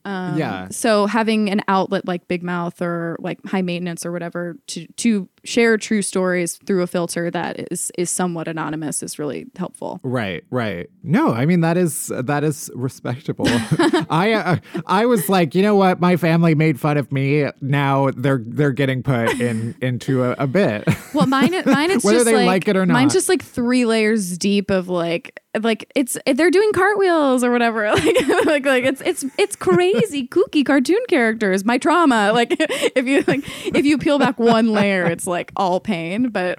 Um, 0.05 0.39
Yeah. 0.39 0.69
So 0.69 1.07
having 1.07 1.51
an 1.51 1.63
outlet 1.67 2.07
like 2.07 2.29
Big 2.29 2.43
Mouth 2.45 2.81
or 2.81 3.17
like 3.19 3.45
High 3.45 3.63
Maintenance 3.63 4.07
or 4.07 4.13
whatever 4.13 4.57
to 4.69 4.87
to 4.87 5.29
share 5.47 5.79
true 5.79 6.03
stories 6.03 6.57
through 6.67 6.83
a 6.83 6.87
filter 6.87 7.31
that 7.31 7.73
is 7.73 7.91
is 7.99 8.11
somewhat 8.11 8.49
anonymous 8.49 9.03
is 9.03 9.19
really 9.19 9.47
helpful. 9.57 10.01
Right, 10.03 10.45
right. 10.51 10.89
No, 11.03 11.33
I 11.33 11.47
mean 11.47 11.61
that 11.61 11.77
is 11.77 12.13
that 12.15 12.45
is 12.45 12.71
respectable. 12.75 13.47
I 14.11 14.33
uh, 14.33 14.57
I 14.87 15.07
was 15.07 15.29
like, 15.29 15.55
you 15.55 15.63
know 15.63 15.77
what? 15.77 16.01
My 16.01 16.17
family 16.17 16.55
made 16.55 16.81
fun 16.81 16.97
of 16.97 17.13
me. 17.13 17.47
Now 17.61 18.11
they're 18.11 18.43
they're 18.45 18.73
getting 18.73 19.03
put 19.03 19.41
in 19.41 19.75
into 19.81 20.25
a, 20.25 20.33
a 20.39 20.47
bit. 20.47 20.85
Well, 21.15 21.27
mine 21.27 21.53
mine 21.65 21.91
it's 21.91 22.05
Whether 22.05 22.19
just 22.19 22.27
they 22.27 22.35
like, 22.35 22.47
like 22.47 22.69
it 22.69 22.77
or 22.77 22.87
not. 22.87 22.95
Mine's 22.95 23.13
just 23.13 23.29
like 23.29 23.43
three 23.43 23.85
layers 23.85 24.37
deep 24.39 24.71
of 24.71 24.89
like 24.89 25.41
like 25.63 25.91
it's 25.95 26.17
they're 26.35 26.51
doing 26.51 26.73
cartwheels 26.73 27.43
or 27.45 27.51
whatever. 27.51 27.77
Like 27.97 28.47
like 28.47 28.67
like 28.67 28.85
it's 28.85 29.01
it's 29.01 29.25
it's 29.39 29.57
crazy 29.57 30.29
kooky 30.29 30.65
cartoon 30.65 31.01
characters. 31.09 31.65
My 31.65 31.79
trauma. 31.79 32.33
Like 32.33 32.55
if 32.59 33.07
you 33.07 33.25
like 33.27 33.41
if 33.67 33.85
you 33.85 33.99
peel 33.99 34.19
back 34.19 34.39
one 34.39 34.73
layer, 34.73 35.07
it's 35.07 35.27
like 35.27 35.36
all 35.57 35.81
pain. 35.81 36.31
But 36.31 36.59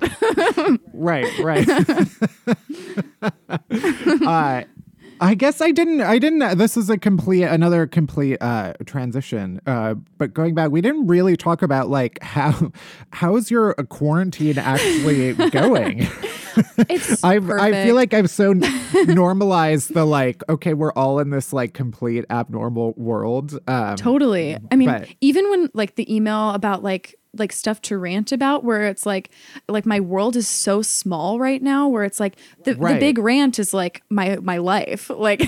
right, 0.94 1.40
right. 1.40 1.68
uh, 4.26 4.64
I 5.20 5.34
guess 5.34 5.62
I 5.62 5.72
didn't. 5.72 6.02
I 6.02 6.20
didn't. 6.20 6.58
This 6.58 6.78
is 6.78 6.90
a 6.90 6.98
complete 6.98 7.44
another 7.44 7.88
complete 7.88 8.38
uh, 8.42 8.74
transition. 8.86 9.60
Uh, 9.66 9.96
but 10.18 10.34
going 10.34 10.54
back, 10.54 10.72
we 10.72 10.82
didn't 10.82 11.08
really 11.08 11.36
talk 11.36 11.62
about 11.62 11.90
like 11.90 12.22
how 12.22 12.72
how's 13.12 13.50
your 13.50 13.74
quarantine 13.90 14.58
actually 14.60 15.34
going. 15.50 16.08
it's 16.90 17.24
I 17.24 17.38
I 17.38 17.86
feel 17.86 17.96
like 17.96 18.14
I've 18.14 18.30
so 18.30 18.54
normalized 19.08 19.94
the 19.94 20.06
like. 20.06 20.44
Okay, 20.50 20.74
we're 20.74 20.94
all 20.94 21.20
in 21.20 21.32
this 21.32 21.52
like 21.52 21.74
complete 21.74 22.26
abnormal 22.30 22.94
world. 22.96 23.58
Um, 23.68 23.96
Totally. 23.96 24.58
I 24.72 24.76
mean, 24.76 24.90
But- 24.90 25.10
even 25.22 25.50
when 25.50 25.70
like 25.74 25.96
the 25.96 26.14
email 26.14 26.52
about 26.52 26.84
like 26.84 27.16
like 27.40 27.52
stuff 27.52 27.82
to 27.84 27.98
rant 27.98 28.32
about 28.32 28.64
where 28.64 28.88
it's 28.88 29.06
like 29.06 29.30
like 29.68 29.86
my 29.86 30.00
world 30.00 30.36
is 30.36 30.48
so 30.48 30.82
small 30.82 31.40
right 31.40 31.62
now 31.62 31.88
where 31.88 32.04
it's 32.04 32.20
like 32.20 32.36
the, 32.64 32.74
the 32.74 33.00
big 33.00 33.18
rant 33.18 33.60
is 33.60 33.74
like 33.74 34.02
my 34.10 34.38
my 34.38 34.58
life. 34.58 35.10
Like 35.28 35.42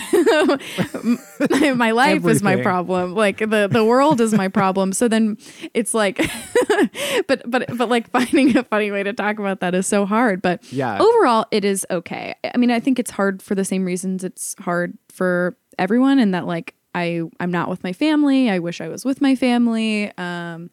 my, 1.49 1.73
my 1.75 1.91
life 1.91 2.25
is 2.25 2.41
my 2.43 2.55
problem. 2.61 3.13
Like 3.15 3.37
the 3.37 3.67
the 3.71 3.83
world 3.83 4.19
is 4.21 4.33
my 4.33 4.47
problem. 4.47 4.93
So 4.93 5.07
then 5.07 5.37
it's 5.73 5.93
like 5.93 6.17
but 7.27 7.41
but 7.45 7.77
but 7.77 7.89
like 7.89 8.09
finding 8.11 8.57
a 8.57 8.63
funny 8.63 8.91
way 8.91 9.03
to 9.03 9.13
talk 9.13 9.39
about 9.39 9.59
that 9.61 9.75
is 9.75 9.87
so 9.87 10.05
hard. 10.05 10.41
But 10.41 10.63
Yeah. 10.71 10.99
overall 10.99 11.45
it 11.51 11.63
is 11.65 11.85
okay. 11.89 12.35
I 12.53 12.57
mean 12.57 12.71
i 12.71 12.79
think 12.79 12.99
it's 12.99 13.11
hard 13.11 13.41
for 13.41 13.55
the 13.55 13.65
same 13.65 13.85
reasons 13.85 14.23
it's 14.23 14.55
hard 14.59 14.97
for 15.09 15.55
everyone 15.77 16.19
and 16.19 16.33
that 16.33 16.45
like 16.45 16.75
i 16.95 17.21
i'm 17.39 17.51
not 17.51 17.69
with 17.69 17.83
my 17.83 17.93
family. 17.93 18.49
I 18.49 18.59
wish 18.59 18.81
i 18.81 18.87
was 18.87 19.05
with 19.05 19.21
my 19.21 19.35
family. 19.35 20.11
Um 20.17 20.69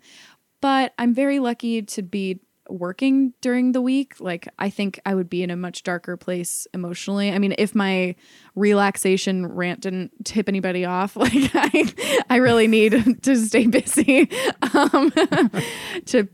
but 0.66 0.92
i'm 0.98 1.14
very 1.14 1.38
lucky 1.38 1.80
to 1.80 2.02
be 2.02 2.40
working 2.68 3.32
during 3.40 3.70
the 3.70 3.80
week. 3.80 4.14
Like 4.18 4.48
i 4.58 4.68
think 4.68 4.98
i 5.06 5.14
would 5.14 5.30
be 5.30 5.44
in 5.44 5.50
a 5.50 5.56
much 5.56 5.84
darker 5.84 6.16
place 6.16 6.66
emotionally. 6.74 7.30
I 7.30 7.38
mean 7.38 7.54
if 7.56 7.72
my 7.72 8.16
relaxation 8.56 9.46
rant 9.46 9.78
didn't 9.82 10.10
tip 10.24 10.48
anybody 10.48 10.84
off 10.84 11.14
like 11.24 11.32
i 11.54 12.24
i 12.28 12.36
really 12.38 12.66
need 12.66 13.22
to 13.22 13.36
stay 13.36 13.68
busy 13.68 14.28
um 14.72 15.12
to 16.06 16.28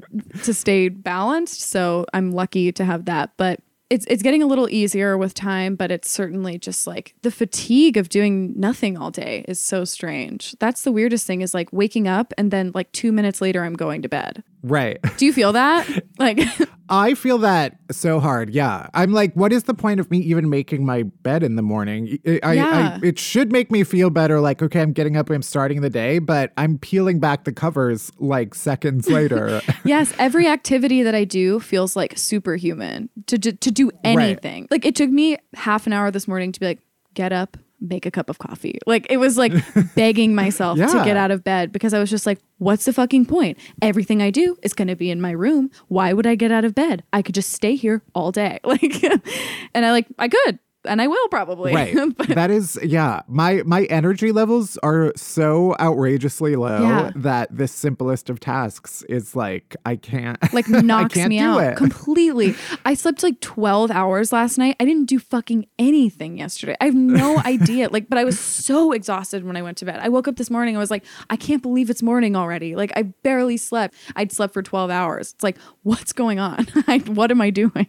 to 0.45 0.55
stay 0.55 0.89
balanced. 0.89 1.61
So 1.61 2.07
i'm 2.15 2.33
lucky 2.33 2.73
to 2.73 2.87
have 2.87 3.05
that. 3.05 3.33
But 3.37 3.61
it's 3.93 4.07
it's 4.09 4.23
getting 4.23 4.43
a 4.43 4.47
little 4.47 4.71
easier 4.71 5.19
with 5.19 5.35
time, 5.35 5.77
but 5.77 5.91
it's 5.91 6.11
certainly 6.11 6.59
just 6.59 6.87
like 6.87 7.15
the 7.21 7.31
fatigue 7.31 7.99
of 7.99 8.09
doing 8.09 8.55
nothing 8.59 8.97
all 8.97 9.11
day 9.11 9.45
is 9.47 9.61
so 9.61 9.85
strange. 9.85 10.57
That's 10.59 10.81
the 10.83 10.91
weirdest 10.93 11.27
thing 11.27 11.43
is 11.43 11.53
like 11.53 11.69
waking 11.73 12.09
up 12.09 12.33
and 12.39 12.51
then 12.51 12.73
like 12.75 12.91
2 12.93 13.13
minutes 13.13 13.43
later 13.43 13.63
I'm 13.63 13.75
going 13.75 14.01
to 14.03 14.09
bed. 14.09 14.43
right. 14.63 14.99
Do 15.19 15.27
you 15.27 15.33
feel 15.33 15.53
that? 15.53 15.87
Like 16.19 16.39
I 16.93 17.15
feel 17.15 17.39
that 17.39 17.79
so 17.91 18.21
hard. 18.21 18.51
Yeah. 18.51 18.87
I'm 18.93 19.13
like, 19.13 19.33
what 19.33 19.51
is 19.51 19.63
the 19.63 19.73
point 19.73 19.99
of 19.99 20.11
me 20.11 20.19
even 20.19 20.51
making 20.51 20.85
my 20.85 21.05
bed 21.05 21.43
in 21.43 21.57
the 21.57 21.63
morning? 21.63 22.19
I, 22.43 22.53
Yeah. 22.53 22.99
I, 23.03 23.07
it 23.07 23.19
should 23.19 23.51
make 23.51 23.71
me 23.71 23.83
feel 23.83 24.11
better. 24.11 24.41
Like, 24.41 24.61
okay, 24.61 24.83
I'm 24.83 24.93
getting 24.93 25.17
up, 25.17 25.31
I'm 25.31 25.41
starting 25.41 25.81
the 25.81 25.89
day, 25.89 26.19
but 26.19 26.53
I'm 26.59 26.77
peeling 26.77 27.19
back 27.19 27.45
the 27.45 27.53
covers 27.53 28.13
like 28.19 28.55
seconds 28.55 29.09
later. 29.19 29.63
yes, 29.87 30.13
every 30.19 30.47
activity 30.47 31.03
that 31.03 31.15
I 31.15 31.25
do 31.25 31.61
feels 31.61 31.97
like 31.97 32.19
superhuman 32.19 33.09
to 33.27 33.39
to, 33.39 33.53
to 33.53 33.71
do 33.71 33.91
anything. 34.05 34.69
Like 34.71 34.85
it 34.85 34.95
took 34.95 35.09
me 35.09 35.39
half 35.55 35.87
an 35.87 35.95
hour 35.95 36.11
this 36.11 36.29
morning 36.29 36.53
to 36.53 36.61
be 36.61 36.67
like 36.67 36.81
get 37.15 37.33
up, 37.33 37.57
make 37.83 38.07
a 38.07 38.11
cup 38.11 38.31
of 38.31 38.39
coffee. 38.39 38.79
Like 38.87 39.07
it 39.11 39.17
was 39.19 39.37
like 39.37 39.53
begging 39.95 40.35
myself 40.35 40.79
to 40.79 41.03
get 41.05 41.17
out 41.17 41.31
of 41.31 41.45
bed 41.45 41.73
because 41.73 41.93
I 41.93 41.99
was 41.99 42.11
just 42.11 42.27
like 42.27 42.39
what's 42.59 42.85
the 42.85 42.93
fucking 42.93 43.27
point? 43.27 43.59
Everything 43.83 44.23
I 44.23 44.31
do 44.31 44.57
is 44.63 44.73
going 44.73 44.89
to 44.89 44.97
be 44.97 45.11
in 45.11 45.21
my 45.21 45.33
room. 45.33 45.71
Why 45.89 46.13
would 46.13 46.27
I 46.27 46.37
get 46.37 46.53
out 46.53 46.65
of 46.65 46.75
bed? 46.75 47.03
I 47.13 47.21
could 47.23 47.35
just 47.35 47.51
stay 47.53 47.75
here 47.75 48.03
all 48.15 48.33
day. 48.33 48.61
Like 48.73 49.03
and 49.75 49.85
I 49.85 49.91
like 49.91 50.07
I 50.19 50.29
could 50.29 50.59
and 50.85 51.01
I 51.01 51.07
will 51.07 51.29
probably. 51.29 51.75
right. 51.75 51.97
But- 52.17 52.29
that 52.29 52.51
is, 52.51 52.79
yeah. 52.83 53.23
My 53.29 53.63
my 53.65 53.85
energy 53.85 54.33
levels 54.33 54.77
are 54.83 55.13
so 55.17 55.75
outrageously 55.81 56.57
low 56.57 56.83
Yeah. 56.83 57.11
that 57.17 57.57
the 57.57 57.69
simplest 57.69 58.29
of 58.31 58.41
tasks 58.41 59.03
is 59.09 59.37
like 59.37 59.77
I 59.87 59.97
can't 59.97 60.39
like 60.53 60.69
knocks 60.69 61.15
can't 61.15 61.29
me 61.29 61.39
out 61.39 61.63
it. 61.63 61.77
completely. 61.77 62.55
I 62.85 62.95
slept 62.95 63.23
like 63.23 63.41
12 63.41 63.91
hours 63.91 64.33
last 64.33 64.59
night. 64.59 64.77
I 64.81 64.85
didn't 64.85 65.07
do 65.07 65.19
fucking 65.19 65.67
anything 65.79 66.39
yesterday. 66.39 66.77
I 66.81 66.87
have 66.87 66.95
no 66.95 67.39
idea. 67.39 67.89
Like, 67.89 68.09
but 68.09 68.19
I 68.19 68.25
was 68.25 68.39
so 68.39 68.93
exhausted 68.93 69.45
when 69.45 69.57
I 69.57 69.63
went 69.63 69.77
to 69.79 69.85
bed. 69.85 70.01
I 70.03 70.09
woke 70.09 70.27
up 70.29 70.37
this 70.37 70.51
morning. 70.51 70.77
I 70.77 70.79
was 70.81 70.91
like, 70.91 71.05
I 71.31 71.37
can't 71.37 71.63
believe 71.63 71.91
it's 71.91 72.03
morning 72.03 72.35
already. 72.37 72.75
Like, 72.77 72.93
I 72.97 73.03
barely 73.23 73.57
slept. 73.57 73.95
I'd 74.17 74.33
slept 74.33 74.53
for 74.55 74.63
12 74.63 74.91
hours. 74.91 75.33
It's 75.35 75.43
like, 75.43 75.59
what's 75.83 76.13
going 76.13 76.39
on? 76.41 76.67
I, 76.89 76.99
what 76.99 77.31
am 77.31 77.41
I 77.41 77.51
doing? 77.51 77.87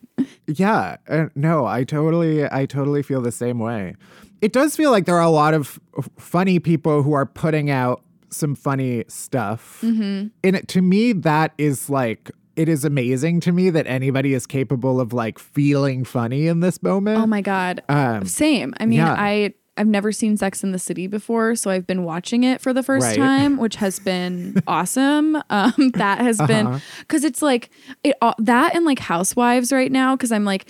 Yeah, 0.47 0.97
uh, 1.07 1.25
no, 1.35 1.65
I 1.65 1.83
totally, 1.83 2.45
I 2.45 2.65
totally 2.65 2.82
feel 3.03 3.21
the 3.21 3.31
same 3.31 3.59
way. 3.59 3.95
It 4.41 4.51
does 4.51 4.75
feel 4.75 4.91
like 4.91 5.05
there 5.05 5.15
are 5.15 5.21
a 5.21 5.29
lot 5.29 5.53
of 5.53 5.79
funny 6.17 6.59
people 6.59 7.01
who 7.03 7.13
are 7.13 7.25
putting 7.25 7.69
out 7.69 8.03
some 8.29 8.55
funny 8.55 9.05
stuff, 9.07 9.79
Mm-hmm. 9.81 10.27
and 10.43 10.55
it, 10.55 10.67
to 10.69 10.81
me, 10.81 11.13
that 11.13 11.53
is 11.57 11.89
like. 11.89 12.31
It 12.55 12.69
is 12.69 12.85
amazing 12.85 13.39
to 13.41 13.51
me 13.51 13.71
that 13.71 13.87
anybody 13.87 14.35
is 14.35 14.45
capable 14.45 14.99
of 15.01 15.11
like 15.11 15.39
feeling 15.39 16.03
funny 16.03 16.45
in 16.45 16.59
this 16.59 16.83
moment. 16.83 17.17
Oh 17.17 17.25
my 17.25 17.41
God. 17.41 17.81
Um, 17.89 18.25
Same. 18.25 18.75
I 18.79 18.85
mean, 18.85 18.99
yeah. 18.99 19.15
I. 19.17 19.55
I've 19.75 19.87
never 19.87 20.11
seen 20.11 20.37
Sex 20.37 20.63
in 20.63 20.71
the 20.71 20.77
City 20.77 21.07
before, 21.07 21.55
so 21.55 21.71
I've 21.71 21.87
been 21.87 22.03
watching 22.03 22.43
it 22.43 22.61
for 22.61 22.71
the 22.71 22.83
first 22.83 23.07
Right. 23.07 23.15
time, 23.17 23.57
which 23.57 23.77
has 23.77 23.97
been 23.97 24.61
awesome. 24.67 25.35
Um, 25.49 25.73
that 25.95 26.19
has 26.21 26.37
been 26.45 26.79
because 26.99 27.23
it's 27.23 27.41
like 27.41 27.71
it 28.03 28.15
all 28.21 28.35
that 28.37 28.75
and 28.75 28.85
like 28.85 28.99
Housewives 28.99 29.71
right 29.73 29.91
now 29.91 30.15
because 30.15 30.31
I'm 30.31 30.45
like 30.45 30.67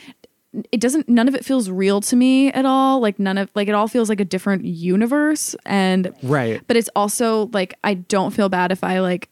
it 0.72 0.80
doesn't 0.80 1.10
none 1.10 1.28
of 1.28 1.36
it 1.36 1.44
feels 1.44 1.70
real 1.70 2.00
to 2.02 2.16
me 2.16 2.52
at 2.52 2.66
all. 2.66 3.00
Like 3.00 3.18
none 3.20 3.38
of 3.38 3.50
like 3.56 3.68
it 3.68 3.74
all 3.76 3.88
feels 3.88 4.10
like 4.10 4.20
a 4.20 4.26
different 4.26 4.66
universe. 4.66 5.56
And 5.66 6.14
Right. 6.22 6.62
but 6.68 6.78
it's 6.78 6.90
also 6.96 7.50
like 7.54 7.74
i 7.84 7.94
don't 7.96 8.32
feel 8.32 8.50
bad 8.50 8.72
if 8.72 8.84
i 8.84 9.00
like 9.00 9.30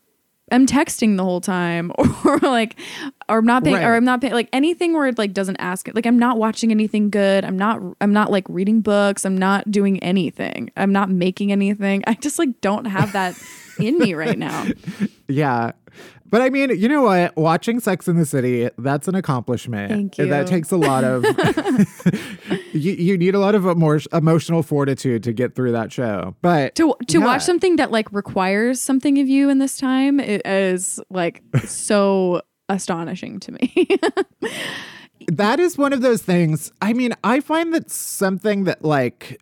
am 0.52 0.66
texting 0.66 1.16
the 1.18 1.24
whole 1.24 1.40
time 1.40 1.92
or 2.26 2.38
like 2.40 2.76
or 3.30 3.38
I'm 3.38 3.46
not 3.46 3.64
paying 3.64 3.78
or 3.78 3.96
i'm 3.96 4.04
not 4.04 4.20
paying 4.20 4.34
like 4.34 4.50
anything 4.52 4.94
where 4.94 5.08
it 5.08 5.18
like 5.18 5.32
doesn't 5.34 5.58
ask 5.58 5.88
like 5.94 6.06
i'm 6.06 6.20
not 6.20 6.38
watching 6.38 6.72
anything 6.72 7.10
good. 7.10 7.46
I'm 7.46 7.58
not 7.58 7.80
i'm 8.02 8.12
not 8.14 8.32
like 8.32 8.46
reading 8.50 8.82
books. 8.82 9.24
I'm 9.26 9.38
not 9.38 9.70
doing 9.72 10.02
anything. 10.04 10.72
I'm 10.76 10.92
not 10.92 11.10
making 11.10 11.52
anything. 11.52 12.04
I 12.08 12.16
just 12.16 12.38
like 12.40 12.60
don't 12.62 12.86
have 12.86 13.14
that 13.14 13.36
in 13.80 13.98
me 14.00 14.14
right 14.14 14.38
now. 14.38 14.66
Yeah. 15.28 15.72
But 16.32 16.42
I 16.42 16.50
mean, 16.50 16.70
you 16.70 16.88
know 16.88 17.04
what? 17.04 17.36
Watching 17.36 17.82
Sex 17.82 18.08
in 18.08 18.16
the 18.16 18.26
City, 18.26 18.70
that's 18.78 19.10
an 19.10 19.16
accomplishment. 19.16 19.92
Thank 19.92 20.18
you. 20.18 20.28
That 20.28 20.48
takes 20.48 20.72
a 20.72 20.78
lot 20.78 21.04
of 21.04 21.24
you, 22.74 22.94
you 22.94 23.18
need 23.18 23.36
a 23.36 23.40
lot 23.40 23.54
of 23.54 23.66
emo- 23.66 24.00
emotional 24.14 24.64
fortitude 24.64 25.24
to 25.24 25.34
get 25.34 25.56
through 25.56 25.74
that 25.74 25.92
show. 25.92 26.36
But 26.42 26.74
to 26.76 26.96
to 27.08 27.20
yeah. 27.20 27.26
watch 27.26 27.44
something 27.44 27.76
that 27.76 27.92
like 27.92 28.12
requires 28.14 28.82
something 28.82 29.20
of 29.20 29.28
you 29.28 29.50
in 29.50 29.60
this 29.60 29.78
time 29.78 30.22
i- 30.22 30.42
is 30.46 31.02
like 31.10 31.44
so 31.66 32.42
astonishing 32.70 33.40
to 33.42 33.52
me. 33.52 33.88
that 35.28 35.60
is 35.60 35.78
one 35.78 35.92
of 35.92 36.02
those 36.02 36.22
things. 36.22 36.72
I 36.82 36.94
mean, 36.94 37.14
I 37.26 37.42
find 37.42 37.74
that 37.74 37.92
something 37.92 38.64
that 38.64 38.86
like 38.86 39.42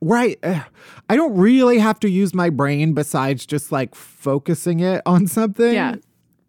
right 0.00 0.38
uh, 0.42 0.60
I 1.08 1.16
don't 1.16 1.36
really 1.36 1.78
have 1.78 2.00
to 2.00 2.10
use 2.10 2.34
my 2.34 2.50
brain 2.50 2.94
besides 2.94 3.46
just 3.46 3.72
like 3.72 3.94
focusing 3.94 4.80
it 4.80 5.02
on 5.06 5.26
something. 5.26 5.74
Yeah. 5.74 5.96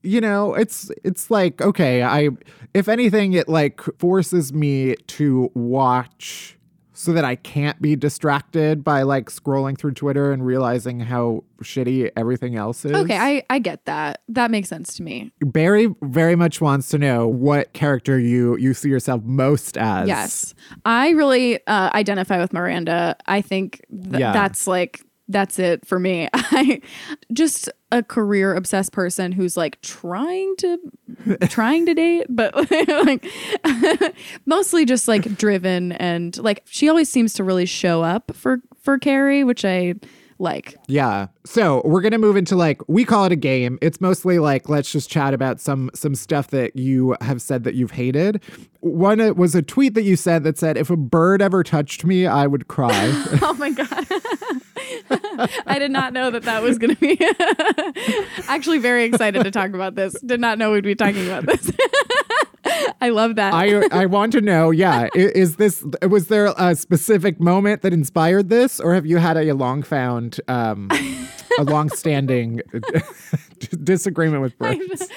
You 0.05 0.20
know, 0.20 0.53
it's 0.53 0.91
it's 1.03 1.32
like 1.32 1.61
okay, 1.61 2.03
I 2.03 2.30
if 2.74 2.89
anything 2.89 3.34
it 3.34 3.47
like 3.47 3.82
forces 3.99 4.51
me 4.53 4.95
to 5.07 5.49
watch 5.53 6.57
so 6.94 7.12
that 7.14 7.26
I 7.26 7.36
can't 7.36 7.82
be 7.82 7.96
distracted 7.96 8.84
by 8.84 9.02
like 9.02 9.30
scrolling 9.30 9.78
through 9.78 9.94
Twitter 9.94 10.32
and 10.32 10.46
realizing 10.46 11.00
how 11.00 11.44
shitty 11.62 12.12
everything 12.16 12.56
else 12.56 12.86
is. 12.86 12.91
Okay, 12.91 13.18
I, 13.18 13.44
I 13.50 13.60
get 13.60 13.86
that. 13.86 14.22
That 14.30 14.52
makes 14.52 14.70
sense 14.70 14.96
to 14.98 15.04
me. 15.04 15.32
Barry 15.41 15.94
very 16.04 16.36
much 16.36 16.62
wants 16.62 16.89
to 16.89 16.98
know 17.00 17.28
what 17.28 17.74
character 17.74 18.20
you 18.20 18.56
you 18.58 18.74
see 18.74 18.89
yourself 18.89 19.24
most 19.24 19.78
as. 19.78 20.08
Yes. 20.08 20.54
I 20.86 21.10
really 21.12 21.66
uh, 21.68 21.89
identify 21.94 22.39
with 22.39 22.54
Miranda. 22.54 23.16
I 23.26 23.41
think 23.41 23.82
th- 23.89 24.20
Yeah. 24.20 24.32
that's 24.34 24.68
like 24.68 25.02
that's 25.28 25.60
it 25.60 25.86
for 25.86 26.00
me. 26.00 26.30
I 26.34 26.82
just 27.32 27.70
a 27.92 28.04
career 28.04 28.56
obsessed 28.56 28.92
person 28.92 29.32
who's 29.32 29.56
like 29.56 29.80
trying 29.82 30.56
to 30.58 30.78
trying 31.48 31.86
to 31.86 31.94
date, 31.94 32.26
but 32.30 32.54
like 33.06 33.26
mostly 34.46 34.86
just 34.86 35.08
like 35.08 35.38
driven 35.38 35.92
and 35.94 36.38
like 36.38 36.64
she 36.66 36.90
always 36.90 37.10
seems 37.10 37.34
to 37.34 37.44
really 37.44 37.66
show 37.66 38.04
up 38.04 38.36
for 38.36 38.62
for 38.82 38.98
Carrie, 38.98 39.44
which 39.44 39.64
I 39.64 39.96
like. 40.40 40.76
Yeah. 40.88 41.28
So 41.46 41.82
we're 41.86 42.02
gonna 42.02 42.18
move 42.18 42.36
into 42.36 42.56
like 42.56 42.82
we 42.88 43.06
call 43.06 43.26
it 43.26 43.32
a 43.32 43.38
game. 43.38 43.78
It's 43.82 44.00
mostly 44.02 44.40
like 44.40 44.70
let's 44.70 44.92
just 44.92 45.10
chat 45.10 45.34
about 45.34 45.60
some 45.60 45.90
some 45.94 46.16
stuff 46.16 46.48
that 46.50 46.76
you 46.76 47.16
have 47.22 47.42
said 47.42 47.64
that 47.64 47.76
you've 47.76 47.92
hated. 47.92 48.42
One 48.80 49.22
uh, 49.22 49.34
was 49.34 49.56
a 49.56 49.62
tweet 49.62 49.94
that 49.94 50.04
you 50.04 50.16
said 50.16 50.44
that 50.44 50.58
said 50.58 50.78
if 50.78 50.90
a 50.90 50.98
bird 50.98 51.42
ever 51.42 51.64
touched 51.64 52.04
me, 52.06 52.28
I 52.28 52.48
would 52.48 52.68
cry. 52.68 53.12
Oh 53.46 53.54
my 53.56 53.72
god. 53.72 54.06
I 55.68 55.78
did 55.80 55.92
not 55.92 56.14
know 56.14 56.32
that 56.32 56.44
that 56.44 56.62
was 56.62 56.78
going 56.78 56.96
to 56.96 57.00
be 57.00 57.20
actually 58.48 58.80
very 58.80 59.04
excited 59.06 59.44
to 59.44 59.52
talk 59.52 59.74
about 59.74 59.96
this. 59.96 60.20
Did 60.22 60.40
not 60.40 60.58
know 60.58 60.72
we'd 60.72 60.84
be 60.84 60.96
talking 60.96 61.26
about 61.28 61.46
this. 61.46 61.72
I 63.04 63.10
love 63.10 63.36
that. 63.36 63.54
I 63.54 63.84
I 63.91 64.06
want 64.18 64.32
to 64.34 64.41
know. 64.41 64.72
Yeah, 64.72 65.10
i- 65.14 65.18
is 65.36 65.58
this 65.58 65.84
was 66.10 66.28
there 66.28 66.54
a 66.58 66.76
specific 66.76 67.39
moment 67.39 67.82
that 67.82 67.91
inspired 67.93 68.49
this, 68.49 68.80
or 68.80 68.93
have 68.93 69.06
you 69.06 69.18
had 69.18 69.38
a 69.38 69.54
long 69.54 69.84
found 69.84 70.39
um, 70.47 70.89
a 71.60 71.64
long 71.64 71.89
standing 71.89 72.62
disagreement 73.84 74.41
with 74.41 74.58
birds? 74.64 75.10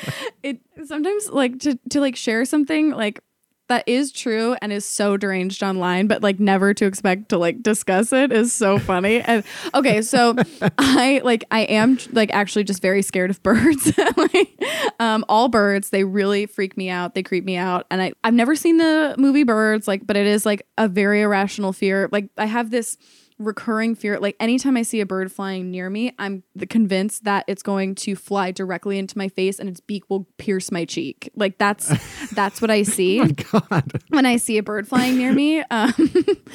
it 0.42 0.60
sometimes 0.84 1.30
like 1.30 1.58
to 1.60 1.78
to 1.90 2.00
like 2.00 2.16
share 2.16 2.44
something 2.44 2.90
like 2.90 3.20
that 3.68 3.84
is 3.86 4.12
true 4.12 4.56
and 4.62 4.72
is 4.72 4.84
so 4.84 5.16
deranged 5.16 5.62
online, 5.62 6.06
but 6.06 6.22
like 6.22 6.38
never 6.38 6.74
to 6.74 6.86
expect 6.86 7.30
to 7.30 7.38
like 7.38 7.62
discuss 7.62 8.12
it 8.12 8.32
is 8.32 8.52
so 8.52 8.78
funny. 8.78 9.20
And 9.20 9.44
okay, 9.74 10.02
so 10.02 10.36
I 10.78 11.20
like 11.24 11.44
I 11.50 11.60
am 11.60 11.98
like 12.12 12.32
actually 12.32 12.64
just 12.64 12.82
very 12.82 13.02
scared 13.02 13.30
of 13.30 13.42
birds. 13.42 13.92
like 14.16 14.62
um 15.00 15.24
all 15.28 15.48
birds, 15.48 15.90
they 15.90 16.04
really 16.04 16.46
freak 16.46 16.76
me 16.76 16.90
out. 16.90 17.14
They 17.14 17.22
creep 17.22 17.44
me 17.44 17.56
out. 17.56 17.86
And 17.90 18.02
I 18.02 18.12
I've 18.22 18.34
never 18.34 18.54
seen 18.54 18.78
the 18.78 19.14
movie 19.18 19.44
Birds, 19.46 19.86
like, 19.86 20.06
but 20.06 20.16
it 20.16 20.26
is 20.26 20.44
like 20.44 20.66
a 20.76 20.88
very 20.88 21.22
irrational 21.22 21.72
fear. 21.72 22.08
Like 22.10 22.28
I 22.36 22.46
have 22.46 22.70
this 22.70 22.98
recurring 23.38 23.94
fear 23.94 24.18
like 24.18 24.34
anytime 24.40 24.78
i 24.78 24.82
see 24.82 25.00
a 25.00 25.04
bird 25.06 25.30
flying 25.30 25.70
near 25.70 25.90
me 25.90 26.10
i'm 26.18 26.42
convinced 26.70 27.24
that 27.24 27.44
it's 27.46 27.62
going 27.62 27.94
to 27.94 28.16
fly 28.16 28.50
directly 28.50 28.98
into 28.98 29.18
my 29.18 29.28
face 29.28 29.58
and 29.58 29.68
its 29.68 29.78
beak 29.78 30.02
will 30.08 30.26
pierce 30.38 30.72
my 30.72 30.86
cheek 30.86 31.30
like 31.36 31.58
that's 31.58 31.92
that's 32.34 32.62
what 32.62 32.70
i 32.70 32.82
see 32.82 33.18
God. 33.52 33.92
when 34.08 34.24
i 34.24 34.38
see 34.38 34.56
a 34.56 34.62
bird 34.62 34.88
flying 34.88 35.18
near 35.18 35.34
me 35.34 35.60
um, 35.70 35.92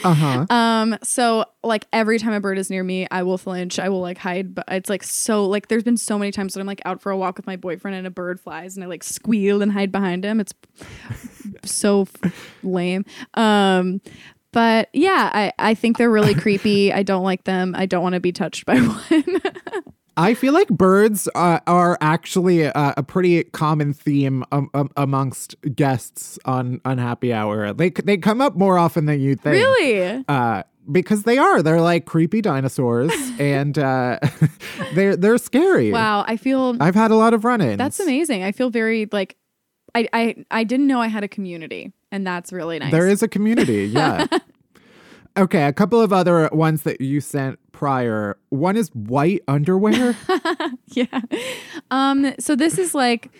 Uh 0.04 0.14
huh. 0.14 0.46
um 0.50 0.98
so 1.04 1.46
like 1.64 1.86
every 1.94 2.18
time 2.18 2.34
a 2.34 2.40
bird 2.40 2.58
is 2.58 2.72
near 2.72 2.84
me 2.84 3.08
i 3.12 3.22
will 3.22 3.38
flinch 3.38 3.78
i 3.78 3.88
will 3.88 4.02
like 4.02 4.18
hide 4.18 4.56
but 4.56 4.66
it's 4.70 4.90
like 4.90 5.04
so 5.04 5.46
like 5.46 5.68
there's 5.68 5.84
been 5.84 5.98
so 5.98 6.18
many 6.18 6.32
times 6.32 6.56
that 6.56 6.62
i'm 6.62 6.66
like 6.68 6.82
out 6.86 7.00
for 7.00 7.12
a 7.12 7.18
walk 7.18 7.38
with 7.38 7.46
my 7.46 7.56
boyfriend 7.58 7.96
and 7.96 8.08
a 8.08 8.12
bird 8.12 8.40
flies 8.40 8.76
and 8.76 8.84
i 8.84 8.88
like 8.88 9.04
squeal 9.04 9.62
and 9.62 9.72
hide 9.72 9.92
behind 9.92 10.26
him 10.26 10.40
it's 10.40 10.54
so 11.64 12.02
f- 12.24 12.58
lame 12.64 13.06
um 13.36 14.02
but 14.52 14.90
yeah 14.94 15.30
i 15.34 15.54
i 15.60 15.74
think 15.74 15.98
they're 15.98 16.12
really 16.12 16.34
creepy 16.36 16.92
i 16.94 17.04
don't 17.04 17.24
like 17.24 17.44
them 17.46 17.74
i 17.78 17.86
don't 17.86 18.04
want 18.04 18.14
to 18.14 18.20
be 18.20 18.32
touched 18.32 18.66
by 18.66 18.76
one 18.80 19.42
I 20.18 20.34
feel 20.34 20.54
like 20.54 20.68
birds 20.68 21.30
uh, 21.36 21.62
are 21.68 21.98
actually 22.02 22.64
a, 22.64 22.74
a 22.76 23.02
pretty 23.02 23.46
common 23.46 23.94
theme 23.94 24.44
um, 24.52 24.70
um, 24.74 24.90
amongst 24.98 25.56
guests 25.74 26.38
on 26.44 26.82
Unhappy 26.84 27.32
Hour. 27.32 27.72
They 27.74 27.92
they 27.92 28.18
come 28.18 28.42
up 28.42 28.56
more 28.58 28.78
often 28.78 29.06
than 29.06 29.22
you 29.22 29.36
think. 29.36 29.54
really 29.54 30.24
Uh, 30.28 30.64
because 30.92 31.24
they 31.24 31.38
are. 31.38 31.64
They're 31.64 31.80
like 31.82 32.06
creepy 32.06 32.42
dinosaurs, 32.42 33.12
and 33.40 33.80
uh, 33.80 34.20
they're 34.96 35.16
they're 35.16 35.38
scary. 35.38 35.92
wow 35.94 36.26
i 36.28 36.36
feel 36.36 36.76
I've 36.82 36.94
had 36.94 37.12
a 37.12 37.16
lot 37.16 37.34
of 37.34 37.46
run-ins. 37.46 37.78
that's 37.78 38.00
amazing 38.00 38.44
i 38.44 38.52
feel 38.52 38.70
very 38.70 39.08
like 39.14 39.38
I, 39.96 40.08
I 40.14 40.46
I 40.52 40.64
didn't 40.66 40.88
know 40.88 41.02
I 41.02 41.08
had 41.08 41.24
a 41.24 41.28
community, 41.30 41.94
and 42.12 42.26
that's 42.26 42.52
really 42.52 42.80
nice. 42.80 42.92
There 42.92 43.08
is 43.08 43.24
a 43.24 43.28
community, 43.28 43.86
yeah. 43.94 44.28
okay, 45.38 45.66
a 45.66 45.74
couple 45.74 46.02
of 46.02 46.12
other 46.12 46.50
ones 46.52 46.84
that 46.84 47.02
you 47.02 47.22
sent 47.22 47.60
prior. 47.72 48.38
One 48.50 48.78
is 48.78 48.90
white 48.90 49.42
underwear. 49.48 50.16
yeah. 50.88 51.22
Um. 51.90 52.34
So 52.40 52.56
this 52.56 52.78
is 52.78 52.94
like, 52.94 53.32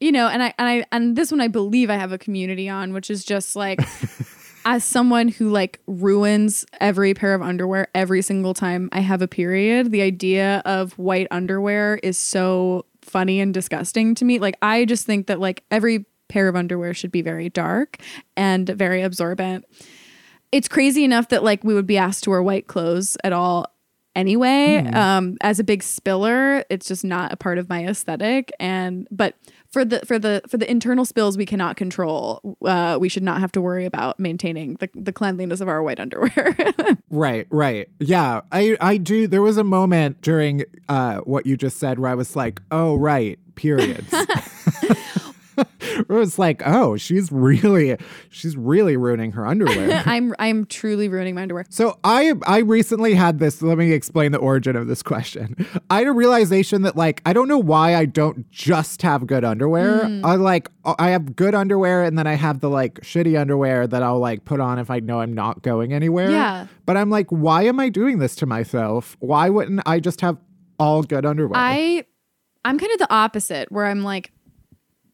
you 0.00 0.12
know, 0.12 0.28
and 0.28 0.42
I 0.42 0.54
and 0.58 0.68
I 0.68 0.84
and 0.90 1.16
this 1.16 1.30
one 1.30 1.40
I 1.40 1.48
believe 1.48 1.90
I 1.90 1.96
have 1.96 2.12
a 2.12 2.18
community 2.18 2.68
on, 2.68 2.92
which 2.92 3.10
is 3.10 3.24
just 3.24 3.54
like, 3.54 3.80
as 4.64 4.84
someone 4.84 5.28
who 5.28 5.48
like 5.48 5.80
ruins 5.86 6.66
every 6.80 7.14
pair 7.14 7.34
of 7.34 7.42
underwear 7.42 7.88
every 7.94 8.22
single 8.22 8.54
time 8.54 8.88
I 8.92 9.00
have 9.00 9.22
a 9.22 9.28
period, 9.28 9.90
the 9.90 10.02
idea 10.02 10.62
of 10.64 10.92
white 10.98 11.28
underwear 11.30 12.00
is 12.02 12.18
so 12.18 12.84
funny 13.02 13.40
and 13.40 13.54
disgusting 13.54 14.14
to 14.16 14.24
me. 14.24 14.38
Like 14.38 14.56
I 14.62 14.84
just 14.84 15.06
think 15.06 15.26
that 15.26 15.40
like 15.40 15.64
every 15.70 16.04
pair 16.28 16.48
of 16.48 16.56
underwear 16.56 16.94
should 16.94 17.12
be 17.12 17.22
very 17.22 17.48
dark 17.48 17.98
and 18.36 18.68
very 18.68 19.02
absorbent. 19.02 19.64
It's 20.52 20.68
crazy 20.68 21.04
enough 21.04 21.28
that 21.28 21.42
like 21.44 21.64
we 21.64 21.74
would 21.74 21.86
be 21.86 21.98
asked 21.98 22.24
to 22.24 22.30
wear 22.30 22.42
white 22.42 22.66
clothes 22.66 23.16
at 23.24 23.32
all 23.32 23.66
anyway. 24.16 24.78
Um, 24.94 25.36
as 25.40 25.60
a 25.60 25.64
big 25.64 25.82
spiller, 25.82 26.64
it's 26.70 26.88
just 26.88 27.04
not 27.04 27.32
a 27.32 27.36
part 27.36 27.58
of 27.58 27.68
my 27.68 27.86
aesthetic. 27.86 28.50
And 28.58 29.06
but 29.10 29.34
for 29.70 29.84
the 29.84 30.00
for 30.06 30.18
the 30.18 30.42
for 30.48 30.56
the 30.56 30.68
internal 30.70 31.04
spills 31.04 31.36
we 31.36 31.46
cannot 31.46 31.76
control, 31.76 32.56
uh, 32.64 32.98
we 33.00 33.08
should 33.08 33.22
not 33.22 33.40
have 33.40 33.52
to 33.52 33.60
worry 33.60 33.84
about 33.84 34.18
maintaining 34.18 34.74
the, 34.76 34.88
the 34.94 35.12
cleanliness 35.12 35.60
of 35.60 35.68
our 35.68 35.82
white 35.82 36.00
underwear. 36.00 36.56
Right, 37.10 37.46
right. 37.50 37.88
Yeah, 38.00 38.42
I 38.52 38.76
I 38.80 38.98
do 38.98 39.26
there 39.26 39.40
was 39.40 39.56
a 39.56 39.64
moment 39.64 40.20
during 40.20 40.64
uh 40.90 41.18
what 41.18 41.46
you 41.46 41.56
just 41.56 41.78
said 41.78 41.98
where 41.98 42.10
I 42.10 42.14
was 42.14 42.36
like, 42.36 42.60
"Oh, 42.70 42.96
right, 42.96 43.38
periods." 43.54 44.12
it 46.08 46.08
was 46.08 46.38
like, 46.38 46.62
"Oh, 46.64 46.96
she's 46.96 47.30
really 47.32 47.96
she's 48.30 48.56
really 48.56 48.96
ruining 48.96 49.32
her 49.32 49.46
underwear." 49.46 50.02
I'm 50.06 50.34
I'm 50.38 50.66
truly 50.66 51.08
ruining 51.08 51.34
my 51.34 51.42
underwear. 51.42 51.64
So 51.68 51.98
I 52.04 52.34
I 52.46 52.58
recently 52.58 53.14
had 53.14 53.38
this. 53.38 53.62
Let 53.62 53.78
me 53.78 53.92
explain 53.92 54.32
the 54.32 54.38
origin 54.38 54.76
of 54.76 54.86
this 54.86 55.02
question. 55.02 55.66
I 55.90 55.98
had 55.98 56.06
a 56.06 56.12
realization 56.12 56.82
that 56.82 56.96
like 56.96 57.22
I 57.26 57.32
don't 57.32 57.48
know 57.48 57.58
why 57.58 57.94
I 57.94 58.04
don't 58.04 58.50
just 58.50 59.02
have 59.02 59.26
good 59.26 59.44
underwear. 59.44 60.04
Mm. 60.04 60.24
I 60.24 60.34
like 60.36 60.70
I 60.84 61.10
have 61.10 61.36
good 61.36 61.54
underwear 61.54 62.04
and 62.04 62.18
then 62.18 62.26
I 62.26 62.34
have 62.34 62.60
the 62.60 62.70
like 62.70 63.00
shitty 63.00 63.38
underwear 63.38 63.86
that 63.86 64.02
I'll 64.02 64.20
like 64.20 64.44
put 64.44 64.60
on 64.60 64.78
if 64.78 64.90
I 64.90 65.00
know 65.00 65.20
I'm 65.20 65.34
not 65.34 65.62
going 65.62 65.92
anywhere. 65.92 66.30
Yeah. 66.30 66.66
But 66.86 66.96
I'm 66.96 67.10
like, 67.10 67.28
why 67.28 67.64
am 67.64 67.80
I 67.80 67.88
doing 67.88 68.18
this 68.18 68.34
to 68.36 68.46
myself? 68.46 69.16
Why 69.20 69.50
wouldn't 69.50 69.82
I 69.86 70.00
just 70.00 70.20
have 70.20 70.38
all 70.78 71.02
good 71.02 71.26
underwear? 71.26 71.58
I 71.60 72.04
I'm 72.64 72.78
kind 72.78 72.92
of 72.92 72.98
the 72.98 73.12
opposite 73.12 73.70
where 73.70 73.86
I'm 73.86 74.02
like 74.02 74.32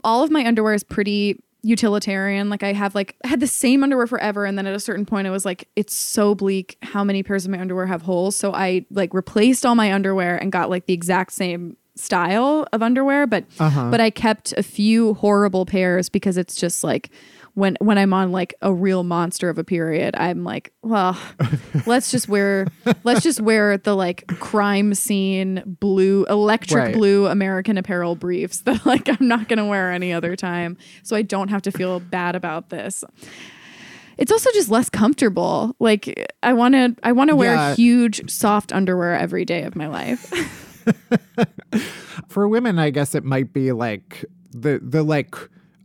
all 0.04 0.22
of 0.22 0.30
my 0.30 0.46
underwear 0.46 0.74
is 0.74 0.84
pretty 0.84 1.42
utilitarian. 1.62 2.50
Like 2.50 2.62
I 2.62 2.72
have 2.72 2.94
like 2.94 3.16
I 3.24 3.28
had 3.28 3.40
the 3.40 3.46
same 3.46 3.82
underwear 3.82 4.06
forever 4.06 4.44
and 4.44 4.56
then 4.56 4.66
at 4.66 4.74
a 4.74 4.80
certain 4.80 5.06
point 5.06 5.26
I 5.26 5.30
was 5.30 5.44
like 5.44 5.68
it's 5.76 5.94
so 5.94 6.34
bleak 6.34 6.76
how 6.82 7.02
many 7.02 7.22
pairs 7.22 7.44
of 7.46 7.50
my 7.50 7.58
underwear 7.58 7.86
have 7.86 8.02
holes. 8.02 8.36
So 8.36 8.52
I 8.52 8.84
like 8.90 9.12
replaced 9.14 9.64
all 9.66 9.74
my 9.74 9.92
underwear 9.92 10.36
and 10.36 10.52
got 10.52 10.70
like 10.70 10.86
the 10.86 10.92
exact 10.94 11.32
same 11.32 11.76
style 11.96 12.66
of 12.72 12.82
underwear 12.82 13.26
but 13.26 13.44
Uh-huh. 13.60 13.88
but 13.90 14.00
I 14.00 14.10
kept 14.10 14.52
a 14.56 14.62
few 14.62 15.14
horrible 15.14 15.64
pairs 15.64 16.08
because 16.08 16.36
it's 16.36 16.54
just 16.56 16.82
like 16.84 17.08
when 17.54 17.76
when 17.80 17.98
I'm 17.98 18.12
on 18.12 18.32
like 18.32 18.54
a 18.62 18.72
real 18.74 19.04
monster 19.04 19.48
of 19.48 19.58
a 19.58 19.64
period, 19.64 20.14
I'm 20.16 20.42
like, 20.44 20.72
well, 20.82 21.16
let's 21.86 22.10
just 22.10 22.28
wear 22.28 22.66
let's 23.04 23.22
just 23.22 23.40
wear 23.40 23.78
the 23.78 23.94
like 23.94 24.26
crime 24.40 24.92
scene 24.94 25.62
blue 25.80 26.24
electric 26.26 26.84
Right. 26.84 26.94
blue 26.94 27.26
American 27.26 27.78
Apparel 27.78 28.16
briefs 28.16 28.62
that 28.62 28.84
like 28.84 29.08
I'm 29.08 29.28
not 29.28 29.48
gonna 29.48 29.66
wear 29.66 29.92
any 29.92 30.12
other 30.12 30.34
time, 30.36 30.76
so 31.02 31.14
I 31.16 31.22
don't 31.22 31.48
have 31.48 31.62
to 31.62 31.70
feel 31.72 32.00
bad 32.00 32.34
about 32.36 32.70
this. 32.70 33.04
It's 34.16 34.30
also 34.30 34.50
just 34.52 34.68
less 34.68 34.88
comfortable. 34.90 35.74
Like 35.80 36.32
I 36.42 36.52
want 36.52 36.74
to 36.74 36.94
I 37.02 37.12
want 37.12 37.30
to 37.30 37.36
wear 37.36 37.54
Yeah. 37.54 37.74
huge 37.74 38.30
soft 38.30 38.72
underwear 38.72 39.14
every 39.14 39.44
day 39.44 39.62
of 39.62 39.74
my 39.76 39.86
life. 39.88 40.30
For 42.28 42.48
women, 42.48 42.78
I 42.78 42.90
guess 42.90 43.14
it 43.14 43.24
might 43.24 43.52
be 43.52 43.72
like 43.72 44.24
the 44.50 44.80
the 44.82 45.02
like 45.02 45.34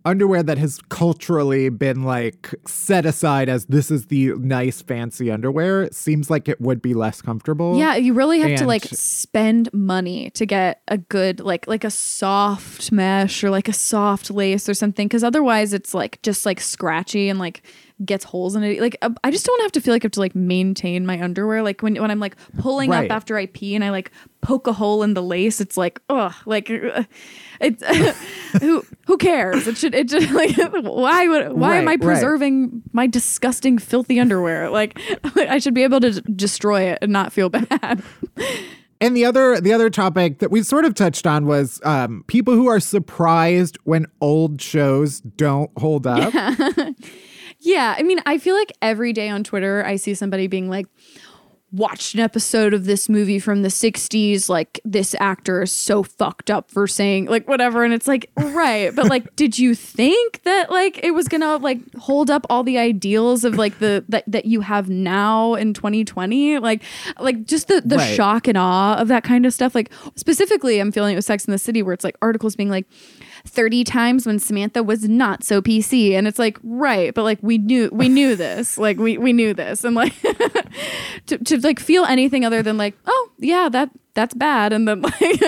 underwear 0.06 0.43
that 0.43 0.58
has 0.58 0.80
culturally 0.89 1.70
been 1.70 2.04
like 2.04 2.54
set 2.66 3.06
aside 3.06 3.50
as 3.50 3.66
this 3.66 3.91
is 3.91 4.08
the 4.08 4.34
nice 4.38 4.82
fancy 4.82 5.32
underwear 5.32 5.89
seems 5.91 6.30
like 6.30 6.47
it 6.47 6.60
would 6.62 6.82
be 6.82 6.93
less 6.93 7.22
comfortable. 7.22 7.78
Yeah, 7.78 7.95
you 7.95 8.14
really 8.14 8.39
have 8.39 8.60
to 8.60 8.66
like 8.66 8.86
spend 8.86 9.72
money 9.74 10.30
to 10.32 10.45
get 10.45 10.82
a 10.88 10.97
good 10.97 11.39
like 11.39 11.68
like 11.68 11.84
a 11.84 11.91
soft 11.91 12.91
mesh 12.91 13.43
or 13.43 13.50
like 13.50 13.68
a 13.68 13.74
soft 13.74 14.32
lace 14.32 14.70
or 14.70 14.74
something 14.74 15.10
cuz 15.10 15.24
otherwise 15.24 15.74
it's 15.74 15.93
like 15.93 16.22
just 16.22 16.45
like 16.45 16.60
scratchy 16.60 17.30
and 17.30 17.39
like 17.39 17.62
gets 18.06 18.24
holes 18.24 18.56
in 18.56 18.64
it. 18.64 18.80
Like 18.82 18.97
uh, 19.02 19.10
I 19.24 19.32
just 19.32 19.45
don't 19.45 19.62
have 19.62 19.72
to 19.74 19.82
feel 19.82 19.93
like 19.93 20.04
I 20.04 20.06
have 20.06 20.12
to 20.14 20.20
like 20.20 20.36
maintain 20.36 21.06
my 21.06 21.22
underwear. 21.22 21.62
Like 21.64 21.82
when 21.82 21.95
when 22.02 22.10
I'm 22.12 22.20
like 22.20 22.36
pulling 22.58 22.89
Right. 22.89 23.10
up 23.10 23.16
after 23.16 23.38
I 23.38 23.45
pee 23.47 23.76
and 23.76 23.84
I 23.84 23.89
like 23.89 24.12
poke 24.41 24.68
a 24.68 24.74
hole 24.74 25.04
in 25.04 25.14
the 25.14 25.22
lace, 25.24 25.60
it's 25.60 25.76
like 25.78 26.00
ugh, 26.10 26.34
like 26.45 26.70
it's 27.60 27.84
who 28.62 28.84
who 29.06 29.18
cares? 29.18 29.68
It 29.68 29.78
should 29.78 29.93
it 29.93 30.08
just 30.08 30.32
like 30.34 30.56
why 30.84 31.28
would 31.28 31.54
why 31.54 31.76
am 31.78 31.86
Right, 31.86 31.88
I 31.88 31.91
right. 31.91 32.02
preserving 32.02 32.82
my 32.93 33.06
disgusting 33.08 33.78
filthy 33.78 34.20
underwear? 34.20 34.70
Like 34.70 35.00
I 35.36 35.60
should 35.60 35.74
be 35.74 35.84
able 35.84 36.00
to 36.02 36.22
destroy 36.22 36.84
it 36.84 37.00
and 37.02 37.12
not 37.12 37.34
feel 37.34 37.50
bad. 37.50 38.02
And 39.02 39.16
the 39.16 39.24
other 39.24 39.62
the 39.62 39.72
other 39.72 39.89
topic 39.89 40.39
that 40.39 40.52
we 40.52 40.62
sort 40.62 40.84
of 40.84 40.93
touched 40.93 41.26
on 41.26 41.45
was 41.45 41.80
um, 41.86 42.26
people 42.28 42.54
who 42.54 42.68
are 42.68 42.82
surprised 42.82 43.78
when 43.86 44.06
old 44.20 44.62
shows 44.62 45.22
don't 45.22 45.72
hold 45.78 46.06
up. 46.06 46.34
Yeah, 46.34 46.91
I 47.66 48.03
mean, 48.03 48.20
I 48.26 48.38
feel 48.38 48.55
like 48.55 48.72
every 48.82 49.14
day 49.14 49.30
on 49.30 49.43
Twitter, 49.43 49.84
I 49.86 49.95
see 49.97 50.14
somebody 50.14 50.47
being 50.47 50.70
like, 50.70 50.88
watched 51.72 52.16
an 52.16 52.20
episode 52.20 52.74
of 52.74 52.86
this 52.86 53.07
movie 53.07 53.38
from 53.38 53.62
the 53.62 53.68
60s. 53.68 54.49
Like, 54.49 54.80
this 54.84 55.16
actor 55.20 55.62
is 55.62 55.72
so 55.72 56.01
fucked 56.01 56.49
up 56.49 56.72
for 56.72 56.88
saying, 56.88 57.26
like, 57.26 57.47
whatever. 57.47 57.84
And 57.84 57.93
it's 57.93 58.07
like, 58.07 58.32
right. 58.38 58.89
But, 58.95 59.07
like, 59.07 59.36
did 59.36 59.60
you 59.60 59.76
think 59.76 60.41
that, 60.45 60.72
like, 60.72 60.99
it 61.03 61.12
was 61.12 61.28
gonna, 61.28 61.57
like, 61.57 61.78
hold 61.93 62.32
up 62.32 62.47
all 62.49 62.64
the 62.64 62.80
ideals 62.80 63.43
of, 63.43 63.53
like, 63.53 63.78
the, 63.78 64.03
that, 64.10 64.24
that 64.26 64.45
you 64.45 64.62
have 64.62 64.89
now 64.89 65.53
in 65.53 65.76
2020? 65.76 66.57
Like, 66.57 66.82
like, 67.20 67.45
just 67.45 67.68
the, 67.68 67.82
the 67.82 67.97
Right. 67.97 68.16
shock 68.16 68.47
and 68.47 68.57
awe 68.57 68.95
of 68.95 69.07
that 69.10 69.24
kind 69.24 69.45
of 69.45 69.53
stuff. 69.53 69.76
Like, 69.76 69.91
specifically, 70.16 70.80
I'm 70.80 70.91
feeling 70.91 71.14
it 71.14 71.18
with 71.18 71.26
Sex 71.26 71.45
in 71.45 71.51
the 71.51 71.60
City, 71.60 71.84
where 71.84 71.93
it's 71.93 72.03
like 72.03 72.16
articles 72.20 72.55
being 72.55 72.70
like, 72.72 72.88
30 73.50 73.84
times 73.84 74.26
when 74.26 74.39
Samantha 74.39 74.84
was 74.84 75.08
not 75.08 75.43
so 75.43 75.62
PC 75.62 76.14
and 76.14 76.28
it's 76.28 76.39
like 76.39 76.58
right 76.64 77.14
but 77.14 77.24
like 77.24 77.39
we 77.41 77.58
knew 77.58 77.89
we 77.91 78.10
knew 78.10 78.36
this. 78.36 78.78
Like 78.89 78.97
we 78.97 79.18
we 79.18 79.34
knew 79.34 79.54
this. 79.54 79.84
And 79.84 79.95
like 79.95 80.14
to, 81.28 81.38
to 81.38 81.60
like 81.60 81.80
feel 81.80 82.06
anything 82.06 82.45
other 82.45 82.64
than 82.64 82.78
like 82.78 82.95
oh 83.06 83.32
yeah 83.39 83.68
that 83.70 83.89
that's 84.14 84.34
bad. 84.34 84.74
And 84.74 84.88
then 84.88 85.02
like 85.22 85.41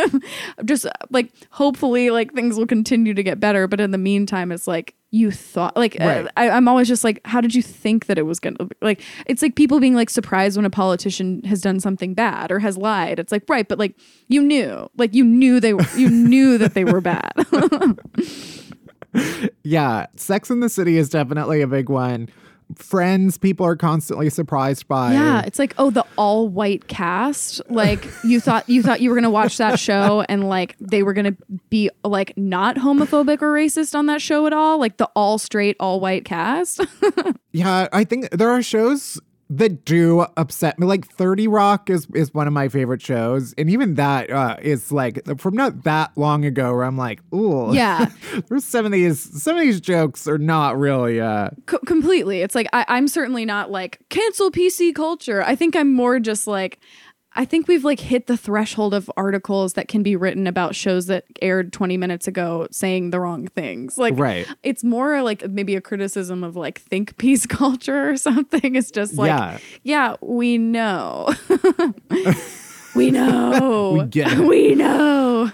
just 0.66 0.86
like 1.10 1.32
hopefully 1.50 2.10
like 2.10 2.34
things 2.34 2.58
will 2.58 2.68
continue 2.68 3.14
to 3.14 3.24
get 3.24 3.40
better. 3.40 3.68
But 3.68 3.80
in 3.80 3.92
the 3.92 3.98
meantime 3.98 4.52
it's 4.52 4.68
like 4.68 4.96
you 5.12 5.30
thought 5.30 5.76
like 5.76 6.00
uh, 6.00 6.06
Right. 6.06 6.28
I, 6.38 6.50
I'm 6.50 6.68
always 6.68 6.88
just 6.88 7.04
like 7.04 7.20
how 7.26 7.42
did 7.42 7.54
you 7.54 7.62
think 7.62 8.06
that 8.06 8.18
it 8.18 8.24
was 8.24 8.40
gonna 8.40 8.70
like 8.82 9.02
it's 9.26 9.42
like 9.42 9.56
people 9.56 9.80
being 9.80 9.94
like 9.94 10.10
surprised 10.10 10.56
when 10.56 10.66
a 10.66 10.70
politician 10.70 11.44
has 11.44 11.62
done 11.62 11.80
something 11.80 12.14
bad 12.14 12.52
or 12.52 12.60
has 12.60 12.78
lied 12.78 13.20
it's 13.20 13.32
like 13.32 13.44
right 13.50 13.68
but 13.68 13.78
like 13.78 13.94
you 14.30 14.42
knew 14.42 14.90
like 14.98 15.14
you 15.14 15.24
knew 15.24 15.60
they 15.60 15.74
were 15.74 15.86
you 15.98 16.10
knew 16.10 16.58
that 16.58 16.74
they 16.74 16.86
were 16.86 17.02
bad 17.02 17.34
yeah, 19.64 20.08
Sex 20.16 20.50
in 20.50 20.60
the 20.60 20.70
City 20.70 20.98
is 20.98 21.10
definitely 21.10 21.62
a 21.62 21.68
big 21.68 21.90
one. 21.90 22.30
Friends, 22.76 23.38
people 23.38 23.66
are 23.66 23.76
constantly 23.76 24.30
surprised 24.30 24.88
by. 24.88 25.14
Yeah, 25.14 25.42
it's 25.46 25.60
like 25.60 25.74
oh, 25.78 25.90
the 25.90 26.06
all 26.18 26.48
white 26.48 26.88
cast. 26.88 27.62
Like 27.70 28.08
you 28.24 28.40
thought 28.40 28.68
you 28.70 28.84
thought 28.84 29.02
you 29.02 29.10
were 29.10 29.16
gonna 29.16 29.30
watch 29.30 29.58
that 29.58 29.80
show 29.80 30.24
and 30.30 30.48
like 30.48 30.76
they 30.80 31.04
were 31.04 31.14
gonna 31.14 31.36
be 31.70 31.90
like 32.04 32.36
not 32.38 32.78
homophobic 32.78 33.42
or 33.42 33.54
racist 33.54 33.96
on 33.96 34.06
that 34.08 34.22
show 34.22 34.48
at 34.48 34.54
all. 34.54 34.80
Like 34.80 34.98
the 34.98 35.10
all 35.16 35.38
straight, 35.38 35.76
all 35.80 36.00
white 36.00 36.26
cast. 36.26 36.82
Yeah, 37.54 37.90
I 37.92 38.06
think 38.06 38.30
there 38.30 38.50
are 38.50 38.62
shows 38.64 39.20
that 39.52 39.84
do 39.84 40.26
upset 40.38 40.80
me. 40.80 40.88
Like 40.88 41.06
30 41.06 41.48
Rock 41.50 41.90
is 41.90 42.08
is 42.16 42.34
one 42.34 42.48
of 42.48 42.54
my 42.54 42.70
favorite 42.70 43.02
shows. 43.02 43.54
And 43.58 43.70
even 43.70 43.96
that 43.96 44.32
uh, 44.32 44.56
is 44.62 44.92
like 44.92 45.22
from 45.38 45.56
not 45.56 45.84
that 45.84 46.12
long 46.16 46.46
ago 46.46 46.74
where 46.74 46.86
I'm 46.86 46.98
like, 46.98 47.22
ooh. 47.34 47.74
Yeah. 47.74 48.10
There's 48.50 48.64
some 48.64 48.86
of 48.86 48.94
these 48.94 49.20
some 49.44 49.58
of 49.58 49.62
these 49.62 49.82
jokes 49.82 50.28
are 50.28 50.38
not 50.38 50.80
really 50.80 51.20
uh 51.20 51.50
Co- 51.66 51.80
completely. 51.80 52.42
It's 52.42 52.56
like 52.56 52.68
I, 52.72 52.86
I'm 52.88 53.10
certainly 53.10 53.44
not 53.44 53.70
like 53.70 54.00
cancel 54.10 54.52
PC 54.52 54.96
culture. 54.96 55.44
I 55.44 55.56
think 55.56 55.76
I'm 55.76 55.94
more 55.94 56.20
just 56.20 56.48
like 56.48 56.80
I 57.34 57.46
think 57.46 57.68
we've 57.70 57.86
like 57.86 58.00
hit 58.02 58.28
the 58.28 58.36
threshold 58.36 58.94
of 58.94 59.10
articles 59.16 59.74
that 59.74 59.88
can 59.88 60.04
be 60.04 60.18
written 60.18 60.48
about 60.48 60.76
shows 60.76 61.06
that 61.06 61.24
aired 61.42 61.72
20 61.72 61.96
minutes 61.96 62.28
ago 62.28 62.68
saying 62.72 63.12
the 63.12 63.20
wrong 63.22 63.48
things. 63.48 63.98
Like 63.98 64.16
Right. 64.20 64.46
it's 64.64 64.84
more 64.84 65.22
like 65.22 65.50
maybe 65.50 65.76
a 65.78 65.82
criticism 65.82 66.44
of 66.44 66.58
like 66.58 66.82
think 66.82 67.18
piece 67.18 67.46
culture 67.48 68.10
or 68.10 68.18
something. 68.18 68.76
It's 68.76 68.92
just 68.92 69.14
like 69.16 69.30
Yeah. 69.30 69.58
yeah, 69.84 70.16
we 70.22 70.58
know. 70.58 71.30
we 72.96 73.12
know. 73.12 74.08
We. 74.14 74.48
We 74.48 74.76
know. 74.76 75.50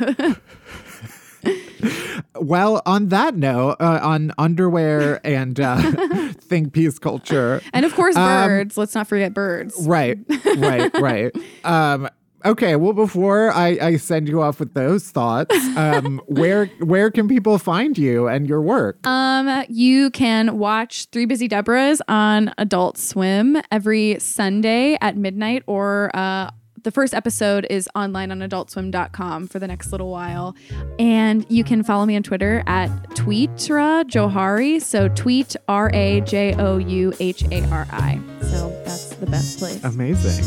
Well, 2.42 2.82
on 2.86 3.08
that 3.10 3.36
note, 3.36 3.78
uh, 3.80 4.00
on 4.02 4.32
underwear 4.38 5.20
and 5.26 5.60
uh, 5.60 5.78
think 6.34 6.74
piece 6.74 7.00
culture. 7.00 7.62
and 7.74 7.86
of 7.86 7.94
course 7.94 8.16
Um, 8.16 8.48
birds. 8.48 8.78
Let's 8.78 8.96
not 8.96 9.08
forget 9.08 9.34
birds. 9.34 9.76
Right, 9.88 10.18
right, 10.58 10.92
right. 11.00 11.36
Um, 11.64 12.08
okay, 12.46 12.76
well, 12.78 12.94
before 12.94 13.52
I, 13.52 13.78
I 13.82 13.98
send 13.98 14.30
you 14.30 14.42
off 14.42 14.60
with 14.60 14.74
those 14.74 15.10
thoughts, 15.10 15.54
um, 15.76 16.22
where 16.28 16.68
where 16.80 17.12
can 17.12 17.28
people 17.28 17.58
find 17.58 17.98
you 17.98 18.28
and 18.28 18.48
your 18.48 18.62
work? 18.62 19.06
Um, 19.06 19.66
you 19.68 20.10
can 20.12 20.58
watch 20.58 21.08
Three 21.12 21.26
Busy 21.26 21.50
Debras 21.50 22.00
on 22.08 22.54
Adult 22.58 22.98
Swim 22.98 23.58
every 23.72 24.18
Sunday 24.20 24.98
at 25.02 25.18
midnight, 25.18 25.64
or 25.68 26.10
uh, 26.14 26.52
the 26.88 26.92
first 26.92 27.14
episode 27.14 27.68
is 27.70 27.90
online 27.96 28.32
on 28.32 28.40
adultswim.com 28.40 29.50
for 29.50 29.60
the 29.60 29.68
next 29.68 29.92
little 29.92 30.10
while. 30.10 30.56
And 30.98 31.46
you 31.50 31.66
can 31.66 31.84
follow 31.84 32.06
me 32.06 32.16
on 32.16 32.24
Twitter 32.24 32.64
at 32.66 32.88
Tweetra 33.10 34.06
Jouhari. 34.06 34.82
So 34.82 35.10
tweet 35.10 35.58
R 35.68 35.92
A 35.94 36.22
J 36.22 36.56
O 36.56 36.78
U 36.78 37.12
H 37.20 37.44
A 37.52 37.62
R 37.72 37.86
I. 37.92 38.22
So 38.40 38.70
that's 38.86 39.16
the 39.16 39.26
best 39.26 39.60
place. 39.60 39.84
Amazing. 39.84 40.46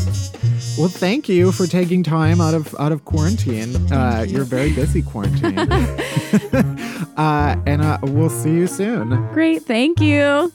Well, 0.79 0.89
thank 0.89 1.29
you 1.29 1.51
for 1.51 1.67
taking 1.67 2.01
time 2.01 2.41
out 2.41 2.55
of 2.55 2.73
out 2.79 2.91
of 2.91 3.05
quarantine. 3.05 3.75
Uh, 3.93 4.25
you're 4.27 4.43
very 4.43 4.73
busy 4.73 5.03
quarantine. 5.03 5.59
uh, 7.17 7.55
and 7.67 7.83
uh, 7.83 7.99
we'll 8.01 8.31
see 8.31 8.49
you 8.49 8.65
soon. 8.65 9.09
Great. 9.31 9.61
Thank 9.61 10.01
you. 10.01 10.51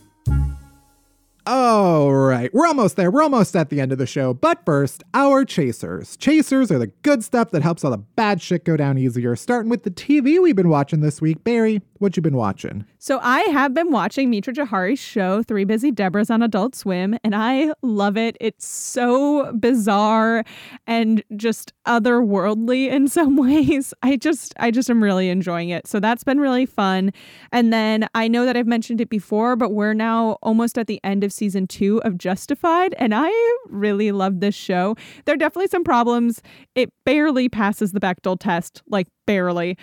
All 1.48 2.12
right, 2.12 2.52
we're 2.52 2.66
almost 2.66 2.96
there. 2.96 3.08
We're 3.08 3.22
almost 3.22 3.54
at 3.54 3.70
the 3.70 3.80
end 3.80 3.92
of 3.92 3.98
the 3.98 4.06
show. 4.06 4.34
But 4.34 4.64
first, 4.64 5.04
our 5.14 5.44
chasers. 5.44 6.16
Chasers 6.16 6.72
are 6.72 6.78
the 6.80 6.88
good 6.88 7.22
stuff 7.22 7.52
that 7.52 7.62
helps 7.62 7.84
all 7.84 7.92
the 7.92 7.98
bad 7.98 8.42
shit 8.42 8.64
go 8.64 8.76
down 8.76 8.98
easier. 8.98 9.36
Starting 9.36 9.70
with 9.70 9.84
the 9.84 9.92
TV 9.92 10.42
we've 10.42 10.56
been 10.56 10.68
watching 10.68 11.02
this 11.02 11.20
week. 11.20 11.44
Barry, 11.44 11.82
what 11.98 12.16
you 12.16 12.20
been 12.20 12.36
watching? 12.36 12.84
So 13.06 13.20
I 13.22 13.42
have 13.52 13.72
been 13.72 13.92
watching 13.92 14.30
Mitra 14.30 14.52
Jouhari's 14.52 14.98
show, 14.98 15.40
Three 15.44 15.62
Busy 15.62 15.92
Debras 15.92 16.28
on 16.28 16.42
Adult 16.42 16.74
Swim, 16.74 17.16
and 17.22 17.36
I 17.36 17.72
love 17.80 18.16
it. 18.16 18.36
It's 18.40 18.66
so 18.66 19.52
bizarre 19.52 20.42
and 20.88 21.22
just 21.36 21.72
otherworldly 21.86 22.88
in 22.90 23.06
some 23.16 23.36
ways. 23.36 23.94
I 24.02 24.16
just 24.16 24.54
I 24.58 24.72
just 24.72 24.90
am 24.90 25.00
really 25.00 25.28
enjoying 25.28 25.68
it. 25.68 25.86
So 25.86 26.00
that's 26.00 26.24
been 26.24 26.40
really 26.40 26.66
fun. 26.66 27.12
And 27.52 27.72
then 27.72 28.08
I 28.16 28.26
know 28.26 28.44
that 28.44 28.56
I've 28.56 28.66
mentioned 28.66 29.00
it 29.00 29.08
before, 29.08 29.54
but 29.54 29.70
we're 29.70 29.94
now 29.94 30.38
almost 30.42 30.76
at 30.76 30.88
the 30.88 30.98
end 31.04 31.22
of 31.22 31.32
season 31.32 31.68
2 31.68 32.02
of 32.02 32.18
Justified, 32.18 32.92
and 32.98 33.14
I 33.14 33.30
really 33.68 34.10
love 34.10 34.40
this 34.40 34.56
show. 34.56 34.96
There 35.26 35.34
are 35.36 35.38
definitely 35.38 35.68
some 35.68 35.84
problems. 35.84 36.42
It 36.74 36.92
barely 37.04 37.48
passes 37.48 37.92
the 37.92 38.00
Bechdel 38.00 38.36
test, 38.40 38.82
like 38.88 39.06
barely. 39.28 39.76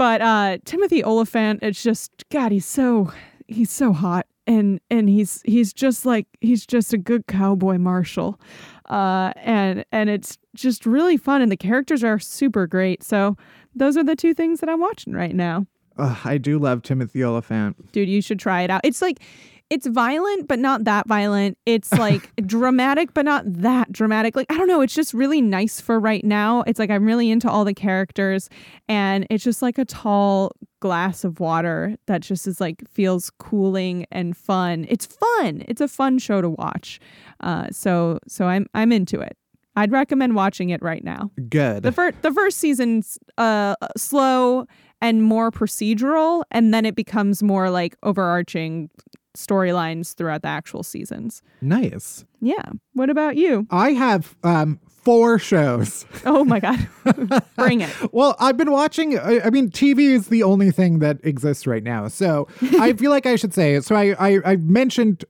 But 0.00 0.22
uh 0.22 0.56
Timothy 0.64 1.04
Olyphant, 1.04 1.58
it's 1.60 1.82
just 1.82 2.24
God, 2.30 2.52
he's 2.52 2.64
so 2.64 3.12
he's 3.48 3.70
so 3.70 3.92
hot. 3.92 4.26
And 4.46 4.80
and 4.90 5.10
he's 5.10 5.42
he's 5.44 5.74
just 5.74 6.06
like 6.06 6.26
he's 6.40 6.64
just 6.64 6.94
a 6.94 6.96
good 6.96 7.26
cowboy 7.26 7.76
marshal. 7.76 8.40
Uh 8.88 9.34
and 9.36 9.84
and 9.92 10.08
it's 10.08 10.38
just 10.54 10.86
really 10.86 11.18
fun 11.18 11.42
and 11.42 11.52
the 11.52 11.56
characters 11.56 12.02
are 12.02 12.18
super 12.18 12.66
great. 12.66 13.02
So 13.02 13.36
those 13.74 13.98
are 13.98 14.02
the 14.02 14.16
two 14.16 14.32
things 14.32 14.60
that 14.60 14.70
I'm 14.70 14.80
watching 14.80 15.12
right 15.12 15.34
now. 15.34 15.66
Ugh, 15.98 16.16
I 16.24 16.38
do 16.38 16.58
love 16.58 16.80
Timothy 16.80 17.22
Olyphant. 17.22 17.92
Dude, 17.92 18.08
you 18.08 18.22
should 18.22 18.38
try 18.38 18.62
it 18.62 18.70
out. 18.70 18.80
It's 18.84 19.02
like 19.02 19.20
it's 19.70 19.86
violent, 19.86 20.48
but 20.48 20.58
not 20.58 20.84
that 20.84 21.06
violent. 21.06 21.56
It's 21.64 21.92
like 21.92 22.34
dramatic, 22.46 23.14
but 23.14 23.24
not 23.24 23.44
that 23.46 23.92
dramatic. 23.92 24.34
Like, 24.34 24.50
I 24.50 24.58
don't 24.58 24.66
know. 24.66 24.80
It's 24.80 24.94
just 24.94 25.14
really 25.14 25.40
nice 25.40 25.80
for 25.80 26.00
right 26.00 26.24
now. 26.24 26.62
It's 26.66 26.80
like 26.80 26.90
I'm 26.90 27.06
really 27.06 27.30
into 27.30 27.48
all 27.48 27.64
the 27.64 27.72
characters, 27.72 28.50
and 28.88 29.26
it's 29.30 29.44
just 29.44 29.62
like 29.62 29.78
a 29.78 29.84
tall 29.84 30.52
glass 30.80 31.24
of 31.24 31.40
water 31.40 31.94
that 32.06 32.22
just 32.22 32.46
is 32.46 32.60
like 32.60 32.82
feels 32.90 33.30
cooling 33.38 34.06
and 34.10 34.36
fun. 34.36 34.86
It's 34.88 35.06
fun. 35.06 35.62
It's 35.68 35.80
a 35.80 35.88
fun 35.88 36.18
show 36.18 36.40
to 36.40 36.50
watch. 36.50 36.98
Uh, 37.40 37.68
so 37.70 38.18
so 38.26 38.46
I'm 38.46 38.66
I'm 38.74 38.90
into 38.90 39.20
it. 39.20 39.36
I'd 39.76 39.92
recommend 39.92 40.34
watching 40.34 40.70
it 40.70 40.82
right 40.82 41.04
now. 41.04 41.30
Good. 41.48 41.84
The 41.84 41.92
first 41.92 42.20
the 42.22 42.32
first 42.32 42.58
season's 42.58 43.18
uh 43.38 43.76
slow 43.96 44.66
and 45.00 45.22
more 45.22 45.50
procedural 45.50 46.42
and 46.50 46.74
then 46.74 46.84
it 46.84 46.94
becomes 46.94 47.42
more 47.42 47.70
like 47.70 47.96
overarching 48.02 48.90
storylines 49.36 50.14
throughout 50.14 50.42
the 50.42 50.48
actual 50.48 50.82
seasons. 50.82 51.42
nice. 51.60 52.24
Yeah. 52.40 52.62
What 52.94 53.10
about 53.10 53.36
you? 53.36 53.66
I 53.70 53.90
have 53.92 54.34
um 54.42 54.80
four 54.88 55.38
shows. 55.38 56.04
Oh 56.26 56.44
my 56.44 56.58
god. 56.60 56.88
Bring 57.56 57.80
it. 57.82 57.90
Well, 58.12 58.34
I've 58.38 58.56
been 58.56 58.70
watching. 58.70 59.18
I, 59.18 59.40
I 59.46 59.50
mean, 59.50 59.70
TV 59.70 60.10
is 60.10 60.28
the 60.28 60.42
only 60.42 60.70
thing 60.70 60.98
that 61.00 61.18
exists 61.24 61.66
right 61.66 61.82
now. 61.82 62.08
So 62.08 62.48
I 62.78 62.92
feel 62.98 63.10
like 63.10 63.26
I 63.26 63.36
should 63.36 63.54
say. 63.54 63.80
So 63.80 63.94
I, 63.94 64.14
I, 64.18 64.38
I 64.52 64.56
mentioned 64.56 65.24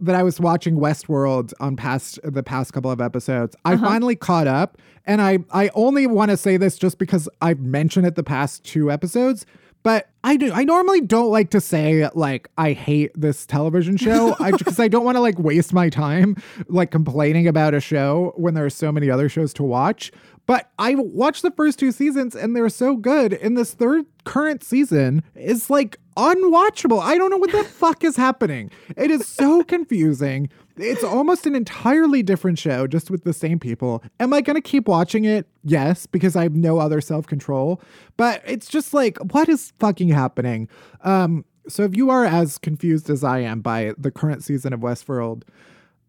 that 0.00 0.14
I 0.14 0.22
was 0.22 0.38
watching 0.40 0.76
Westworld 0.76 1.52
on 1.60 1.76
past 1.76 2.18
the 2.22 2.42
past 2.42 2.72
couple 2.72 2.90
of 2.90 3.00
episodes. 3.00 3.56
I 3.64 3.74
Uh-huh. 3.74 3.86
finally 3.86 4.16
caught 4.16 4.46
up, 4.48 4.78
and 5.06 5.22
I 5.22 5.38
I 5.52 5.70
only 5.74 6.06
want 6.06 6.30
to 6.32 6.36
say 6.36 6.56
this 6.56 6.76
just 6.78 6.98
because 6.98 7.28
I've 7.40 7.60
mentioned 7.60 8.06
it 8.06 8.14
the 8.16 8.24
past 8.24 8.64
two 8.64 8.90
episodes. 8.90 9.46
But 9.86 10.10
I 10.24 10.36
do. 10.36 10.50
I 10.52 10.64
normally 10.64 11.00
don't 11.00 11.30
like 11.30 11.50
to 11.50 11.60
say 11.60 12.08
like 12.12 12.48
I 12.58 12.72
hate 12.72 13.12
this 13.14 13.46
television 13.46 13.96
show 13.96 14.34
because 14.44 14.80
I, 14.80 14.88
don't 14.88 15.04
want 15.04 15.14
to 15.14 15.20
like 15.20 15.38
waste 15.38 15.72
my 15.72 15.88
time 15.90 16.34
like 16.66 16.90
complaining 16.90 17.46
about 17.46 17.72
a 17.72 17.78
show 17.78 18.32
when 18.34 18.54
there 18.54 18.66
are 18.66 18.70
so 18.70 18.90
many 18.90 19.08
other 19.08 19.28
shows 19.28 19.54
to 19.54 19.62
watch. 19.62 20.10
But 20.44 20.72
I 20.76 20.96
watched 20.96 21.42
the 21.42 21.52
first 21.52 21.78
two 21.78 21.92
seasons 21.92 22.34
and 22.34 22.56
they're 22.56 22.68
so 22.68 22.96
good. 22.96 23.34
And 23.34 23.56
this 23.56 23.74
third 23.74 24.06
current 24.26 24.62
season 24.62 25.22
is 25.34 25.70
like 25.70 25.96
unwatchable. 26.16 27.00
I 27.00 27.16
don't 27.16 27.30
know 27.30 27.38
what 27.38 27.52
the 27.52 27.64
fuck 27.82 28.04
is 28.04 28.16
happening. 28.16 28.70
It 28.96 29.10
is 29.10 29.26
so 29.26 29.64
confusing. 29.64 30.50
It's 30.76 31.02
almost 31.02 31.46
an 31.46 31.54
entirely 31.54 32.22
different 32.22 32.58
show, 32.58 32.86
just 32.86 33.10
with 33.10 33.24
the 33.24 33.32
same 33.32 33.58
people. 33.58 34.02
Am 34.20 34.34
I 34.34 34.42
going 34.42 34.56
to 34.56 34.60
keep 34.60 34.88
watching 34.88 35.24
it? 35.24 35.46
Yes, 35.64 36.04
because 36.04 36.36
I 36.36 36.42
have 36.42 36.54
no 36.54 36.78
other 36.78 37.00
self 37.00 37.26
control. 37.26 37.80
But 38.18 38.42
it's 38.44 38.68
just 38.68 38.92
like, 38.92 39.16
what 39.32 39.48
is 39.48 39.72
fucking 39.78 40.08
happening? 40.08 40.68
Um, 41.02 41.46
so 41.68 41.84
if 41.84 41.96
you 41.96 42.10
are 42.10 42.24
as 42.26 42.58
confused 42.58 43.08
as 43.08 43.24
I 43.24 43.38
am 43.38 43.60
by 43.60 43.94
the 43.96 44.10
current 44.10 44.44
season 44.44 44.72
of 44.72 44.80
Westworld, 44.80 45.42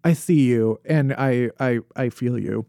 I 0.03 0.13
see 0.13 0.41
you 0.41 0.80
and 0.86 1.13
I 1.13 1.49
I 1.59 1.80
I 1.95 2.09
feel 2.09 2.38
you. 2.38 2.65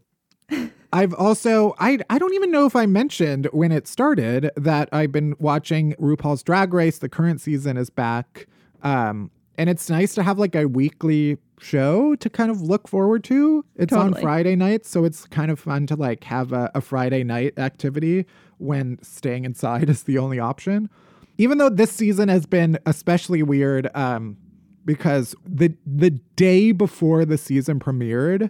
I've 0.91 1.13
also 1.13 1.75
I 1.79 1.99
I 2.09 2.17
don't 2.17 2.33
even 2.33 2.51
know 2.51 2.65
if 2.65 2.75
I 2.75 2.85
mentioned 2.85 3.47
when 3.51 3.71
it 3.71 3.87
started 3.87 4.51
that 4.55 4.89
I've 4.91 5.11
been 5.11 5.35
watching 5.39 5.93
RuPaul's 5.99 6.43
Drag 6.43 6.73
Race. 6.73 6.97
The 6.97 7.09
current 7.09 7.41
season 7.41 7.77
is 7.77 7.89
back. 7.89 8.47
Um 8.83 9.31
and 9.57 9.69
it's 9.69 9.89
nice 9.89 10.15
to 10.15 10.23
have 10.23 10.39
like 10.39 10.55
a 10.55 10.67
weekly 10.67 11.37
show 11.59 12.15
to 12.15 12.29
kind 12.29 12.49
of 12.49 12.61
look 12.61 12.87
forward 12.87 13.23
to. 13.25 13.65
It's 13.75 13.93
on 13.93 14.13
Friday 14.13 14.55
nights, 14.55 14.89
so 14.89 15.03
it's 15.03 15.25
kind 15.25 15.51
of 15.51 15.59
fun 15.59 15.85
to 15.87 15.95
like 15.95 16.23
have 16.23 16.53
a, 16.53 16.71
a 16.73 16.81
Friday 16.81 17.23
night 17.23 17.59
activity 17.59 18.25
when 18.57 18.97
staying 19.03 19.43
inside 19.43 19.89
is 19.89 20.03
the 20.03 20.17
only 20.17 20.39
option. 20.39 20.89
Even 21.37 21.57
though 21.57 21.69
this 21.69 21.91
season 21.91 22.29
has 22.29 22.45
been 22.45 22.79
especially 22.85 23.43
weird, 23.43 23.89
um, 23.95 24.37
because 24.85 25.35
the 25.45 25.75
the 25.85 26.11
day 26.35 26.71
before 26.71 27.25
the 27.25 27.37
season 27.37 27.79
premiered, 27.79 28.49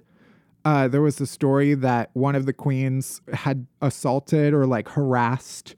uh, 0.66 0.88
there 0.88 1.02
was 1.02 1.20
a 1.22 1.28
story 1.28 1.74
that 1.74 2.10
one 2.14 2.36
of 2.36 2.46
the 2.46 2.54
queens 2.54 3.22
had 3.34 3.66
assaulted 3.82 4.54
or 4.54 4.66
like 4.66 4.90
harassed 4.90 5.76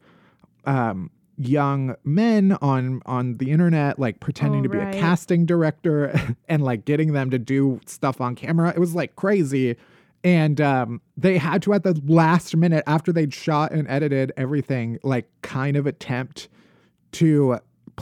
um, 0.66 1.12
young 1.38 1.96
men 2.04 2.58
on 2.62 3.02
on 3.06 3.38
the 3.38 3.52
internet, 3.52 4.00
like 4.00 4.20
pretending 4.20 4.62
Oh, 4.62 4.64
to 4.64 4.70
be 4.70 4.78
right. 4.78 4.96
a 4.96 5.00
casting 5.00 5.46
director 5.46 6.36
and 6.50 6.64
like 6.64 6.86
getting 6.86 7.14
them 7.14 7.30
to 7.32 7.40
do 7.40 7.80
stuff 7.86 8.22
on 8.22 8.36
camera. 8.36 8.70
It 8.70 8.80
was 8.80 8.94
like 8.96 9.16
crazy. 9.16 9.76
And 10.24 10.62
um, 10.62 11.02
they 11.18 11.40
had 11.40 11.64
to, 11.64 11.74
at 11.74 11.82
the 11.82 12.00
last 12.06 12.56
minute, 12.56 12.84
after 12.86 13.12
they'd 13.12 13.34
shot 13.34 13.72
and 13.72 13.88
edited 13.88 14.32
everything, 14.38 15.00
like 15.04 15.28
kind 15.42 15.76
of 15.76 15.88
attempt 15.88 16.48
to 17.14 17.58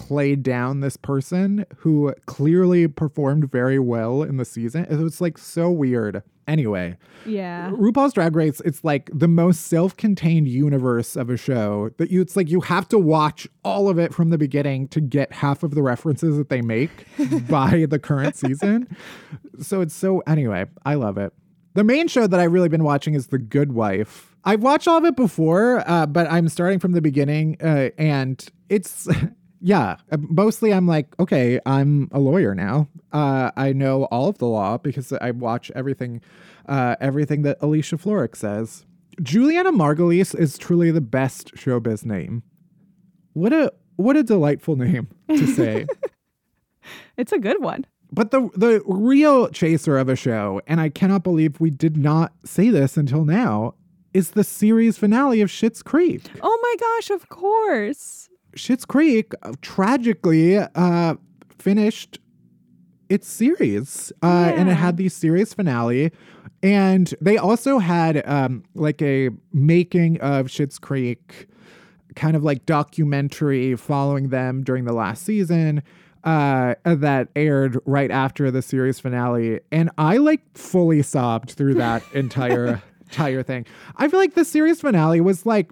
play 0.07 0.35
down 0.35 0.79
this 0.79 0.95
person 0.97 1.65
who 1.77 2.13
clearly 2.25 2.87
performed 2.87 3.51
very 3.51 3.79
well 3.79 4.23
in 4.23 4.37
the 4.37 4.45
season. 4.45 4.85
It 4.89 4.97
was 4.97 5.19
like 5.19 5.37
so 5.37 5.69
weird. 5.69 6.23
Anyway, 6.47 6.97
Yeah. 7.27 7.69
RuPaul's 7.71 8.13
Drag 8.13 8.35
Race, 8.35 8.59
it's 8.65 8.83
like 8.83 9.11
the 9.13 9.27
most 9.27 9.67
self-contained 9.67 10.47
universe 10.47 11.15
of 11.15 11.29
a 11.29 11.37
show 11.37 11.91
that 11.97 12.09
you 12.09 12.21
it's 12.21 12.35
like 12.35 12.49
you 12.49 12.61
have 12.61 12.87
to 12.89 12.97
watch 12.97 13.47
all 13.63 13.87
of 13.87 13.99
it 13.99 14.13
from 14.15 14.29
the 14.29 14.37
beginning 14.37 14.87
to 14.87 14.99
get 15.01 15.31
half 15.31 15.61
of 15.61 15.75
the 15.75 15.83
references 15.83 16.37
that 16.37 16.49
they 16.49 16.61
make 16.61 16.89
by 17.49 17.85
the 17.87 17.99
current 17.99 18.35
season. 18.35 18.87
So 19.61 19.81
it's 19.81 19.93
so 19.93 20.19
anyway, 20.25 20.65
I 20.85 20.95
love 20.95 21.17
it. 21.19 21.33
The 21.75 21.83
main 21.83 22.07
show 22.07 22.25
that 22.25 22.39
I've 22.39 22.51
really 22.51 22.69
been 22.69 22.83
watching 22.83 23.13
is 23.13 23.27
The 23.27 23.37
Good 23.37 23.73
Wife. 23.73 24.35
I've 24.43 24.63
watched 24.63 24.87
all 24.87 24.97
of 24.97 25.05
it 25.05 25.15
before, 25.15 25.83
uh, 25.87 26.07
but 26.07 26.25
I'm 26.31 26.49
starting 26.49 26.79
from 26.79 26.93
the 26.93 27.01
beginning, 27.01 27.57
uh, 27.61 27.89
and 27.97 28.43
it's 28.69 29.07
yeah. 29.61 29.97
uh, 30.11 30.17
Mostly, 30.19 30.73
I'm 30.73 30.87
like, 30.87 31.07
okay, 31.19 31.59
I'm 31.65 32.09
a 32.11 32.19
lawyer 32.19 32.55
now. 32.55 32.87
Uh, 33.11 33.51
I 33.55 33.73
know 33.73 34.05
all 34.05 34.27
of 34.29 34.37
the 34.37 34.47
law 34.47 34.77
because 34.77 35.11
I 35.13 35.31
watch 35.31 35.71
everything, 35.75 36.21
uh, 36.67 36.95
everything 36.99 37.41
that 37.43 37.57
Alicia 37.61 37.97
Florrick 37.97 38.35
says. 38.35 38.85
Julianna 39.21 39.71
Margulies 39.71 40.37
is 40.37 40.57
truly 40.57 40.91
the 40.91 41.01
best 41.01 41.53
showbiz 41.55 42.05
name. 42.05 42.43
What 43.33 43.53
a 43.53 43.73
what 43.97 44.15
a 44.15 44.23
delightful 44.23 44.75
name 44.77 45.07
to 45.29 45.45
say. 45.47 45.85
It's 47.17 47.31
a 47.31 47.37
good 47.37 47.61
one. 47.61 47.85
But 48.11 48.31
the 48.31 48.49
the 48.55 48.81
real 48.87 49.49
chaser 49.49 49.97
of 49.97 50.09
a 50.09 50.15
show, 50.15 50.61
and 50.65 50.81
I 50.81 50.89
cannot 50.89 51.21
believe 51.23 51.59
we 51.59 51.69
did 51.69 51.97
not 51.97 52.33
say 52.45 52.69
this 52.69 52.97
until 52.97 53.25
now, 53.25 53.75
is 54.13 54.31
the 54.31 54.43
series 54.43 54.97
finale 54.97 55.41
of 55.41 55.49
Schitt's 55.49 55.83
Creek. 55.83 56.23
Oh 56.41 56.59
my 56.63 56.75
gosh, 56.79 57.09
of 57.11 57.29
course. 57.29 58.29
Schitt's 58.55 58.85
Creek 58.85 59.33
uh, 59.43 59.53
tragically 59.61 60.57
uh, 60.57 61.15
finished 61.57 62.19
its 63.09 63.27
series, 63.27 64.11
uh, 64.21 64.53
and 64.55 64.69
it 64.69 64.75
had 64.75 64.97
the 64.97 65.09
series 65.09 65.53
finale. 65.53 66.11
And 66.61 67.13
they 67.21 67.37
also 67.37 67.79
had 67.79 68.27
um, 68.27 68.63
like 68.75 69.01
a 69.01 69.29
making 69.53 70.19
of 70.21 70.47
Schitt's 70.47 70.77
Creek, 70.77 71.47
kind 72.15 72.35
of 72.35 72.43
like 72.43 72.65
documentary 72.65 73.75
following 73.75 74.29
them 74.29 74.63
during 74.63 74.85
the 74.85 74.93
last 74.93 75.23
season 75.23 75.83
uh 76.25 76.75
that 76.83 77.29
aired 77.33 77.79
right 77.85 78.11
after 78.11 78.51
the 78.51 78.61
series 78.61 78.99
finale. 78.99 79.61
And 79.71 79.89
i 79.97 80.17
like 80.17 80.41
fully 80.53 81.01
sobbed 81.01 81.51
through 81.51 81.75
that 81.75 82.03
entire 82.13 82.81
entire 83.03 83.41
thing. 83.41 83.65
I 83.95 84.07
feel 84.07 84.19
like 84.19 84.35
the 84.35 84.45
series 84.45 84.81
finale 84.81 85.21
was 85.21 85.45
like 85.45 85.71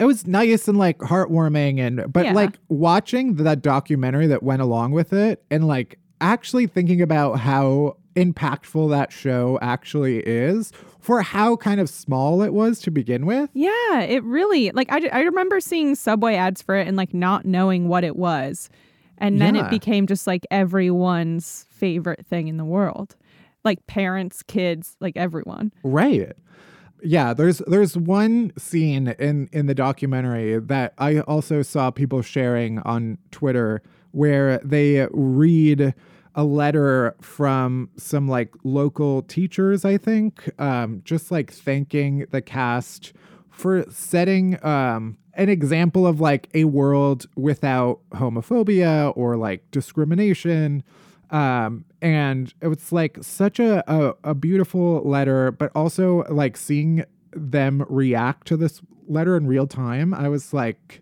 it 0.00 0.04
was 0.04 0.26
nice 0.26 0.66
and 0.68 0.78
like 0.78 0.98
heartwarming 0.98 1.78
and 1.78 2.12
but 2.12 2.24
Yeah. 2.26 2.32
like 2.32 2.58
watching 2.68 3.36
that 3.36 3.62
documentary 3.62 4.26
that 4.26 4.42
went 4.42 4.62
along 4.62 4.92
with 4.92 5.12
it 5.12 5.42
and 5.50 5.66
like 5.68 5.98
actually 6.20 6.66
thinking 6.66 7.00
about 7.02 7.38
how 7.40 7.96
impactful 8.16 8.90
that 8.90 9.10
show 9.12 9.58
actually 9.62 10.18
is 10.20 10.70
for 11.00 11.22
how 11.22 11.56
kind 11.56 11.80
of 11.80 11.88
small 11.88 12.42
it 12.42 12.52
was 12.52 12.78
to 12.80 12.90
begin 12.90 13.24
with 13.26 13.48
Yeah, 13.54 14.00
it 14.00 14.22
really 14.24 14.70
like 14.72 14.90
I, 14.92 15.08
I 15.12 15.20
remember 15.22 15.60
seeing 15.60 15.94
Subway 15.94 16.34
ads 16.34 16.60
for 16.62 16.76
it 16.76 16.86
and 16.86 16.96
like 16.96 17.14
not 17.14 17.44
knowing 17.44 17.88
what 17.88 18.04
it 18.04 18.16
was. 18.16 18.68
And 19.18 19.40
then 19.40 19.54
Yeah. 19.54 19.66
it 19.66 19.70
became 19.70 20.06
just 20.06 20.26
like 20.26 20.46
everyone's 20.50 21.64
favorite 21.70 22.26
thing 22.26 22.48
in 22.48 22.56
the 22.56 22.64
world. 22.64 23.16
Like 23.64 23.86
parents, 23.86 24.42
kids, 24.42 24.96
like 25.00 25.16
everyone. 25.16 25.72
Right. 25.84 26.32
Yeah, 27.04 27.34
there's 27.34 27.58
there's 27.66 27.96
one 27.96 28.52
scene 28.56 29.08
in 29.18 29.48
in 29.52 29.66
the 29.66 29.74
documentary 29.74 30.58
that 30.60 30.94
I 30.98 31.20
also 31.20 31.62
saw 31.62 31.90
people 31.90 32.22
sharing 32.22 32.78
on 32.80 33.18
Twitter 33.32 33.82
where 34.12 34.58
they 34.58 35.08
read 35.10 35.94
a 36.34 36.44
letter 36.44 37.14
from 37.20 37.90
some 37.96 38.28
like 38.28 38.54
local 38.64 39.22
teachers, 39.22 39.84
I 39.84 39.98
think, 39.98 40.48
um, 40.60 41.02
just 41.04 41.30
like 41.30 41.52
thanking 41.52 42.26
the 42.30 42.40
cast 42.40 43.12
for 43.50 43.84
setting 43.90 44.64
um, 44.64 45.18
an 45.34 45.48
example 45.48 46.06
of 46.06 46.20
like 46.20 46.48
a 46.54 46.64
world 46.64 47.26
without 47.36 48.00
homophobia 48.12 49.12
or 49.16 49.36
like 49.36 49.70
discrimination 49.70 50.82
um 51.32 51.84
and 52.00 52.54
it 52.60 52.68
was 52.68 52.92
like 52.92 53.18
such 53.22 53.58
a, 53.58 53.82
a 53.90 54.14
a 54.24 54.34
beautiful 54.34 55.02
letter 55.08 55.50
but 55.50 55.72
also 55.74 56.24
like 56.28 56.56
seeing 56.56 57.04
them 57.32 57.84
react 57.88 58.46
to 58.46 58.56
this 58.56 58.80
letter 59.08 59.36
in 59.36 59.46
real 59.46 59.66
time 59.66 60.12
i 60.14 60.28
was 60.28 60.52
like 60.52 61.00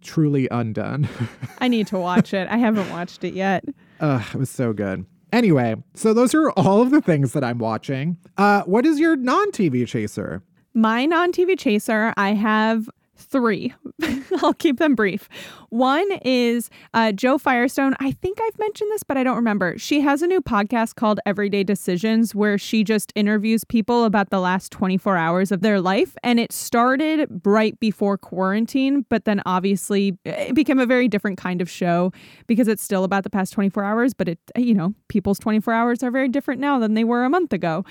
truly 0.00 0.48
undone 0.50 1.08
I 1.60 1.68
need 1.68 1.86
to 1.88 1.98
watch 1.98 2.34
it. 2.34 2.48
I 2.48 2.56
haven't 2.56 2.90
watched 2.90 3.22
it 3.22 3.34
yet. 3.34 3.64
Ugh, 4.00 4.22
it 4.34 4.38
was 4.38 4.50
so 4.50 4.72
good 4.72 5.06
anyway 5.32 5.76
so 5.94 6.12
those 6.14 6.34
are 6.34 6.50
all 6.52 6.80
of 6.82 6.90
the 6.90 7.00
things 7.00 7.32
that 7.32 7.44
i'm 7.44 7.58
watching 7.58 8.16
uh 8.36 8.62
what 8.62 8.86
is 8.86 8.98
your 8.98 9.16
non-tv 9.16 9.86
chaser 9.86 10.42
My 10.74 11.06
non 11.06 11.32
TV 11.32 11.58
chaser, 11.58 12.12
I 12.16 12.34
have 12.34 12.88
three. 13.16 13.74
I'll 14.42 14.54
keep 14.54 14.78
them 14.78 14.94
brief. 14.94 15.28
One 15.70 16.06
is 16.22 16.70
uh, 16.94 17.12
Jo 17.12 17.38
Firestone. 17.38 17.94
I 18.00 18.12
think 18.12 18.38
I've 18.40 18.58
mentioned 18.58 18.90
this, 18.92 19.02
but 19.02 19.16
I 19.16 19.24
don't 19.24 19.36
remember. 19.36 19.78
She 19.78 20.00
has 20.00 20.22
a 20.22 20.26
new 20.26 20.40
podcast 20.40 20.94
called 20.96 21.20
Everyday 21.26 21.64
Decisions 21.64 22.34
where 22.34 22.58
she 22.58 22.84
just 22.84 23.12
interviews 23.14 23.64
people 23.64 24.04
about 24.04 24.30
the 24.30 24.40
last 24.40 24.70
24 24.72 25.16
hours 25.16 25.52
of 25.52 25.62
their 25.62 25.80
life. 25.80 26.16
And 26.22 26.38
it 26.38 26.52
started 26.52 27.28
right 27.44 27.78
before 27.80 28.18
quarantine, 28.18 29.04
but 29.08 29.24
then 29.24 29.42
obviously 29.46 30.18
it 30.24 30.54
became 30.54 30.78
a 30.78 30.86
very 30.86 31.08
different 31.08 31.38
kind 31.38 31.60
of 31.60 31.70
show 31.70 32.12
because 32.46 32.68
it's 32.68 32.82
still 32.82 33.04
about 33.04 33.24
the 33.24 33.30
past 33.30 33.52
24 33.52 33.84
hours. 33.84 34.14
But 34.14 34.28
it, 34.28 34.38
you 34.56 34.74
know, 34.74 34.94
people's 35.08 35.38
24 35.38 35.72
hours 35.72 36.02
are 36.02 36.10
very 36.10 36.28
different 36.28 36.60
now 36.60 36.78
than 36.78 36.94
they 36.94 37.04
were 37.04 37.24
a 37.24 37.30
month 37.30 37.52
ago. 37.52 37.84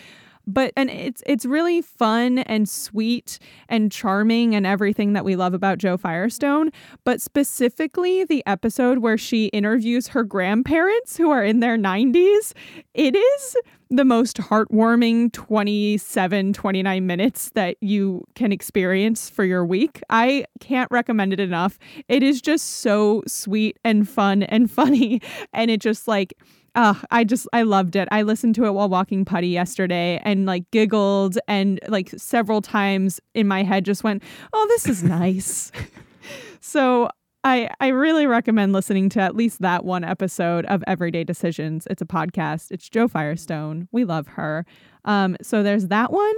But 0.47 0.73
and 0.75 0.89
it's 0.89 1.23
it's 1.25 1.45
really 1.45 1.81
fun 1.81 2.39
and 2.39 2.67
sweet 2.67 3.39
and 3.69 3.91
charming 3.91 4.55
and 4.55 4.65
everything 4.65 5.13
that 5.13 5.25
we 5.25 5.35
love 5.35 5.53
about 5.53 5.77
Jo 5.77 5.97
Firestone. 5.97 6.71
But 7.03 7.21
specifically, 7.21 8.23
the 8.23 8.43
episode 8.45 8.99
where 8.99 9.17
she 9.17 9.47
interviews 9.47 10.09
her 10.09 10.23
grandparents 10.23 11.17
who 11.17 11.31
are 11.31 11.43
in 11.43 11.59
their 11.59 11.77
90s, 11.77 12.53
it 12.93 13.15
is 13.15 13.55
the 13.89 14.05
most 14.05 14.37
heartwarming 14.37 15.31
27, 15.31 16.53
29 16.53 17.05
minutes 17.05 17.51
that 17.51 17.77
you 17.81 18.25
can 18.35 18.51
experience 18.51 19.29
for 19.29 19.43
your 19.43 19.65
week. 19.65 20.01
I 20.09 20.45
can't 20.59 20.89
recommend 20.91 21.33
it 21.33 21.39
enough. 21.39 21.77
It 22.07 22.23
is 22.23 22.41
just 22.41 22.65
so 22.77 23.23
sweet 23.27 23.77
and 23.83 24.07
fun 24.07 24.43
and 24.43 24.69
funny. 24.75 25.21
And 25.53 25.69
it 25.69 25.81
just 25.81 26.07
like, 26.07 26.33
uh, 26.75 26.93
I 27.09 27.23
just 27.23 27.47
I 27.53 27.63
loved 27.63 27.95
it. 27.95 28.07
I 28.11 28.21
listened 28.21 28.55
to 28.55 28.65
it 28.65 28.71
while 28.71 28.89
walking 28.89 29.25
putty 29.25 29.47
yesterday 29.47 30.19
and 30.23 30.45
like 30.45 30.69
giggled 30.71 31.37
and 31.47 31.79
like 31.87 32.09
several 32.17 32.61
times 32.61 33.19
in 33.33 33.47
my 33.47 33.63
head 33.63 33.85
just 33.85 34.03
went, 34.03 34.21
"Oh, 34.53 34.65
this 34.69 34.87
is 34.87 35.03
nice." 35.03 35.71
so 36.59 37.09
I 37.43 37.69
I 37.79 37.87
really 37.87 38.27
recommend 38.27 38.73
listening 38.73 39.07
to 39.09 39.21
at 39.21 39.35
least 39.35 39.61
that 39.61 39.85
one 39.85 40.03
episode 40.03 40.65
of 40.65 40.83
Everyday 40.85 41.23
Decisions. 41.23 41.87
It's 41.89 42.01
a 42.01 42.05
podcast. 42.05 42.71
It's 42.71 42.89
Jo 42.89 43.07
Firestone. 43.07 43.87
We 43.91 44.03
love 44.03 44.27
her. 44.27 44.65
Um, 45.05 45.37
so 45.41 45.63
there's 45.63 45.87
that 45.87 46.11
one. 46.11 46.35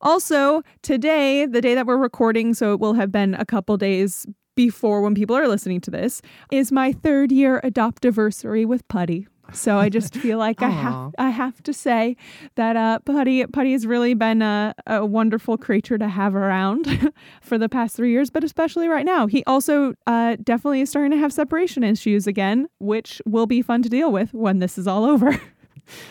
Also, 0.00 0.62
today, 0.82 1.46
the 1.46 1.60
day 1.60 1.74
that 1.74 1.86
we're 1.86 1.96
recording, 1.96 2.54
so 2.54 2.72
it 2.72 2.80
will 2.80 2.94
have 2.94 3.10
been 3.10 3.34
a 3.34 3.46
couple 3.46 3.76
days 3.76 4.26
before 4.54 5.00
when 5.00 5.14
people 5.14 5.36
are 5.36 5.48
listening 5.48 5.80
to 5.82 5.90
this, 5.90 6.22
is 6.50 6.72
my 6.72 6.92
third 6.92 7.30
year 7.30 7.60
adoptiversary 7.62 8.66
with 8.66 8.86
Putty. 8.88 9.26
So 9.52 9.78
I 9.78 9.88
just 9.88 10.14
feel 10.14 10.38
like 10.38 10.62
I 10.62 10.68
have 10.68 11.14
I 11.18 11.30
have 11.30 11.62
to 11.62 11.72
say 11.72 12.16
that 12.56 12.76
uh, 12.76 12.98
Putty 13.00 13.46
Putty 13.46 13.72
has 13.72 13.86
really 13.86 14.14
been 14.14 14.42
a, 14.42 14.74
a 14.86 15.04
wonderful 15.04 15.56
creature 15.56 15.98
to 15.98 16.08
have 16.08 16.34
around 16.34 17.12
for 17.40 17.58
the 17.58 17.68
past 17.68 17.96
three 17.96 18.10
years, 18.10 18.30
but 18.30 18.44
especially 18.44 18.88
right 18.88 19.06
now. 19.06 19.26
He 19.26 19.44
also 19.44 19.94
uh, 20.06 20.36
definitely 20.42 20.80
is 20.80 20.90
starting 20.90 21.12
to 21.12 21.18
have 21.18 21.32
separation 21.32 21.84
issues 21.84 22.26
again, 22.26 22.68
which 22.78 23.20
will 23.24 23.46
be 23.46 23.62
fun 23.62 23.82
to 23.82 23.88
deal 23.88 24.12
with 24.12 24.34
when 24.34 24.58
this 24.58 24.78
is 24.78 24.86
all 24.86 25.04
over. 25.04 25.40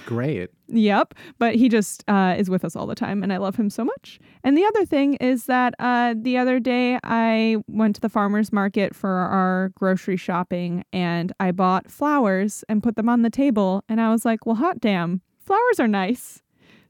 Great. 0.06 0.50
Yep. 0.68 1.14
But 1.38 1.56
he 1.56 1.70
just 1.70 2.04
uh, 2.08 2.36
is 2.38 2.50
with 2.50 2.66
us 2.66 2.76
all 2.76 2.88
the 2.88 2.96
time, 2.96 3.24
and 3.24 3.32
I 3.32 3.38
love 3.38 3.56
him 3.56 3.70
so 3.70 3.84
much. 3.84 4.20
And 4.44 4.58
the 4.58 4.66
other 4.66 4.86
thing 4.86 5.16
is 5.16 5.46
that 5.46 5.74
uh, 5.80 6.16
the 6.18 6.38
other 6.38 6.60
day 6.60 7.00
I 7.04 7.58
went 7.68 7.96
to 7.96 8.02
the 8.02 8.10
farmer's 8.10 8.52
market 8.52 8.96
for 8.96 9.10
our 9.10 9.70
grocery 9.76 10.18
shopping, 10.18 10.84
and 10.92 11.32
I 11.40 11.52
bought 11.52 11.90
flowers 11.90 12.64
and 12.70 12.82
put 12.84 12.96
them 12.96 13.10
on 13.10 13.22
the 13.22 13.30
table. 13.30 13.84
And 13.90 14.02
I 14.02 14.12
was 14.12 14.26
like, 14.26 14.46
well, 14.46 14.56
hot 14.56 14.80
damn, 14.80 15.22
flowers 15.40 15.80
are 15.80 15.88
nice. 15.88 16.42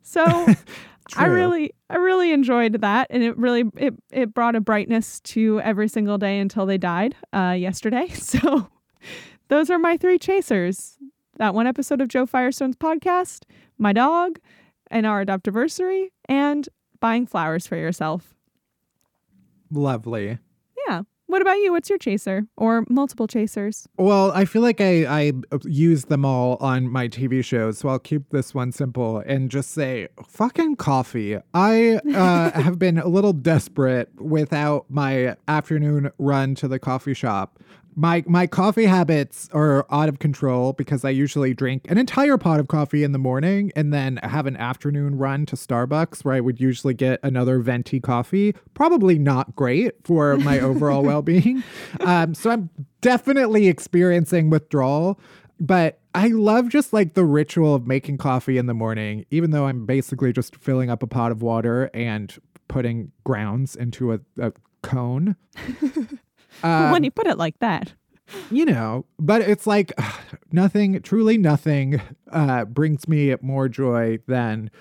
So. 0.01 0.47
I 1.15 1.25
really, 1.25 1.69
I 1.87 1.97
really 1.97 2.31
enjoyed 2.31 2.81
that, 2.81 3.05
and 3.11 3.21
it 3.21 3.37
really, 3.37 3.65
it, 3.77 3.93
it 4.11 4.33
brought 4.33 4.55
a 4.55 4.59
brightness 4.59 5.19
to 5.19 5.61
every 5.61 5.87
single 5.87 6.17
day 6.17 6.39
until 6.39 6.65
they 6.65 6.79
died 6.79 7.15
uh, 7.31 7.55
yesterday. 7.55 8.07
So, 8.15 8.69
those 9.47 9.69
are 9.69 9.77
my 9.77 9.97
three 9.97 10.17
chasers 10.17 10.97
that 11.37 11.53
one 11.53 11.67
episode 11.67 12.01
of 12.01 12.07
Jo 12.07 12.25
Firestone's 12.25 12.75
podcast, 12.75 13.43
my 13.77 13.93
dog, 13.93 14.39
and 14.89 15.05
our 15.05 15.25
adoptiversary, 15.25 16.09
and 16.29 16.67
buying 16.99 17.25
flowers 17.25 17.67
for 17.67 17.75
yourself. 17.75 18.33
Lovely. 19.71 20.37
Yeah. 20.87 21.01
What 21.27 21.41
about 21.41 21.55
you? 21.55 21.71
What's 21.71 21.89
your 21.89 21.97
chaser 21.97 22.45
or 22.55 22.85
multiple 22.87 23.25
chasers? 23.25 23.87
Well, 23.97 24.31
I 24.31 24.45
feel 24.45 24.61
like 24.61 24.79
I, 24.79 25.05
I 25.05 25.33
use 25.65 26.05
them 26.05 26.23
all 26.23 26.57
on 26.61 26.87
my 26.87 27.07
TV 27.07 27.43
shows, 27.43 27.79
so 27.79 27.89
I'll 27.89 27.99
keep 27.99 28.29
this 28.29 28.53
one 28.53 28.71
simple 28.71 29.23
and 29.25 29.49
just 29.49 29.71
say 29.71 30.07
fucking 30.23 30.75
coffee. 30.75 31.37
I 31.53 31.99
uh, 32.13 32.51
have 32.61 32.77
been 32.77 32.99
a 32.99 33.07
little 33.07 33.33
desperate 33.33 34.09
without 34.21 34.85
my 34.87 35.35
afternoon 35.47 36.11
run 36.19 36.53
to 36.55 36.67
the 36.67 36.77
coffee 36.77 37.15
shop. 37.15 37.59
My 37.95 38.23
my 38.27 38.45
coffee 38.45 38.85
habits 38.85 39.47
are 39.53 39.85
out 39.89 40.09
of 40.09 40.19
control 40.19 40.73
because 40.73 41.05
I 41.05 41.11
usually 41.11 41.53
drink 41.53 41.89
an 41.89 41.97
entire 41.97 42.37
pot 42.37 42.59
of 42.59 42.67
coffee 42.67 43.03
in 43.03 43.13
the 43.13 43.17
morning 43.17 43.71
and 43.73 43.93
then 43.93 44.17
have 44.17 44.45
an 44.47 44.57
afternoon 44.57 45.17
run 45.17 45.45
to 45.45 45.55
Starbucks 45.55 46.25
where 46.25 46.35
I 46.35 46.41
would 46.41 46.59
usually 46.59 46.93
get 46.93 47.21
another 47.23 47.59
venti 47.59 48.01
coffee. 48.01 48.53
Probably 48.73 49.17
not 49.17 49.55
great 49.55 49.93
for 50.03 50.37
my 50.37 50.59
overall 50.69 51.03
well-being. 51.03 51.63
Um, 52.01 52.35
so 52.35 52.49
I'm 52.49 52.69
definitely 52.99 53.67
experiencing 53.67 54.49
withdrawal, 54.49 55.17
but 55.59 55.99
I 56.13 56.27
love 56.27 56.69
just 56.69 56.91
like 56.91 57.13
the 57.13 57.23
ritual 57.23 57.75
of 57.75 57.87
making 57.87 58.17
coffee 58.17 58.57
in 58.57 58.65
the 58.65 58.73
morning, 58.73 59.25
even 59.31 59.51
though 59.51 59.67
I'm 59.67 59.85
basically 59.85 60.33
just 60.33 60.57
filling 60.57 60.89
up 60.89 61.01
a 61.01 61.07
pot 61.07 61.31
of 61.31 61.41
water 61.41 61.89
and 61.93 62.35
putting 62.67 63.11
grounds 63.23 63.75
into 63.75 64.13
a, 64.13 64.19
a 64.37 64.51
cone. 64.81 65.35
Um, 66.63 66.91
when 66.91 67.03
you 67.03 67.11
put 67.11 67.27
it 67.27 67.37
like 67.37 67.59
that. 67.59 67.93
you 68.51 68.65
know, 68.65 69.05
but 69.19 69.41
it's 69.41 69.67
like 69.67 69.93
nothing, 70.51 71.01
truly 71.01 71.37
nothing 71.37 72.01
uh, 72.31 72.65
brings 72.65 73.07
me 73.07 73.35
more 73.41 73.69
joy 73.69 74.19
than 74.27 74.71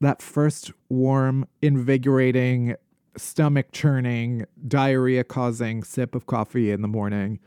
that 0.00 0.22
first 0.22 0.72
warm, 0.88 1.46
invigorating, 1.60 2.76
stomach 3.16 3.72
churning, 3.72 4.46
diarrhea 4.66 5.24
causing 5.24 5.82
sip 5.82 6.14
of 6.14 6.26
coffee 6.26 6.70
in 6.70 6.82
the 6.82 6.88
morning. 6.88 7.40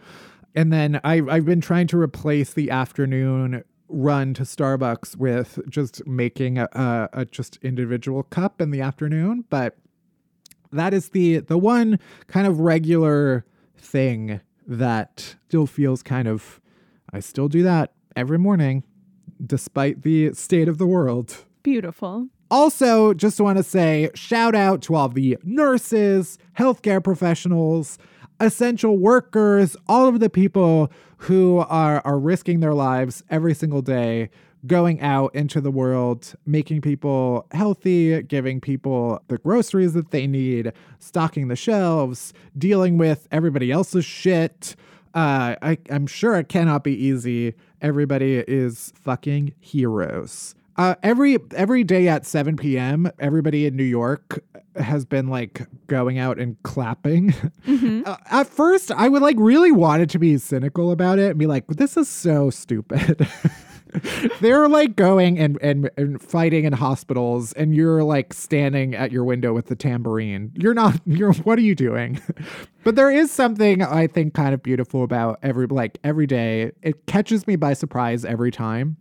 And 0.53 0.71
then 0.71 0.99
I, 1.03 1.21
I've 1.29 1.45
been 1.45 1.61
trying 1.61 1.87
to 1.87 1.97
replace 1.97 2.53
the 2.53 2.69
afternoon 2.69 3.63
run 3.87 4.33
to 4.33 4.43
Starbucks 4.43 5.17
with 5.17 5.59
just 5.69 6.05
making 6.07 6.57
a, 6.57 6.67
a, 6.73 7.09
a 7.13 7.25
just 7.25 7.57
individual 7.61 8.23
cup 8.23 8.61
in 8.61 8.71
the 8.71 8.81
afternoon. 8.81 9.45
But 9.49 9.77
that 10.71 10.93
is 10.93 11.09
the 11.09 11.39
the 11.39 11.57
one 11.57 11.99
kind 12.27 12.47
of 12.47 12.59
regular 12.59 13.45
thing 13.81 14.41
that 14.67 15.35
still 15.47 15.67
feels 15.67 16.03
kind 16.03 16.27
of 16.27 16.61
I 17.13 17.19
still 17.19 17.49
do 17.49 17.63
that 17.63 17.93
every 18.15 18.37
morning 18.37 18.83
despite 19.45 20.03
the 20.03 20.33
state 20.33 20.69
of 20.69 20.77
the 20.77 20.85
world. 20.85 21.45
Beautiful. 21.63 22.27
Also, 22.49 23.13
just 23.13 23.39
want 23.39 23.57
to 23.57 23.63
say 23.63 24.09
shout 24.13 24.55
out 24.55 24.81
to 24.83 24.95
all 24.95 25.09
the 25.09 25.37
nurses, 25.43 26.37
healthcare 26.57 27.03
professionals, 27.03 27.97
essential 28.39 28.97
workers, 28.97 29.75
all 29.87 30.07
of 30.07 30.19
the 30.19 30.29
people 30.29 30.91
who 31.17 31.59
are 31.59 32.01
are 32.05 32.19
risking 32.19 32.59
their 32.59 32.73
lives 32.73 33.23
every 33.29 33.53
single 33.53 33.81
day 33.81 34.29
going 34.67 35.01
out 35.01 35.33
into 35.35 35.59
the 35.61 35.71
world, 35.71 36.33
making 36.45 36.81
people 36.81 37.47
healthy, 37.51 38.21
giving 38.23 38.61
people 38.61 39.21
the 39.27 39.37
groceries 39.37 39.93
that 39.93 40.11
they 40.11 40.27
need, 40.27 40.71
stocking 40.99 41.47
the 41.47 41.55
shelves, 41.55 42.33
dealing 42.57 42.97
with 42.97 43.27
everybody 43.31 43.71
else's 43.71 44.05
shit. 44.05 44.75
Uh, 45.13 45.55
I, 45.61 45.77
I'm 45.89 46.07
sure 46.07 46.35
it 46.35 46.47
cannot 46.47 46.83
be 46.83 46.93
easy. 46.93 47.53
Everybody 47.81 48.43
is 48.47 48.93
fucking 48.95 49.53
heroes. 49.59 50.55
Uh, 50.77 50.95
every 51.03 51.37
every 51.55 51.83
day 51.83 52.07
at 52.07 52.25
7 52.25 52.55
p.m., 52.55 53.11
everybody 53.19 53.65
in 53.65 53.75
New 53.75 53.83
York 53.83 54.43
has 54.77 55.03
been 55.03 55.27
like 55.27 55.67
going 55.87 56.17
out 56.17 56.39
and 56.39 56.61
clapping. 56.63 57.33
Uh, 58.03 58.17
at 58.31 58.47
first, 58.47 58.91
I 58.91 59.07
would 59.07 59.21
like 59.21 59.35
really 59.39 59.71
wanted 59.71 60.09
to 60.09 60.19
be 60.19 60.37
cynical 60.39 60.91
about 60.91 61.19
it 61.19 61.29
and 61.31 61.39
be 61.39 61.45
like, 61.45 61.67
"This 61.67 61.95
is 61.95 62.09
so 62.09 62.49
stupid." 62.49 63.27
They're 64.39 64.67
like 64.67 64.95
going 64.95 65.39
and, 65.39 65.57
and 65.61 65.89
and 65.97 66.21
fighting 66.21 66.65
in 66.65 66.73
hospitals, 66.73 67.53
and 67.53 67.75
you're 67.75 68.03
like 68.03 68.33
standing 68.33 68.95
at 68.95 69.11
your 69.11 69.23
window 69.23 69.53
with 69.53 69.67
the 69.67 69.75
tambourine. 69.75 70.51
You're 70.55 70.73
not. 70.73 70.99
You're. 71.05 71.33
What 71.33 71.57
are 71.57 71.63
you 71.63 71.75
doing? 71.75 72.21
but 72.83 72.95
there 72.95 73.11
is 73.11 73.31
something 73.31 73.81
I 73.81 74.07
think 74.07 74.33
kind 74.33 74.53
of 74.53 74.63
beautiful 74.63 75.03
about 75.03 75.39
every 75.43 75.67
like 75.67 75.97
every 76.03 76.27
day. 76.27 76.71
It 76.81 77.05
catches 77.05 77.47
me 77.47 77.55
by 77.55 77.73
surprise 77.73 78.25
every 78.25 78.51
time. 78.51 78.97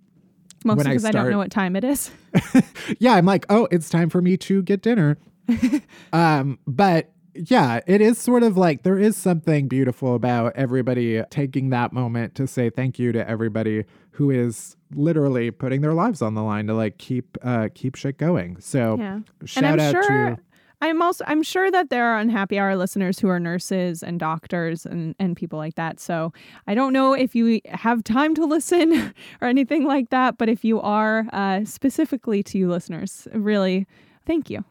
Mostly 0.65 0.77
When 0.77 0.87
I 0.87 0.91
because 0.91 1.05
I, 1.07 1.11
don't 1.13 1.31
know 1.31 1.39
what 1.39 1.51
time 1.51 1.75
it 1.75 1.85
is. 1.85 2.11
yeah, 2.99 3.15
I'm 3.15 3.25
like, 3.25 3.47
oh, 3.49 3.67
it's 3.71 3.89
time 3.89 4.11
for 4.11 4.21
me 4.21 4.37
to 4.39 4.63
get 4.63 4.83
dinner. 4.83 5.17
um, 6.13 6.59
but 6.67 7.13
yeah, 7.35 7.81
it 7.87 8.01
is 8.01 8.19
sort 8.19 8.43
of 8.43 8.57
like 8.57 8.83
there 8.83 8.99
is 8.99 9.17
something 9.17 9.69
beautiful 9.69 10.15
about 10.15 10.53
everybody 10.57 11.23
taking 11.31 11.71
that 11.71 11.93
moment 11.93 12.35
to 12.37 12.47
say 12.47 12.71
thank 12.71 12.99
you 12.99 13.13
to 13.13 13.29
everybody 13.29 13.85
who 14.13 14.31
is 14.31 14.77
literally 14.95 15.51
putting 15.51 15.81
their 15.81 15.95
lives 15.95 16.21
on 16.21 16.35
the 16.35 16.43
line 16.43 16.67
to 16.67 16.75
like 16.75 16.99
keep 16.99 17.39
uh 17.43 17.69
keep 17.75 17.95
shit 17.95 18.19
going. 18.19 18.61
So 18.61 18.97
Yeah. 18.99 19.21
shout 19.45 19.65
and 19.65 19.81
I'm 19.81 19.81
out 19.81 19.93
sure 20.05 20.31
to 20.37 20.39
I'm 20.83 21.03
also 21.03 21.25
I'm 21.27 21.43
sure 21.43 21.71
that 21.71 21.91
there 21.91 22.07
are 22.07 22.19
unhappy 22.19 22.59
hour 22.59 22.75
listeners 22.75 23.19
who 23.19 23.29
are 23.29 23.39
nurses 23.39 24.03
and 24.03 24.19
doctors 24.19 24.87
and 24.87 25.15
and 25.19 25.37
people 25.37 25.59
like 25.59 25.75
that. 25.75 26.01
So 26.01 26.33
I 26.67 26.75
don't 26.75 26.93
know 26.93 27.13
if 27.13 27.35
you 27.35 27.61
have 27.67 28.03
time 28.03 28.35
to 28.37 28.47
listen 28.47 29.13
or 29.41 29.49
anything 29.49 29.85
like 29.85 30.09
that, 30.11 30.39
but 30.39 30.49
if 30.49 30.65
you 30.65 30.81
are, 30.81 31.27
uh, 31.33 31.65
specifically 31.65 32.43
to 32.45 32.57
you 32.59 32.69
listeners, 32.71 33.29
really, 33.33 33.87
thank 34.27 34.49
you. 34.51 34.65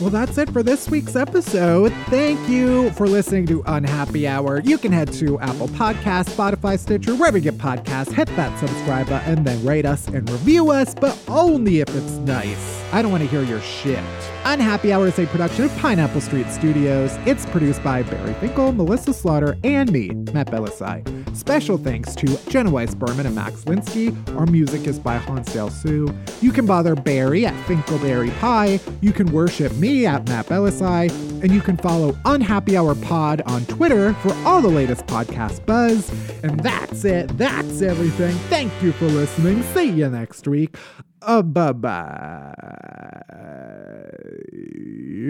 Well, 0.00 0.08
that's 0.08 0.38
it 0.38 0.50
for 0.50 0.62
this 0.62 0.88
week's 0.88 1.14
episode. 1.14 1.92
Thank 2.06 2.48
you 2.48 2.90
for 2.92 3.06
listening 3.06 3.46
to 3.48 3.62
Unhappy 3.66 4.26
Hour. 4.26 4.60
You 4.60 4.78
can 4.78 4.92
head 4.92 5.12
to 5.14 5.38
Apple 5.40 5.68
Podcasts, 5.68 6.34
Spotify, 6.34 6.78
Stitcher, 6.78 7.14
wherever 7.14 7.36
you 7.36 7.44
get 7.44 7.58
podcasts. 7.58 8.10
Hit 8.10 8.28
that 8.28 8.58
subscribe 8.58 9.10
button, 9.10 9.44
then 9.44 9.62
rate 9.62 9.84
us 9.84 10.08
and 10.08 10.28
review 10.30 10.70
us, 10.70 10.94
but 10.94 11.18
only 11.28 11.80
if 11.80 11.88
it's 11.94 12.12
nice. 12.12 12.82
I 12.94 13.02
don't 13.02 13.10
want 13.10 13.24
to 13.24 13.28
hear 13.28 13.42
your 13.42 13.60
shit. 13.60 14.02
Unhappy 14.44 14.90
Hour 14.90 15.08
is 15.08 15.18
a 15.18 15.26
production 15.26 15.66
of 15.66 15.76
Pineapple 15.76 16.22
Street 16.22 16.48
Studios. 16.48 17.14
It's 17.26 17.44
produced 17.44 17.84
by 17.84 18.02
Barry 18.02 18.32
Finkel, 18.34 18.72
Melissa 18.72 19.12
Slaughter, 19.12 19.58
and 19.64 19.92
me, 19.92 20.08
Matt 20.32 20.46
Bellassai. 20.46 21.19
Special 21.34 21.78
thanks 21.78 22.14
to 22.16 22.26
Jenna 22.50 22.70
Weiss 22.70 22.94
Berman 22.94 23.26
and 23.26 23.34
Max 23.34 23.64
Linsky. 23.64 24.14
Our 24.36 24.46
music 24.46 24.86
is 24.86 24.98
by 24.98 25.16
Hansdale 25.16 25.70
Hsu. 25.70 26.14
You 26.40 26.52
can 26.52 26.66
bother 26.66 26.94
Barry 26.94 27.46
at 27.46 27.54
Finkelberry 27.66 28.30
Pie. 28.38 28.78
You 29.00 29.12
can 29.12 29.30
worship 29.32 29.72
me 29.76 30.06
at 30.06 30.28
Matt 30.28 30.46
Bellassai. 30.46 31.10
And 31.42 31.52
you 31.52 31.60
can 31.60 31.76
follow 31.78 32.16
Unhappy 32.26 32.76
Hour 32.76 32.94
Pod 32.94 33.40
on 33.46 33.64
Twitter 33.66 34.12
for 34.14 34.34
all 34.44 34.60
the 34.60 34.68
latest 34.68 35.06
podcast 35.06 35.64
buzz. 35.64 36.10
And 36.42 36.60
that's 36.60 37.04
it. 37.04 37.36
That's 37.38 37.80
everything. 37.80 38.34
Thank 38.48 38.72
you 38.82 38.92
for 38.92 39.06
listening. 39.06 39.62
See 39.74 39.90
you 39.90 40.08
next 40.10 40.46
week. 40.46 40.76
Uh, 41.22 41.42
bye 41.42 41.72
bye. 41.72 42.54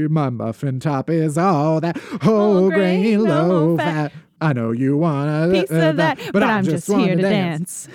My 0.09 0.31
muffin 0.31 0.81
top 0.81 1.11
is 1.11 1.37
all 1.39 1.81
that 1.81 1.97
whole 2.23 2.71
grain, 2.71 3.23
low 3.23 3.77
fat. 3.77 4.13
I 4.41 4.53
know 4.53 4.71
you 4.71 4.97
want 4.97 5.29
a 5.29 5.53
Piece 5.53 5.71
of 5.71 5.97
that, 5.97 6.19
but, 6.33 6.43
I'm 6.43 6.65
just, 6.65 6.87
here 6.87 6.97
wanna 6.97 7.17
to 7.17 7.23
dance. 7.23 7.89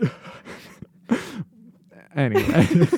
Anyway. 2.16 2.44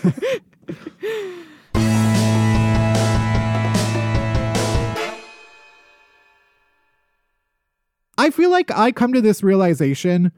I 8.18 8.30
feel 8.30 8.50
like 8.50 8.70
I 8.70 8.92
come 8.92 9.12
to 9.14 9.20
this 9.20 9.42
realization 9.42 10.32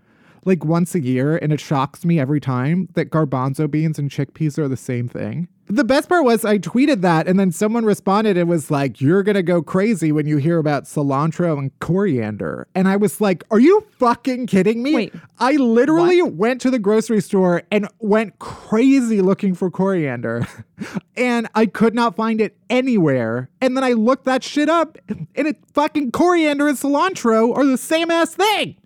like 0.44 0.64
once 0.64 0.94
a 0.94 1.00
year 1.00 1.36
and 1.36 1.52
it 1.52 1.60
shocks 1.60 2.04
me 2.04 2.20
every 2.20 2.40
time 2.40 2.88
that 2.94 3.10
garbanzo 3.10 3.68
beans 3.70 3.98
and 3.98 4.10
chickpeas 4.10 4.58
are 4.58 4.68
the 4.68 4.76
same 4.76 5.08
thing. 5.08 5.48
The 5.70 5.84
best 5.84 6.08
part 6.08 6.24
was 6.24 6.46
I 6.46 6.58
tweeted 6.58 7.02
that 7.02 7.28
and 7.28 7.38
then 7.38 7.52
someone 7.52 7.84
responded 7.84 8.38
and 8.38 8.48
was 8.48 8.70
like, 8.70 9.00
You're 9.00 9.22
gonna 9.22 9.42
go 9.42 9.62
crazy 9.62 10.12
when 10.12 10.26
you 10.26 10.38
hear 10.38 10.58
about 10.58 10.84
cilantro 10.84 11.58
and 11.58 11.78
coriander. 11.80 12.66
And 12.74 12.88
I 12.88 12.96
was 12.96 13.20
like, 13.20 13.44
Are 13.50 13.58
you 13.58 13.86
fucking 13.98 14.46
kidding 14.46 14.82
me? 14.82 14.94
Wait, 14.94 15.14
I 15.38 15.52
literally 15.52 16.22
went 16.22 16.62
to 16.62 16.70
the 16.70 16.78
grocery 16.78 17.20
store 17.20 17.62
and 17.70 17.86
went 17.98 18.38
crazy 18.38 19.20
looking 19.20 19.54
for 19.54 19.70
coriander. 19.70 20.46
and 21.16 21.48
I 21.54 21.66
could 21.66 21.94
not 21.94 22.16
find 22.16 22.40
it 22.40 22.56
anywhere. 22.70 23.50
And 23.60 23.76
then 23.76 23.84
I 23.84 23.92
looked 23.92 24.24
that 24.24 24.42
shit 24.42 24.70
up 24.70 24.96
and 25.08 25.28
it 25.34 25.58
fucking 25.74 26.12
coriander 26.12 26.66
and 26.66 26.78
cilantro 26.78 27.54
are 27.54 27.66
the 27.66 27.76
same 27.76 28.10
ass 28.10 28.34
thing. 28.34 28.76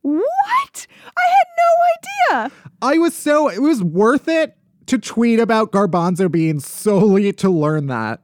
What? 0.00 0.86
I 1.16 1.22
had 1.22 1.46
no 1.56 2.42
idea. 2.48 2.52
I 2.82 2.98
was 2.98 3.14
so 3.14 3.48
it 3.48 3.60
was 3.60 3.82
worth 3.82 4.26
it 4.26 4.56
to 4.86 4.98
tweet 4.98 5.38
about 5.38 5.72
garbanzo 5.72 6.30
beans 6.30 6.66
solely 6.66 7.32
to 7.34 7.50
learn 7.50 7.86
that. 7.88 8.21